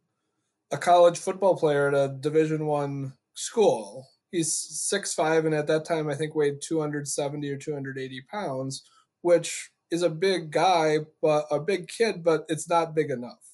a 0.70 0.78
college 0.78 1.18
football 1.18 1.56
player 1.56 1.88
at 1.88 1.94
a 1.94 2.14
Division 2.20 2.66
One 2.66 3.14
school. 3.34 4.06
He's 4.30 4.56
six 4.56 5.12
five, 5.12 5.44
and 5.44 5.54
at 5.54 5.66
that 5.66 5.84
time, 5.84 6.08
I 6.08 6.14
think 6.14 6.36
weighed 6.36 6.60
two 6.62 6.80
hundred 6.80 7.08
seventy 7.08 7.50
or 7.50 7.56
two 7.56 7.74
hundred 7.74 7.98
eighty 7.98 8.22
pounds, 8.30 8.84
which 9.22 9.70
is 9.90 10.02
a 10.02 10.10
big 10.10 10.52
guy, 10.52 10.98
but 11.20 11.46
a 11.50 11.58
big 11.58 11.88
kid, 11.88 12.22
but 12.22 12.44
it's 12.48 12.68
not 12.68 12.94
big 12.94 13.10
enough. 13.10 13.47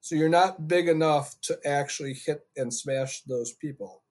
So 0.00 0.14
you're 0.14 0.28
not 0.28 0.68
big 0.68 0.88
enough 0.88 1.34
to 1.42 1.58
actually 1.66 2.14
hit 2.14 2.46
and 2.56 2.72
smash 2.72 3.22
those 3.22 3.52
people. 3.52 4.02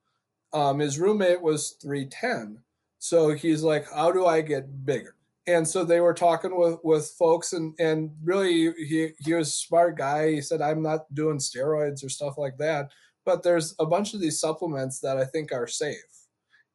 Um, 0.54 0.80
his 0.80 1.00
roommate 1.00 1.42
was 1.42 1.78
310. 1.82 2.62
So 3.00 3.34
he's 3.34 3.64
like, 3.64 3.86
how 3.92 4.12
do 4.12 4.26
I 4.26 4.42
get 4.42 4.86
bigger? 4.86 5.16
And 5.46 5.66
so 5.66 5.86
they 5.86 6.02
were 6.02 6.14
talking 6.14 6.58
with, 6.58 6.80
with 6.84 7.08
folks 7.18 7.54
and, 7.54 7.74
and 7.80 8.12
really 8.22 8.74
he, 8.74 9.10
he 9.20 9.34
was 9.34 9.48
a 9.48 9.52
smart 9.52 9.98
guy. 9.98 10.32
He 10.32 10.42
said, 10.42 10.62
I'm 10.62 10.82
not 10.82 11.14
doing 11.14 11.38
steroids 11.38 12.04
or 12.04 12.10
stuff 12.10 12.38
like 12.38 12.58
that, 12.58 12.92
but 13.26 13.44
there's 13.44 13.74
a 13.80 13.86
bunch 13.86 14.14
of 14.14 14.20
these 14.20 14.40
supplements 14.40 15.00
that 15.00 15.18
I 15.18 15.24
think 15.24 15.54
are 15.54 15.68
safe 15.68 15.96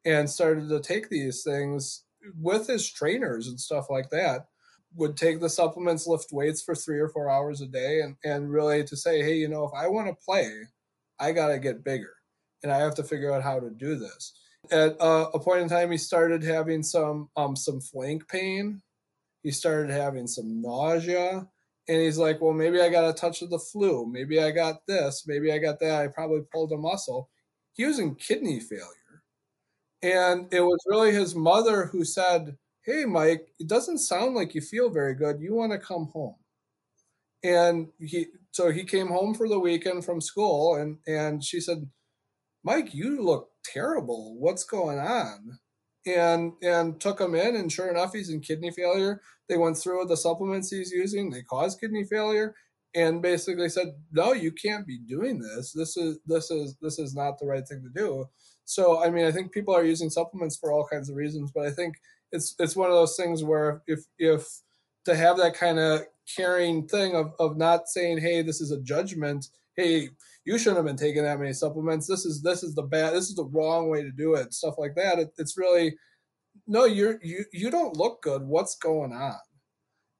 and 0.05 0.29
started 0.29 0.69
to 0.71 0.81
take 0.81 1.11
these 1.11 1.43
things 1.43 2.05
with 2.41 2.67
his 2.67 2.91
trainers 2.91 3.49
and 3.49 3.61
stuff 3.61 3.91
like 3.91 4.09
that 4.11 4.47
would 4.97 5.17
take 5.17 5.41
the 5.41 5.49
supplements 5.49 6.07
lift 6.07 6.33
weights 6.33 6.63
for 6.63 6.75
three 6.75 6.99
or 6.99 7.09
four 7.09 7.31
hours 7.31 7.61
a 7.61 7.67
day 7.67 8.01
and, 8.01 8.17
and 8.25 8.51
really 8.51 8.85
to 8.85 8.97
say 8.97 9.23
hey 9.23 9.37
you 9.37 9.49
know 9.49 9.65
if 9.65 9.73
i 9.75 9.87
want 9.87 10.07
to 10.07 10.25
play 10.25 10.51
i 11.19 11.33
got 11.33 11.49
to 11.49 11.59
get 11.59 11.85
bigger 11.85 12.15
and 12.63 12.73
I 12.73 12.79
have 12.79 12.95
to 12.97 13.05
figure 13.05 13.33
out 13.33 13.43
how 13.43 13.61
to 13.61 13.71
do 13.71 13.97
this. 13.97 14.35
At 14.71 15.01
uh, 15.01 15.29
a 15.35 15.41
point 15.41 15.63
in 15.63 15.69
time, 15.69 15.91
he 15.91 15.99
started 15.99 16.43
having 16.43 16.83
some 16.83 17.29
um, 17.37 17.57
some 17.57 17.81
flank 17.81 18.29
pain. 18.29 18.81
He 19.43 19.51
started 19.51 19.91
having 19.91 20.29
some 20.29 20.63
nausea, 20.63 21.49
and 21.89 22.01
he's 22.01 22.19
like, 22.19 22.41
"Well, 22.41 22.53
maybe 22.53 22.81
I 22.81 22.89
got 22.89 23.09
a 23.09 23.13
touch 23.13 23.43
of 23.43 23.51
the 23.51 23.59
flu. 23.59 24.07
Maybe 24.07 24.41
I 24.41 24.53
got 24.53 24.87
this. 24.87 25.25
Maybe 25.27 25.53
I 25.53 25.59
got 25.59 25.81
that. 25.81 26.01
I 26.01 26.07
probably 26.07 26.43
pulled 26.53 26.73
a 26.73 26.77
muscle." 26.77 27.29
He 27.73 27.85
was 27.85 27.99
in 27.99 28.15
kidney 28.15 28.61
failure, 28.61 29.23
and 30.03 30.53
it 30.53 30.61
was 30.61 30.79
really 30.87 31.11
his 31.13 31.35
mother 31.35 31.87
who 31.87 32.05
said, 32.05 32.57
"Hey, 32.85 33.05
Mike, 33.07 33.49
it 33.59 33.69
doesn't 33.69 33.99
sound 33.99 34.35
like 34.35 34.55
you 34.55 34.61
feel 34.61 34.91
very 34.91 35.15
good. 35.15 35.41
You 35.41 35.55
want 35.55 35.73
to 35.73 35.79
come 35.79 36.07
home?" 36.13 36.37
And 37.45 37.89
he 38.01 38.29
so 38.53 38.71
he 38.71 38.85
came 38.85 39.09
home 39.09 39.35
for 39.35 39.49
the 39.49 39.59
weekend 39.61 40.05
from 40.05 40.21
school, 40.21 40.77
and 40.77 40.99
and 41.07 41.45
she 41.45 41.61
said 41.61 41.91
Mike, 42.65 42.95
you 42.95 43.23
look 43.23 43.51
terrible. 43.65 44.37
What's 44.39 44.65
going 44.65 44.99
on? 44.99 45.59
And 46.07 46.55
and 46.63 47.01
took 47.01 47.21
him 47.21 47.35
in, 47.35 47.57
and 47.57 47.71
sure 47.73 47.91
enough, 47.91 48.13
he's 48.15 48.31
in 48.31 48.41
kidney 48.41 48.73
failure. 48.73 49.21
They 49.49 49.57
went 49.59 49.79
through 49.79 50.07
the 50.07 50.17
supplements 50.17 50.71
he's 50.71 50.93
using. 50.93 51.31
They 51.31 51.43
caused 51.43 51.81
kidney 51.81 52.05
failure, 52.05 52.55
and 52.95 53.23
basically 53.23 53.69
said, 53.69 53.89
"No, 54.13 54.33
you 54.33 54.53
can't 54.53 54.87
be 54.87 54.99
doing 54.99 55.41
this. 55.41 55.73
This 55.73 55.97
is 55.97 56.19
this 56.27 56.51
is 56.51 56.77
this 56.83 56.99
is 56.99 57.15
not 57.15 57.39
the 57.39 57.47
right 57.47 57.67
thing 57.69 57.83
to 57.85 57.91
do." 58.01 58.27
So, 58.65 59.03
I 59.03 59.11
mean, 59.11 59.25
I 59.25 59.33
think 59.33 59.53
people 59.53 59.75
are 59.75 59.85
using 59.85 60.11
supplements 60.11 60.57
for 60.57 60.73
all 60.73 60.87
kinds 60.87 61.11
of 61.11 61.17
reasons, 61.17 61.51
but 61.53 61.67
I 61.67 61.71
think 61.71 61.97
it's 62.33 62.55
it's 62.59 62.77
one 62.77 62.91
of 62.91 62.97
those 62.97 63.17
things 63.17 63.45
where 63.45 63.83
if 63.87 64.01
if 64.19 64.47
to 65.05 65.15
have 65.15 65.37
that 65.37 65.55
kind 65.55 65.79
of 65.79 66.03
caring 66.37 66.87
thing 66.87 67.15
of 67.15 67.33
of 67.39 67.57
not 67.57 67.89
saying, 67.89 68.19
"Hey, 68.19 68.43
this 68.43 68.61
is 68.61 68.71
a 68.71 68.81
judgment." 68.81 69.49
Hey, 69.77 70.11
you 70.45 70.59
shouldn't 70.59 70.79
have 70.79 70.87
been 70.87 70.97
taking 70.97 71.23
that 71.23 71.39
many 71.39 71.53
supplements. 71.53 72.07
This 72.07 72.25
is 72.25 72.43
this 72.43 72.63
is 72.63 72.75
the 72.75 72.83
bad. 72.83 73.15
This 73.15 73.29
is 73.29 73.37
the 73.37 73.45
wrong 73.45 73.89
way 73.89 74.03
to 74.03 74.11
do 74.11 74.35
it. 74.35 74.53
Stuff 74.55 74.75
like 74.79 74.95
that. 74.97 75.19
It, 75.19 75.33
it's 75.39 75.59
really 75.59 75.97
no. 76.67 76.85
You're 76.85 77.19
you 77.23 77.45
you 77.53 77.71
don't 77.71 77.97
look 77.97 78.23
good. 78.23 78.43
What's 78.43 78.77
going 78.77 79.13
on? 79.13 79.39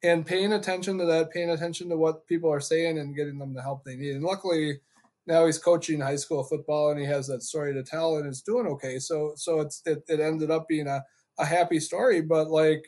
And 0.05 0.27
paying 0.27 0.53
attention 0.53 0.99
to 0.99 1.05
that, 1.07 1.31
paying 1.31 1.51
attention 1.51 1.89
to 1.89 1.97
what 1.97 2.27
people 2.27 2.51
are 2.51 2.61
saying, 2.61 2.99
and 2.99 3.17
getting 3.17 3.39
them 3.39 3.55
the 3.55 3.63
help 3.63 3.85
they 3.85 3.97
need. 3.97 4.17
And 4.17 4.25
luckily, 4.25 4.81
now 5.27 5.47
he's 5.47 5.59
coaching 5.59 6.01
high 6.01 6.17
school 6.17 6.45
football, 6.45 6.91
and 6.91 7.01
he 7.01 7.07
has 7.07 7.27
that 7.29 7.43
story 7.43 7.73
to 7.75 7.83
tell, 7.83 8.17
and 8.17 8.27
it's 8.27 8.43
doing 8.43 8.67
okay. 8.67 8.99
So 8.99 9.33
so 9.37 9.61
it's 9.61 9.83
it, 9.87 10.03
it 10.09 10.21
ended 10.21 10.51
up 10.51 10.67
being 10.69 10.87
a 10.89 11.03
a 11.39 11.45
happy 11.45 11.81
story. 11.81 12.21
But 12.21 12.51
like, 12.51 12.85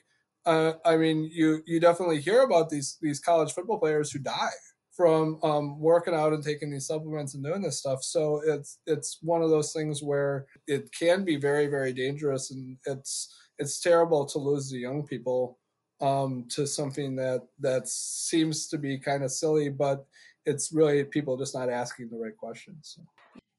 uh, 0.47 0.75
I 0.85 0.97
mean, 0.97 1.31
you 1.33 1.63
you 1.67 1.81
definitely 1.81 2.21
hear 2.21 2.43
about 2.43 2.71
these 2.71 2.99
these 3.01 3.21
college 3.21 3.53
football 3.53 3.79
players 3.79 4.11
who 4.11 4.19
die 4.19 4.51
from 4.97 5.41
um, 5.43 5.81
working 5.81 6.15
out 6.15 6.33
and 6.33 6.43
taking 6.43 6.71
these 6.71 6.87
supplements 6.87 7.35
and 7.35 7.45
doing 7.45 7.63
this 7.63 7.79
stuff. 7.79 8.03
So 8.03 8.41
it's 8.47 8.79
it's 8.87 9.19
one 9.23 9.43
of 9.43 9.51
those 9.51 9.73
things 9.73 10.03
where 10.03 10.47
it 10.67 10.91
can 10.99 11.25
be 11.25 11.37
very 11.37 11.67
very 11.67 11.93
dangerous, 11.93 12.51
and 12.51 12.77
it's 12.87 13.35
it's 13.59 13.81
terrible 13.81 14.27
to 14.27 14.39
lose 14.39 14.71
the 14.71 14.79
young 14.79 15.07
people 15.07 15.59
um, 16.01 16.47
to 16.51 16.67
something 16.67 17.17
that 17.17 17.43
that 17.61 17.89
seems 17.89 18.69
to 18.69 18.79
be 18.79 18.99
kind 18.99 19.23
of 19.23 19.31
silly, 19.31 19.69
but 19.69 20.07
it's 20.47 20.73
really 20.73 21.05
people 21.05 21.37
just 21.37 21.55
not 21.55 21.69
asking 21.69 22.09
the 22.11 22.19
right 22.19 22.37
questions. 22.37 22.99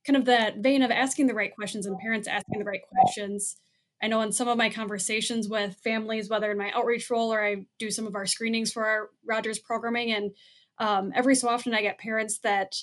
Kind 0.06 0.18
of 0.18 0.26
that 0.26 0.58
vein 0.58 0.84
of 0.84 0.92
asking 0.92 1.28
the 1.28 1.34
right 1.34 1.54
questions 1.54 1.86
and 1.86 1.98
parents 1.98 2.28
asking 2.28 2.60
the 2.60 2.66
right 2.66 2.82
questions. 2.92 3.58
I 4.04 4.08
know 4.08 4.22
in 4.22 4.32
some 4.32 4.48
of 4.48 4.58
my 4.58 4.70
conversations 4.70 5.48
with 5.48 5.78
families, 5.84 6.30
whether 6.30 6.52
in 6.52 6.58
my 6.58 6.72
outreach 6.72 7.10
role 7.10 7.34
or 7.34 7.44
I 7.44 7.66
do 7.80 7.90
some 7.90 8.06
of 8.06 8.16
our 8.16 8.26
screenings 8.26 8.72
for 8.72 8.86
our 8.86 9.10
Rogers 9.26 9.58
programming, 9.58 10.12
and 10.12 10.32
um, 10.78 11.12
every 11.16 11.36
so 11.36 11.48
often 11.48 11.74
I 11.74 11.82
get 11.82 11.98
parents 11.98 12.40
that 12.40 12.76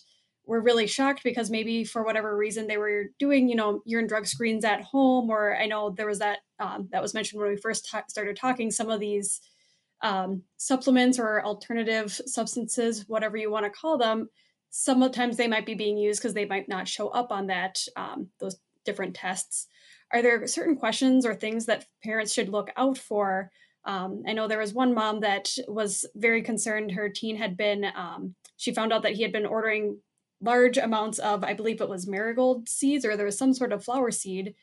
were 0.45 0.61
really 0.61 0.87
shocked 0.87 1.23
because 1.23 1.51
maybe 1.51 1.85
for 1.85 2.03
whatever 2.03 2.37
reason 2.37 2.67
they 2.67 2.79
were 2.79 3.11
doing, 3.19 3.49
you 3.49 3.55
know, 3.55 3.83
urine 3.85 4.09
drug 4.09 4.27
screens 4.27 4.65
at 4.65 4.83
home, 4.83 5.31
or 5.31 5.57
I 5.57 5.67
know 5.67 5.91
there 5.91 6.07
was 6.07 6.19
that 6.19 6.39
um, 6.59 6.89
that 6.91 7.03
was 7.03 7.15
mentioned 7.15 7.41
when 7.41 7.51
we 7.51 7.57
first 7.57 7.89
ta- 7.89 8.05
started 8.09 8.37
talking. 8.37 8.71
Some 8.71 8.91
of 8.91 8.99
these 8.99 9.41
um, 10.03 10.43
supplements 10.57 11.19
or 11.19 11.45
alternative 11.45 12.13
substances, 12.27 13.05
whatever 13.09 13.37
you 13.37 13.51
want 13.51 13.65
to 13.65 13.71
call 13.71 13.99
them, 13.99 14.29
sometimes 14.71 15.37
they 15.37 15.49
might 15.49 15.67
be 15.67 15.75
being 15.75 15.97
used 15.97 16.21
because 16.21 16.35
they 16.35 16.47
might 16.47 16.69
not 16.69 16.89
show 16.89 17.09
up 17.09 17.31
on 17.31 17.47
that 17.49 17.81
um, 17.97 18.29
those 18.41 18.57
different 18.85 19.15
tests. 19.15 19.69
Are 20.11 20.23
there 20.23 20.47
certain 20.47 20.77
questions 20.77 21.25
or 21.25 21.35
things 21.35 21.67
that 21.67 21.87
parents 22.03 22.33
should 22.33 22.49
look 22.49 22.71
out 22.77 22.99
for 22.99 23.51
um, 23.85 24.23
I 24.27 24.33
know 24.33 24.47
there 24.47 24.59
was 24.59 24.73
one 24.73 24.95
mom 24.95 25.21
that 25.21 25.51
was 25.67 26.05
very 26.15 26.43
concerned. 26.43 26.93
Her 26.93 27.09
teen 27.09 27.37
had 27.37 27.57
been, 27.57 27.85
um, 27.97 28.35
she 28.57 28.73
found 28.73 28.93
out 28.93 29.03
that 29.03 29.15
he 29.15 29.23
had 29.23 29.33
been 29.33 29.47
ordering 29.47 29.99
large 30.41 30.79
amounts 30.79 31.19
of, 31.19 31.45
I 31.45 31.55
believe 31.55 31.81
it 31.81 31.89
was 31.89 32.07
marigold 32.07 32.69
seeds, 32.69 33.05
or 33.05 33.17
there 33.17 33.27
was 33.27 33.39
some 33.39 33.55
sort 33.55 33.73
of 33.73 33.85
flower 33.85 34.11
seed 34.11 34.55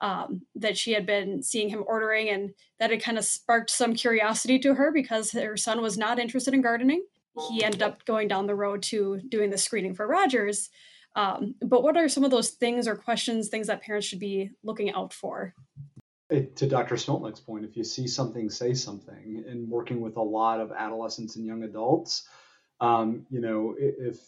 um, 0.00 0.42
that 0.54 0.76
she 0.76 0.92
had 0.92 1.06
been 1.06 1.42
seeing 1.42 1.68
him 1.68 1.84
ordering. 1.86 2.28
And 2.28 2.54
that 2.78 2.90
had 2.90 3.02
kind 3.02 3.18
of 3.18 3.24
sparked 3.24 3.70
some 3.70 3.94
curiosity 3.94 4.58
to 4.60 4.74
her 4.74 4.92
because 4.92 5.32
her 5.32 5.56
son 5.56 5.82
was 5.82 5.98
not 5.98 6.18
interested 6.18 6.54
in 6.54 6.62
gardening. 6.62 7.04
He 7.50 7.62
ended 7.62 7.82
up 7.82 8.04
going 8.04 8.26
down 8.26 8.46
the 8.46 8.54
road 8.54 8.82
to 8.84 9.20
doing 9.28 9.50
the 9.50 9.58
screening 9.58 9.94
for 9.94 10.08
Rogers. 10.08 10.70
Um, 11.14 11.54
but 11.62 11.84
what 11.84 11.96
are 11.96 12.08
some 12.08 12.24
of 12.24 12.32
those 12.32 12.50
things 12.50 12.88
or 12.88 12.96
questions, 12.96 13.48
things 13.48 13.68
that 13.68 13.82
parents 13.82 14.08
should 14.08 14.18
be 14.18 14.50
looking 14.64 14.92
out 14.92 15.12
for? 15.12 15.54
it, 16.30 16.56
to 16.56 16.66
Dr. 16.66 16.96
Smiltneek's 16.96 17.40
point, 17.40 17.64
if 17.64 17.76
you 17.76 17.84
see 17.84 18.06
something, 18.06 18.50
say 18.50 18.74
something. 18.74 19.44
And 19.48 19.68
working 19.68 20.00
with 20.00 20.16
a 20.16 20.22
lot 20.22 20.60
of 20.60 20.72
adolescents 20.72 21.36
and 21.36 21.46
young 21.46 21.62
adults, 21.62 22.28
um, 22.80 23.26
you 23.30 23.40
know, 23.40 23.74
if 23.78 24.18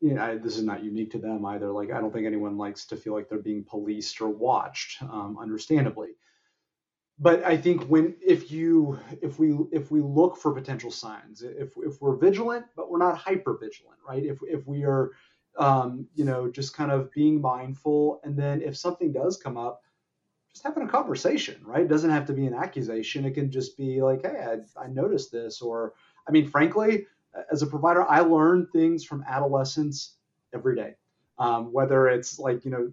you 0.00 0.14
know, 0.14 0.22
I, 0.22 0.36
this 0.36 0.56
is 0.56 0.62
not 0.62 0.84
unique 0.84 1.10
to 1.12 1.18
them 1.18 1.44
either. 1.46 1.70
Like, 1.70 1.90
I 1.90 2.00
don't 2.00 2.12
think 2.12 2.26
anyone 2.26 2.58
likes 2.58 2.86
to 2.86 2.96
feel 2.96 3.14
like 3.14 3.28
they're 3.28 3.38
being 3.38 3.64
policed 3.64 4.20
or 4.20 4.28
watched, 4.28 5.02
um, 5.02 5.38
understandably. 5.40 6.10
But 7.18 7.42
I 7.44 7.56
think 7.56 7.84
when 7.84 8.14
if 8.20 8.50
you 8.52 8.98
if 9.22 9.38
we 9.38 9.56
if 9.72 9.90
we 9.90 10.02
look 10.02 10.36
for 10.36 10.52
potential 10.52 10.90
signs, 10.90 11.42
if 11.42 11.72
if 11.78 12.00
we're 12.02 12.16
vigilant 12.16 12.66
but 12.76 12.90
we're 12.90 12.98
not 12.98 13.16
hyper 13.16 13.56
vigilant, 13.58 13.98
right? 14.06 14.22
If 14.22 14.38
if 14.42 14.66
we 14.66 14.84
are 14.84 15.12
um, 15.58 16.06
you 16.14 16.26
know 16.26 16.50
just 16.50 16.76
kind 16.76 16.92
of 16.92 17.10
being 17.12 17.40
mindful, 17.40 18.20
and 18.22 18.36
then 18.36 18.60
if 18.60 18.76
something 18.76 19.12
does 19.12 19.38
come 19.38 19.56
up, 19.56 19.80
just 20.56 20.64
having 20.64 20.84
a 20.84 20.88
conversation, 20.88 21.60
right? 21.64 21.82
It 21.82 21.88
doesn't 21.88 22.10
have 22.10 22.24
to 22.26 22.32
be 22.32 22.46
an 22.46 22.54
accusation. 22.54 23.26
It 23.26 23.32
can 23.32 23.50
just 23.50 23.76
be 23.76 24.00
like, 24.00 24.22
hey, 24.22 24.58
I, 24.78 24.84
I 24.84 24.88
noticed 24.88 25.30
this. 25.30 25.60
Or, 25.60 25.92
I 26.26 26.32
mean, 26.32 26.48
frankly, 26.48 27.06
as 27.50 27.62
a 27.62 27.66
provider, 27.66 28.08
I 28.08 28.20
learn 28.20 28.66
things 28.66 29.04
from 29.04 29.24
adolescents 29.26 30.16
every 30.54 30.76
day. 30.76 30.94
Um, 31.38 31.72
whether 31.72 32.08
it's 32.08 32.38
like, 32.38 32.64
you 32.64 32.70
know, 32.70 32.90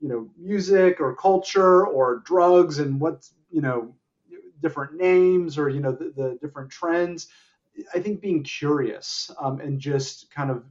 you 0.00 0.08
know, 0.08 0.28
music 0.36 1.00
or 1.00 1.14
culture 1.16 1.86
or 1.86 2.22
drugs 2.26 2.78
and 2.78 3.00
what's, 3.00 3.32
you 3.50 3.62
know, 3.62 3.94
different 4.60 4.94
names 4.94 5.56
or, 5.56 5.68
you 5.70 5.80
know, 5.80 5.92
the, 5.92 6.12
the 6.14 6.38
different 6.42 6.70
trends. 6.70 7.28
I 7.94 8.00
think 8.00 8.20
being 8.20 8.42
curious 8.42 9.30
um, 9.40 9.60
and 9.60 9.80
just 9.80 10.30
kind 10.30 10.50
of 10.50 10.64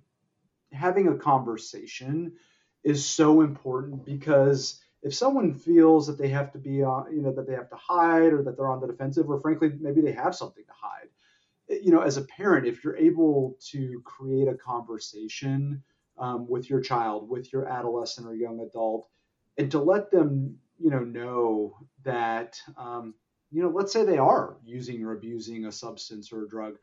having 0.71 1.07
a 1.07 1.15
conversation 1.15 2.33
is 2.83 3.05
so 3.05 3.41
important 3.41 4.05
because 4.05 4.79
if 5.01 5.13
someone 5.13 5.53
feels 5.53 6.07
that 6.07 6.17
they 6.17 6.29
have 6.29 6.51
to 6.53 6.57
be 6.57 6.83
on, 6.83 7.15
you 7.15 7.21
know, 7.21 7.31
that 7.31 7.47
they 7.47 7.53
have 7.53 7.69
to 7.69 7.75
hide 7.75 8.33
or 8.33 8.43
that 8.43 8.57
they're 8.57 8.69
on 8.69 8.81
the 8.81 8.87
defensive, 8.87 9.29
or 9.29 9.39
frankly, 9.39 9.71
maybe 9.79 10.01
they 10.01 10.11
have 10.11 10.35
something 10.35 10.63
to 10.65 10.73
hide, 10.73 11.07
you 11.69 11.91
know, 11.91 12.01
as 12.01 12.17
a 12.17 12.23
parent, 12.23 12.67
if 12.67 12.83
you're 12.83 12.97
able 12.97 13.57
to 13.71 14.01
create 14.05 14.47
a 14.47 14.55
conversation 14.55 15.83
um, 16.17 16.47
with 16.47 16.69
your 16.69 16.81
child, 16.81 17.29
with 17.29 17.51
your 17.51 17.67
adolescent 17.67 18.27
or 18.27 18.35
young 18.35 18.59
adult, 18.61 19.07
and 19.57 19.71
to 19.71 19.79
let 19.79 20.11
them 20.11 20.57
you 20.79 20.89
know 20.89 20.99
know 20.99 21.77
that 22.03 22.59
um, 22.77 23.13
you 23.51 23.61
know 23.61 23.69
let's 23.69 23.93
say 23.93 24.03
they 24.03 24.17
are 24.17 24.57
using 24.63 25.03
or 25.03 25.13
abusing 25.13 25.65
a 25.65 25.71
substance 25.71 26.31
or 26.31 26.43
a 26.43 26.49
drug 26.49 26.75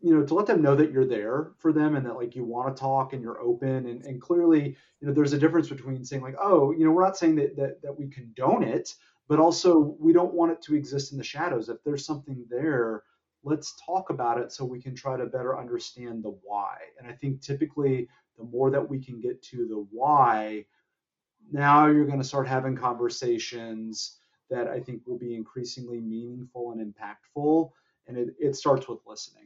you 0.00 0.14
know 0.14 0.24
to 0.24 0.34
let 0.34 0.46
them 0.46 0.62
know 0.62 0.74
that 0.74 0.90
you're 0.90 1.06
there 1.06 1.52
for 1.58 1.72
them 1.72 1.96
and 1.96 2.06
that 2.06 2.16
like 2.16 2.34
you 2.34 2.44
want 2.44 2.74
to 2.74 2.80
talk 2.80 3.12
and 3.12 3.22
you're 3.22 3.40
open 3.40 3.86
and, 3.86 4.04
and 4.04 4.20
clearly 4.20 4.76
you 5.00 5.06
know 5.06 5.12
there's 5.12 5.34
a 5.34 5.38
difference 5.38 5.68
between 5.68 6.04
saying 6.04 6.22
like 6.22 6.36
oh 6.40 6.70
you 6.72 6.84
know 6.84 6.90
we're 6.90 7.04
not 7.04 7.16
saying 7.16 7.34
that, 7.34 7.56
that 7.56 7.82
that 7.82 7.98
we 7.98 8.08
condone 8.08 8.62
it 8.62 8.94
but 9.28 9.38
also 9.38 9.96
we 9.98 10.12
don't 10.12 10.34
want 10.34 10.52
it 10.52 10.62
to 10.62 10.74
exist 10.74 11.12
in 11.12 11.18
the 11.18 11.24
shadows. 11.24 11.68
If 11.68 11.82
there's 11.84 12.04
something 12.04 12.44
there 12.50 13.02
let's 13.44 13.74
talk 13.84 14.10
about 14.10 14.38
it 14.38 14.50
so 14.50 14.64
we 14.64 14.80
can 14.80 14.94
try 14.94 15.16
to 15.16 15.26
better 15.26 15.58
understand 15.58 16.22
the 16.22 16.36
why 16.42 16.76
and 16.98 17.08
i 17.08 17.12
think 17.12 17.40
typically 17.40 18.08
the 18.38 18.44
more 18.44 18.70
that 18.70 18.88
we 18.88 18.98
can 18.98 19.20
get 19.20 19.40
to 19.42 19.66
the 19.68 19.86
why 19.90 20.64
now 21.52 21.86
you're 21.86 22.06
going 22.06 22.18
to 22.18 22.24
start 22.24 22.48
having 22.48 22.76
conversations 22.76 24.18
that 24.50 24.68
I 24.68 24.80
think 24.80 25.02
will 25.06 25.18
be 25.18 25.34
increasingly 25.34 26.00
meaningful 26.00 26.72
and 26.72 26.94
impactful. 26.94 27.70
And 28.06 28.16
it, 28.16 28.34
it 28.38 28.56
starts 28.56 28.88
with 28.88 28.98
listening. 29.06 29.44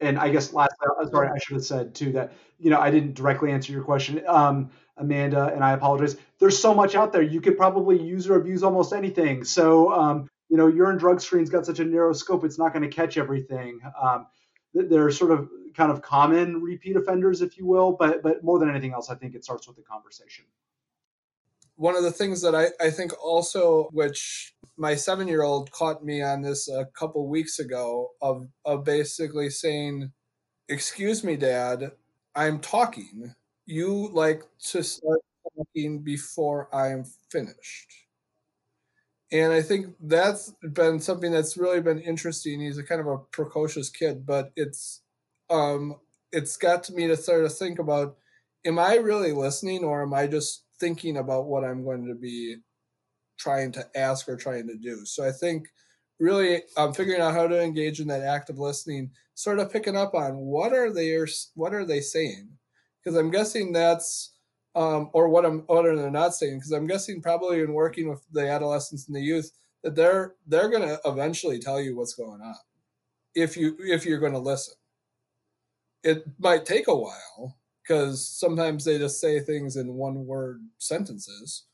And 0.00 0.18
I 0.18 0.28
guess 0.28 0.52
last, 0.52 0.74
uh, 1.00 1.08
sorry, 1.08 1.28
I 1.28 1.38
should 1.38 1.54
have 1.54 1.64
said 1.64 1.94
too 1.94 2.12
that, 2.12 2.32
you 2.58 2.68
know, 2.68 2.80
I 2.80 2.90
didn't 2.90 3.14
directly 3.14 3.52
answer 3.52 3.72
your 3.72 3.84
question, 3.84 4.22
um, 4.26 4.70
Amanda, 4.96 5.50
and 5.54 5.62
I 5.62 5.72
apologize. 5.72 6.16
There's 6.38 6.58
so 6.58 6.74
much 6.74 6.94
out 6.94 7.12
there. 7.12 7.22
You 7.22 7.40
could 7.40 7.56
probably 7.56 8.02
use 8.02 8.28
or 8.28 8.36
abuse 8.36 8.62
almost 8.62 8.92
anything. 8.92 9.44
So, 9.44 9.92
um, 9.92 10.28
you 10.54 10.58
know, 10.58 10.68
urine 10.68 10.96
drug 10.96 11.20
screen's 11.20 11.50
got 11.50 11.66
such 11.66 11.80
a 11.80 11.84
narrow 11.84 12.12
scope, 12.12 12.44
it's 12.44 12.60
not 12.60 12.72
going 12.72 12.88
to 12.88 12.96
catch 12.96 13.18
everything. 13.18 13.80
Um, 14.00 14.28
they're 14.72 15.10
sort 15.10 15.32
of 15.32 15.48
kind 15.76 15.90
of 15.90 16.00
common 16.00 16.62
repeat 16.62 16.94
offenders, 16.94 17.42
if 17.42 17.58
you 17.58 17.66
will, 17.66 17.96
but 17.98 18.22
but 18.22 18.44
more 18.44 18.60
than 18.60 18.70
anything 18.70 18.92
else, 18.92 19.10
I 19.10 19.16
think 19.16 19.34
it 19.34 19.42
starts 19.42 19.66
with 19.66 19.74
the 19.76 19.82
conversation. 19.82 20.44
One 21.74 21.96
of 21.96 22.04
the 22.04 22.12
things 22.12 22.40
that 22.42 22.54
I, 22.54 22.68
I 22.80 22.90
think 22.90 23.12
also, 23.20 23.88
which 23.90 24.54
my 24.76 24.94
seven 24.94 25.26
year 25.26 25.42
old 25.42 25.72
caught 25.72 26.04
me 26.04 26.22
on 26.22 26.42
this 26.42 26.68
a 26.68 26.84
couple 26.84 27.26
weeks 27.26 27.58
ago, 27.58 28.10
of 28.22 28.46
of 28.64 28.84
basically 28.84 29.50
saying, 29.50 30.12
"Excuse 30.68 31.24
me, 31.24 31.34
Dad, 31.34 31.90
I'm 32.36 32.60
talking. 32.60 33.34
You 33.66 34.08
like 34.12 34.44
to 34.70 34.84
start 34.84 35.18
talking 35.56 36.04
before 36.04 36.72
I'm 36.72 37.06
finished." 37.28 38.03
And 39.34 39.52
I 39.52 39.62
think 39.62 39.88
that's 40.00 40.54
been 40.62 41.00
something 41.00 41.32
that's 41.32 41.56
really 41.56 41.80
been 41.80 41.98
interesting. 41.98 42.60
He's 42.60 42.78
a 42.78 42.84
kind 42.84 43.00
of 43.00 43.08
a 43.08 43.18
precocious 43.18 43.90
kid, 43.90 44.24
but 44.24 44.52
it's 44.54 45.02
um, 45.50 45.96
it's 46.30 46.56
got 46.56 46.84
to 46.84 46.94
me 46.94 47.08
to 47.08 47.16
sort 47.16 47.44
of 47.44 47.52
think 47.52 47.80
about: 47.80 48.16
Am 48.64 48.78
I 48.78 48.94
really 48.94 49.32
listening, 49.32 49.82
or 49.82 50.02
am 50.02 50.14
I 50.14 50.28
just 50.28 50.64
thinking 50.78 51.16
about 51.16 51.46
what 51.46 51.64
I'm 51.64 51.82
going 51.84 52.06
to 52.06 52.14
be 52.14 52.58
trying 53.36 53.72
to 53.72 53.84
ask 53.96 54.28
or 54.28 54.36
trying 54.36 54.68
to 54.68 54.76
do? 54.76 55.04
So 55.04 55.26
I 55.26 55.32
think 55.32 55.66
really 56.20 56.62
um, 56.76 56.94
figuring 56.94 57.20
out 57.20 57.34
how 57.34 57.48
to 57.48 57.60
engage 57.60 57.98
in 57.98 58.06
that 58.08 58.22
active 58.22 58.60
listening, 58.60 59.10
sort 59.34 59.58
of 59.58 59.72
picking 59.72 59.96
up 59.96 60.14
on 60.14 60.36
what 60.36 60.72
are 60.72 60.92
they 60.92 61.18
what 61.56 61.74
are 61.74 61.84
they 61.84 62.00
saying, 62.00 62.50
because 63.02 63.18
I'm 63.18 63.32
guessing 63.32 63.72
that's 63.72 64.33
um, 64.74 65.10
or 65.12 65.28
what 65.28 65.44
I'm 65.44 65.60
what 65.66 65.86
are 65.86 65.96
they 65.96 66.10
not 66.10 66.34
saying? 66.34 66.58
Because 66.58 66.72
I'm 66.72 66.86
guessing 66.86 67.22
probably 67.22 67.60
in 67.60 67.72
working 67.72 68.08
with 68.08 68.24
the 68.32 68.48
adolescents 68.48 69.06
and 69.06 69.16
the 69.16 69.20
youth 69.20 69.50
that 69.82 69.94
they're 69.94 70.34
they're 70.46 70.70
going 70.70 70.88
to 70.88 71.00
eventually 71.04 71.58
tell 71.58 71.80
you 71.80 71.96
what's 71.96 72.14
going 72.14 72.40
on 72.40 72.56
if 73.34 73.56
you 73.56 73.76
if 73.80 74.04
you're 74.04 74.18
going 74.20 74.32
to 74.32 74.38
listen. 74.38 74.74
It 76.02 76.24
might 76.38 76.66
take 76.66 76.88
a 76.88 76.94
while 76.94 77.56
because 77.82 78.26
sometimes 78.28 78.84
they 78.84 78.98
just 78.98 79.20
say 79.20 79.40
things 79.40 79.76
in 79.76 79.94
one 79.94 80.26
word 80.26 80.60
sentences. 80.78 81.64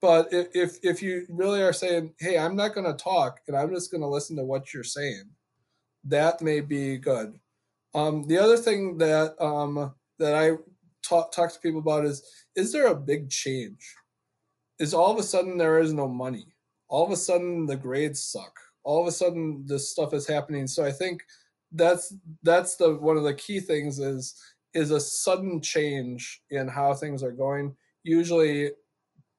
But 0.00 0.32
if, 0.32 0.48
if 0.54 0.78
if 0.82 1.02
you 1.02 1.26
really 1.28 1.62
are 1.62 1.72
saying, 1.72 2.14
"Hey, 2.18 2.38
I'm 2.38 2.56
not 2.56 2.74
going 2.74 2.86
to 2.86 3.02
talk, 3.02 3.40
and 3.48 3.56
I'm 3.56 3.74
just 3.74 3.90
going 3.90 4.02
to 4.02 4.08
listen 4.08 4.36
to 4.36 4.44
what 4.44 4.72
you're 4.72 4.84
saying," 4.84 5.30
that 6.04 6.42
may 6.42 6.60
be 6.60 6.98
good. 6.98 7.38
Um, 7.94 8.26
the 8.26 8.38
other 8.38 8.56
thing 8.56 8.98
that 8.98 9.40
um, 9.42 9.94
that 10.18 10.34
I 10.34 10.52
talk, 11.06 11.32
talk 11.32 11.52
to 11.52 11.60
people 11.60 11.80
about 11.80 12.04
is 12.04 12.22
is 12.54 12.72
there 12.72 12.86
a 12.86 12.94
big 12.94 13.30
change? 13.30 13.94
Is 14.78 14.94
all 14.94 15.10
of 15.10 15.18
a 15.18 15.22
sudden 15.22 15.56
there 15.56 15.78
is 15.78 15.92
no 15.92 16.08
money? 16.08 16.54
All 16.88 17.04
of 17.04 17.10
a 17.10 17.16
sudden 17.16 17.66
the 17.66 17.76
grades 17.76 18.22
suck. 18.22 18.58
All 18.84 19.00
of 19.00 19.06
a 19.06 19.12
sudden 19.12 19.64
this 19.66 19.90
stuff 19.90 20.14
is 20.14 20.26
happening. 20.26 20.66
So 20.66 20.84
I 20.84 20.92
think 20.92 21.22
that's 21.72 22.14
that's 22.42 22.76
the 22.76 22.94
one 22.94 23.16
of 23.16 23.24
the 23.24 23.34
key 23.34 23.60
things 23.60 23.98
is 23.98 24.34
is 24.74 24.90
a 24.90 25.00
sudden 25.00 25.60
change 25.60 26.42
in 26.50 26.68
how 26.68 26.94
things 26.94 27.22
are 27.22 27.32
going 27.32 27.74
usually 28.04 28.70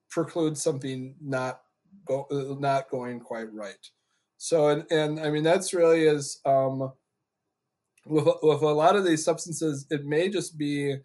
precludes 0.10 0.62
something 0.62 1.16
not 1.22 1.62
go 2.06 2.28
not 2.60 2.90
going 2.90 3.20
quite 3.20 3.52
right. 3.54 3.76
So 4.38 4.70
and 4.70 4.86
and 4.92 5.20
I 5.20 5.30
mean 5.30 5.44
that's 5.44 5.74
really 5.74 6.04
is 6.04 6.40
um 6.46 6.92
with 8.06 8.28
with 8.42 8.62
a 8.62 8.68
lot 8.68 8.96
of 8.96 9.06
these 9.06 9.24
substances 9.24 9.86
it 9.90 10.06
may 10.06 10.30
just 10.30 10.58
be 10.58 10.98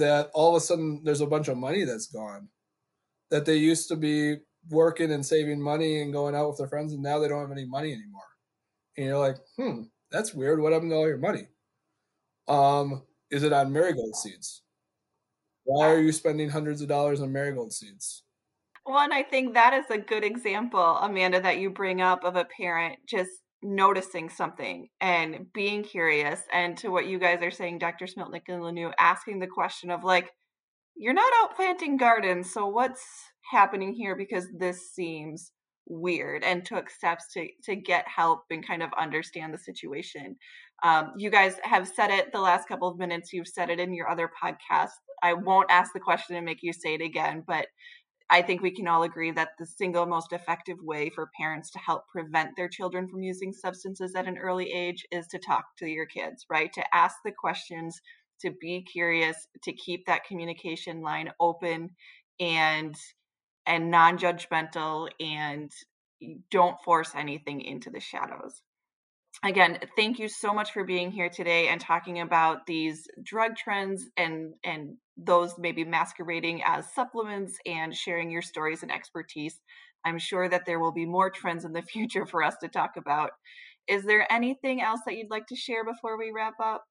that 0.00 0.30
all 0.34 0.54
of 0.54 0.62
a 0.62 0.64
sudden 0.64 1.02
there's 1.04 1.20
a 1.20 1.26
bunch 1.26 1.48
of 1.48 1.56
money 1.56 1.84
that's 1.84 2.06
gone. 2.08 2.48
That 3.30 3.46
they 3.46 3.56
used 3.56 3.88
to 3.88 3.96
be 3.96 4.38
working 4.68 5.12
and 5.12 5.24
saving 5.24 5.62
money 5.62 6.02
and 6.02 6.12
going 6.12 6.34
out 6.34 6.48
with 6.48 6.58
their 6.58 6.68
friends 6.68 6.92
and 6.92 7.02
now 7.02 7.18
they 7.18 7.28
don't 7.28 7.40
have 7.40 7.56
any 7.56 7.66
money 7.66 7.92
anymore. 7.92 8.22
And 8.96 9.06
you're 9.06 9.18
like 9.18 9.36
hmm 9.56 9.82
that's 10.10 10.34
weird. 10.34 10.60
What 10.60 10.72
happened 10.72 10.90
to 10.90 10.96
all 10.96 11.08
your 11.08 11.18
money? 11.18 11.46
Um 12.48 13.04
is 13.30 13.42
it 13.42 13.52
on 13.52 13.72
marigold 13.72 14.16
seeds? 14.16 14.62
Why 15.64 15.88
are 15.88 16.00
you 16.00 16.10
spending 16.12 16.50
hundreds 16.50 16.82
of 16.82 16.88
dollars 16.88 17.20
on 17.20 17.32
marigold 17.32 17.72
seeds? 17.72 18.24
Well 18.84 18.98
and 18.98 19.14
i 19.14 19.22
think 19.22 19.54
that 19.54 19.72
is 19.74 19.90
a 19.90 19.98
good 19.98 20.24
example 20.24 20.80
amanda 20.80 21.40
that 21.40 21.58
you 21.58 21.70
bring 21.70 22.00
up 22.00 22.24
of 22.24 22.34
a 22.36 22.46
parent 22.56 22.98
just 23.06 23.30
noticing 23.62 24.28
something 24.28 24.88
and 25.00 25.46
being 25.52 25.82
curious 25.82 26.40
and 26.52 26.76
to 26.78 26.88
what 26.88 27.06
you 27.06 27.18
guys 27.18 27.42
are 27.42 27.50
saying 27.50 27.78
dr 27.78 28.06
smiltneek 28.06 28.42
and 28.48 28.62
LeNoue 28.62 28.92
asking 28.98 29.38
the 29.38 29.46
question 29.46 29.90
of 29.90 30.02
like 30.02 30.30
you're 30.96 31.12
not 31.12 31.30
out 31.42 31.54
planting 31.54 31.98
gardens 31.98 32.50
so 32.50 32.66
what's 32.66 33.04
happening 33.50 33.92
here? 33.92 34.16
because 34.16 34.46
this 34.58 34.92
seems 34.92 35.52
weird 35.86 36.44
and 36.44 36.64
took 36.64 36.88
steps 36.88 37.32
to 37.32 37.48
to 37.64 37.74
get 37.74 38.06
help 38.06 38.42
and 38.50 38.66
kind 38.66 38.82
of 38.82 38.90
understand 38.98 39.52
the 39.52 39.58
situation. 39.58 40.36
Um, 40.84 41.12
you 41.18 41.30
guys 41.30 41.56
have 41.64 41.88
said 41.88 42.10
it 42.10 42.32
the 42.32 42.40
last 42.40 42.68
couple 42.68 42.88
of 42.88 42.98
minutes 42.98 43.32
you've 43.32 43.48
said 43.48 43.70
it 43.70 43.80
in 43.80 43.92
your 43.92 44.08
other 44.08 44.30
podcast. 44.42 44.90
I 45.22 45.34
won't 45.34 45.70
ask 45.70 45.92
the 45.92 46.00
question 46.00 46.36
and 46.36 46.46
make 46.46 46.60
you 46.62 46.72
say 46.72 46.94
it 46.94 47.02
again 47.02 47.42
but 47.46 47.66
I 48.30 48.42
think 48.42 48.62
we 48.62 48.70
can 48.70 48.86
all 48.86 49.02
agree 49.02 49.32
that 49.32 49.50
the 49.58 49.66
single 49.66 50.06
most 50.06 50.32
effective 50.32 50.78
way 50.82 51.10
for 51.10 51.30
parents 51.36 51.70
to 51.72 51.78
help 51.80 52.08
prevent 52.08 52.56
their 52.56 52.68
children 52.68 53.08
from 53.08 53.22
using 53.22 53.52
substances 53.52 54.14
at 54.14 54.28
an 54.28 54.38
early 54.38 54.70
age 54.72 55.04
is 55.10 55.26
to 55.28 55.38
talk 55.38 55.64
to 55.78 55.86
your 55.86 56.06
kids, 56.06 56.46
right? 56.48 56.72
To 56.74 56.94
ask 56.94 57.16
the 57.24 57.32
questions, 57.32 58.00
to 58.40 58.52
be 58.60 58.82
curious, 58.82 59.36
to 59.64 59.72
keep 59.72 60.06
that 60.06 60.24
communication 60.24 61.02
line 61.02 61.30
open 61.40 61.90
and 62.38 62.94
and 63.66 63.90
non-judgmental 63.90 65.10
and 65.20 65.70
don't 66.50 66.76
force 66.84 67.14
anything 67.14 67.60
into 67.60 67.90
the 67.90 68.00
shadows 68.00 68.62
again 69.44 69.78
thank 69.96 70.18
you 70.18 70.28
so 70.28 70.52
much 70.52 70.72
for 70.72 70.84
being 70.84 71.10
here 71.10 71.28
today 71.28 71.68
and 71.68 71.80
talking 71.80 72.20
about 72.20 72.66
these 72.66 73.06
drug 73.22 73.56
trends 73.56 74.06
and 74.16 74.54
and 74.64 74.96
those 75.24 75.54
maybe 75.58 75.84
masquerading 75.84 76.62
as 76.64 76.92
supplements 76.92 77.58
and 77.66 77.94
sharing 77.94 78.30
your 78.30 78.42
stories 78.42 78.82
and 78.82 78.92
expertise. 78.92 79.60
I'm 80.04 80.18
sure 80.18 80.48
that 80.48 80.64
there 80.66 80.80
will 80.80 80.92
be 80.92 81.06
more 81.06 81.30
trends 81.30 81.64
in 81.64 81.72
the 81.72 81.82
future 81.94 82.26
for 82.26 82.42
us 82.42 82.56
to 82.62 82.68
talk 82.68 82.96
about. 82.96 83.30
Is 83.86 84.04
there 84.04 84.30
anything 84.32 84.80
else 84.80 85.00
that 85.06 85.16
you'd 85.16 85.30
like 85.30 85.46
to 85.48 85.56
share 85.56 85.84
before 85.84 86.18
we 86.18 86.32
wrap 86.34 86.54
up? 86.62 86.84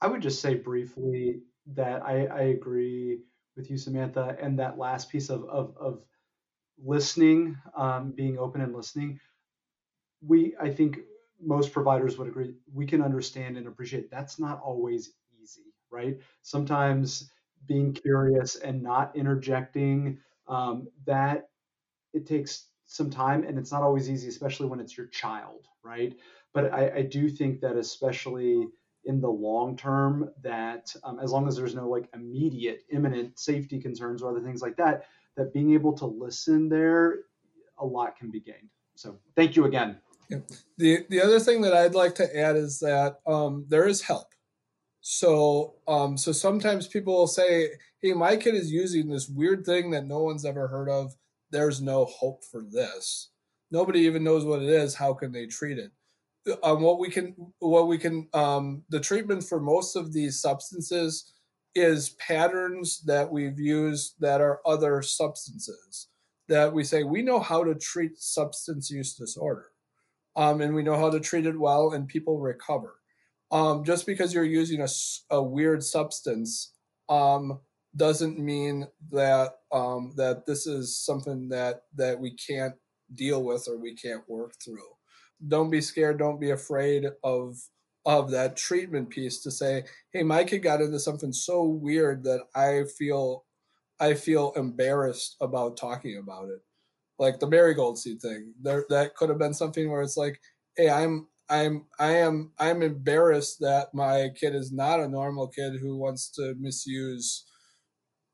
I 0.00 0.06
would 0.06 0.22
just 0.22 0.42
say 0.42 0.54
briefly 0.54 1.40
that 1.66 2.04
i, 2.04 2.26
I 2.26 2.40
agree 2.42 3.20
with 3.56 3.70
you 3.70 3.78
samantha 3.78 4.36
and 4.38 4.58
that 4.58 4.76
last 4.76 5.08
piece 5.08 5.30
of 5.30 5.44
of, 5.44 5.74
of 5.80 6.02
listening 6.84 7.56
um, 7.74 8.10
being 8.10 8.36
open 8.38 8.60
and 8.60 8.74
listening 8.74 9.18
we 10.26 10.54
I 10.60 10.70
think 10.70 11.00
most 11.40 11.72
providers 11.72 12.16
would 12.18 12.28
agree 12.28 12.54
we 12.72 12.86
can 12.86 13.02
understand 13.02 13.56
and 13.56 13.66
appreciate 13.66 14.10
that's 14.10 14.38
not 14.38 14.60
always 14.60 15.12
easy, 15.40 15.73
right? 15.94 16.18
Sometimes 16.42 17.30
being 17.66 17.92
curious 17.92 18.56
and 18.56 18.82
not 18.82 19.16
interjecting 19.16 20.18
um, 20.48 20.88
that 21.06 21.48
it 22.12 22.26
takes 22.26 22.66
some 22.86 23.10
time 23.10 23.44
and 23.44 23.58
it's 23.58 23.72
not 23.72 23.82
always 23.82 24.10
easy, 24.10 24.28
especially 24.28 24.66
when 24.66 24.80
it's 24.80 24.96
your 24.96 25.06
child, 25.06 25.66
right? 25.82 26.14
But 26.52 26.72
I, 26.72 26.92
I 26.96 27.02
do 27.02 27.28
think 27.28 27.60
that 27.60 27.76
especially 27.76 28.66
in 29.04 29.20
the 29.20 29.28
long 29.28 29.76
term, 29.76 30.30
that 30.42 30.94
um, 31.04 31.18
as 31.18 31.30
long 31.30 31.48
as 31.48 31.56
there's 31.56 31.74
no 31.74 31.88
like 31.88 32.08
immediate, 32.14 32.82
imminent 32.90 33.38
safety 33.38 33.80
concerns 33.80 34.22
or 34.22 34.30
other 34.30 34.40
things 34.40 34.62
like 34.62 34.76
that, 34.76 35.06
that 35.36 35.52
being 35.52 35.72
able 35.72 35.92
to 35.94 36.06
listen 36.06 36.68
there, 36.68 37.20
a 37.78 37.84
lot 37.84 38.16
can 38.16 38.30
be 38.30 38.40
gained. 38.40 38.70
So 38.94 39.18
thank 39.34 39.56
you 39.56 39.64
again. 39.64 39.98
Yeah. 40.30 40.38
The 40.78 41.06
the 41.10 41.20
other 41.20 41.40
thing 41.40 41.62
that 41.62 41.74
I'd 41.74 41.94
like 41.94 42.14
to 42.16 42.36
add 42.36 42.56
is 42.56 42.80
that 42.80 43.18
um, 43.26 43.66
there 43.68 43.86
is 43.86 44.00
help. 44.00 44.33
So, 45.06 45.74
um, 45.86 46.16
so 46.16 46.32
sometimes 46.32 46.86
people 46.88 47.12
will 47.12 47.26
say, 47.26 47.68
"Hey, 48.00 48.14
my 48.14 48.38
kid 48.38 48.54
is 48.54 48.72
using 48.72 49.06
this 49.06 49.28
weird 49.28 49.66
thing 49.66 49.90
that 49.90 50.06
no 50.06 50.22
one's 50.22 50.46
ever 50.46 50.66
heard 50.66 50.88
of. 50.88 51.14
There's 51.50 51.82
no 51.82 52.06
hope 52.06 52.42
for 52.42 52.62
this. 52.62 53.28
Nobody 53.70 54.00
even 54.00 54.24
knows 54.24 54.46
what 54.46 54.62
it 54.62 54.70
is. 54.70 54.94
How 54.94 55.12
can 55.12 55.30
they 55.30 55.46
treat 55.46 55.78
it?" 55.78 55.92
Um, 56.62 56.80
what 56.80 56.98
we 56.98 57.10
can, 57.10 57.34
what 57.58 57.86
we 57.86 57.98
can, 57.98 58.28
um, 58.32 58.82
the 58.88 58.98
treatment 58.98 59.44
for 59.44 59.60
most 59.60 59.94
of 59.94 60.14
these 60.14 60.40
substances 60.40 61.34
is 61.74 62.10
patterns 62.18 63.02
that 63.02 63.30
we've 63.30 63.60
used 63.60 64.14
that 64.20 64.40
are 64.40 64.60
other 64.64 65.02
substances 65.02 66.08
that 66.48 66.72
we 66.72 66.84
say 66.84 67.02
we 67.02 67.20
know 67.20 67.40
how 67.40 67.64
to 67.64 67.74
treat 67.74 68.16
substance 68.18 68.90
use 68.90 69.14
disorder 69.14 69.66
um, 70.36 70.60
and 70.60 70.74
we 70.74 70.82
know 70.82 70.96
how 70.96 71.10
to 71.10 71.18
treat 71.18 71.46
it 71.46 71.58
well 71.58 71.92
and 71.92 72.06
people 72.06 72.38
recover 72.38 72.94
um, 73.54 73.84
just 73.84 74.04
because 74.04 74.34
you're 74.34 74.44
using 74.44 74.82
a, 74.82 74.88
a 75.30 75.42
weird 75.42 75.82
substance 75.82 76.74
um, 77.08 77.60
doesn't 77.96 78.38
mean 78.38 78.86
that 79.10 79.54
um, 79.72 80.12
that 80.16 80.44
this 80.46 80.66
is 80.66 80.98
something 80.98 81.48
that 81.48 81.84
that 81.94 82.20
we 82.20 82.36
can't 82.36 82.74
deal 83.14 83.42
with 83.42 83.66
or 83.68 83.78
we 83.78 83.94
can't 83.94 84.28
work 84.28 84.54
through 84.62 84.78
don't 85.48 85.70
be 85.70 85.80
scared 85.80 86.18
don't 86.18 86.40
be 86.40 86.50
afraid 86.50 87.06
of 87.22 87.56
of 88.06 88.30
that 88.30 88.56
treatment 88.56 89.08
piece 89.08 89.40
to 89.42 89.50
say, 89.50 89.84
hey, 90.12 90.22
my 90.22 90.44
kid 90.44 90.58
got 90.58 90.80
into 90.80 90.98
something 90.98 91.32
so 91.32 91.64
weird 91.64 92.24
that 92.24 92.40
I 92.54 92.84
feel 92.98 93.44
I 94.00 94.14
feel 94.14 94.52
embarrassed 94.56 95.36
about 95.40 95.76
talking 95.76 96.18
about 96.18 96.48
it. 96.48 96.60
Like 97.18 97.38
the 97.38 97.48
marigold 97.48 97.98
seed 97.98 98.20
thing. 98.20 98.52
There 98.60 98.84
that 98.90 99.14
could 99.16 99.28
have 99.28 99.38
been 99.38 99.54
something 99.54 99.90
where 99.90 100.02
it's 100.02 100.16
like, 100.16 100.40
hey, 100.76 100.90
I'm 100.90 101.28
I'm 101.48 101.84
I 101.98 102.12
am 102.12 102.52
I'm 102.58 102.82
embarrassed 102.82 103.60
that 103.60 103.88
my 103.92 104.30
kid 104.38 104.54
is 104.54 104.72
not 104.72 105.00
a 105.00 105.08
normal 105.08 105.48
kid 105.48 105.74
who 105.80 105.96
wants 105.96 106.30
to 106.32 106.54
misuse 106.58 107.44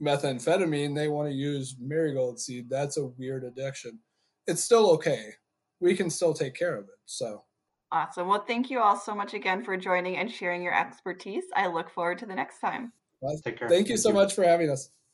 methamphetamine. 0.02 0.94
They 0.94 1.08
want 1.08 1.28
to 1.28 1.34
use 1.34 1.76
marigold 1.80 2.40
seed. 2.40 2.70
That's 2.70 2.96
a 2.96 3.06
weird 3.06 3.44
addiction. 3.44 3.98
It's 4.46 4.62
still 4.62 4.90
okay. 4.92 5.30
We 5.80 5.94
can 5.96 6.10
still 6.10 6.34
take 6.34 6.54
care 6.54 6.76
of 6.76 6.84
it. 6.84 6.98
So 7.06 7.44
Awesome. 7.92 8.28
Well, 8.28 8.44
thank 8.46 8.70
you 8.70 8.78
all 8.78 8.96
so 8.96 9.16
much 9.16 9.34
again 9.34 9.64
for 9.64 9.76
joining 9.76 10.16
and 10.16 10.30
sharing 10.30 10.62
your 10.62 10.78
expertise. 10.78 11.42
I 11.56 11.66
look 11.66 11.90
forward 11.90 12.18
to 12.18 12.26
the 12.26 12.34
next 12.36 12.60
time. 12.60 12.92
Well, 13.20 13.36
Take 13.44 13.58
care. 13.58 13.68
Thank 13.68 13.88
you 13.88 13.96
thank 13.96 14.02
so 14.02 14.08
you. 14.10 14.14
much 14.14 14.34
for 14.34 14.44
having 14.44 14.70
us. 14.70 14.90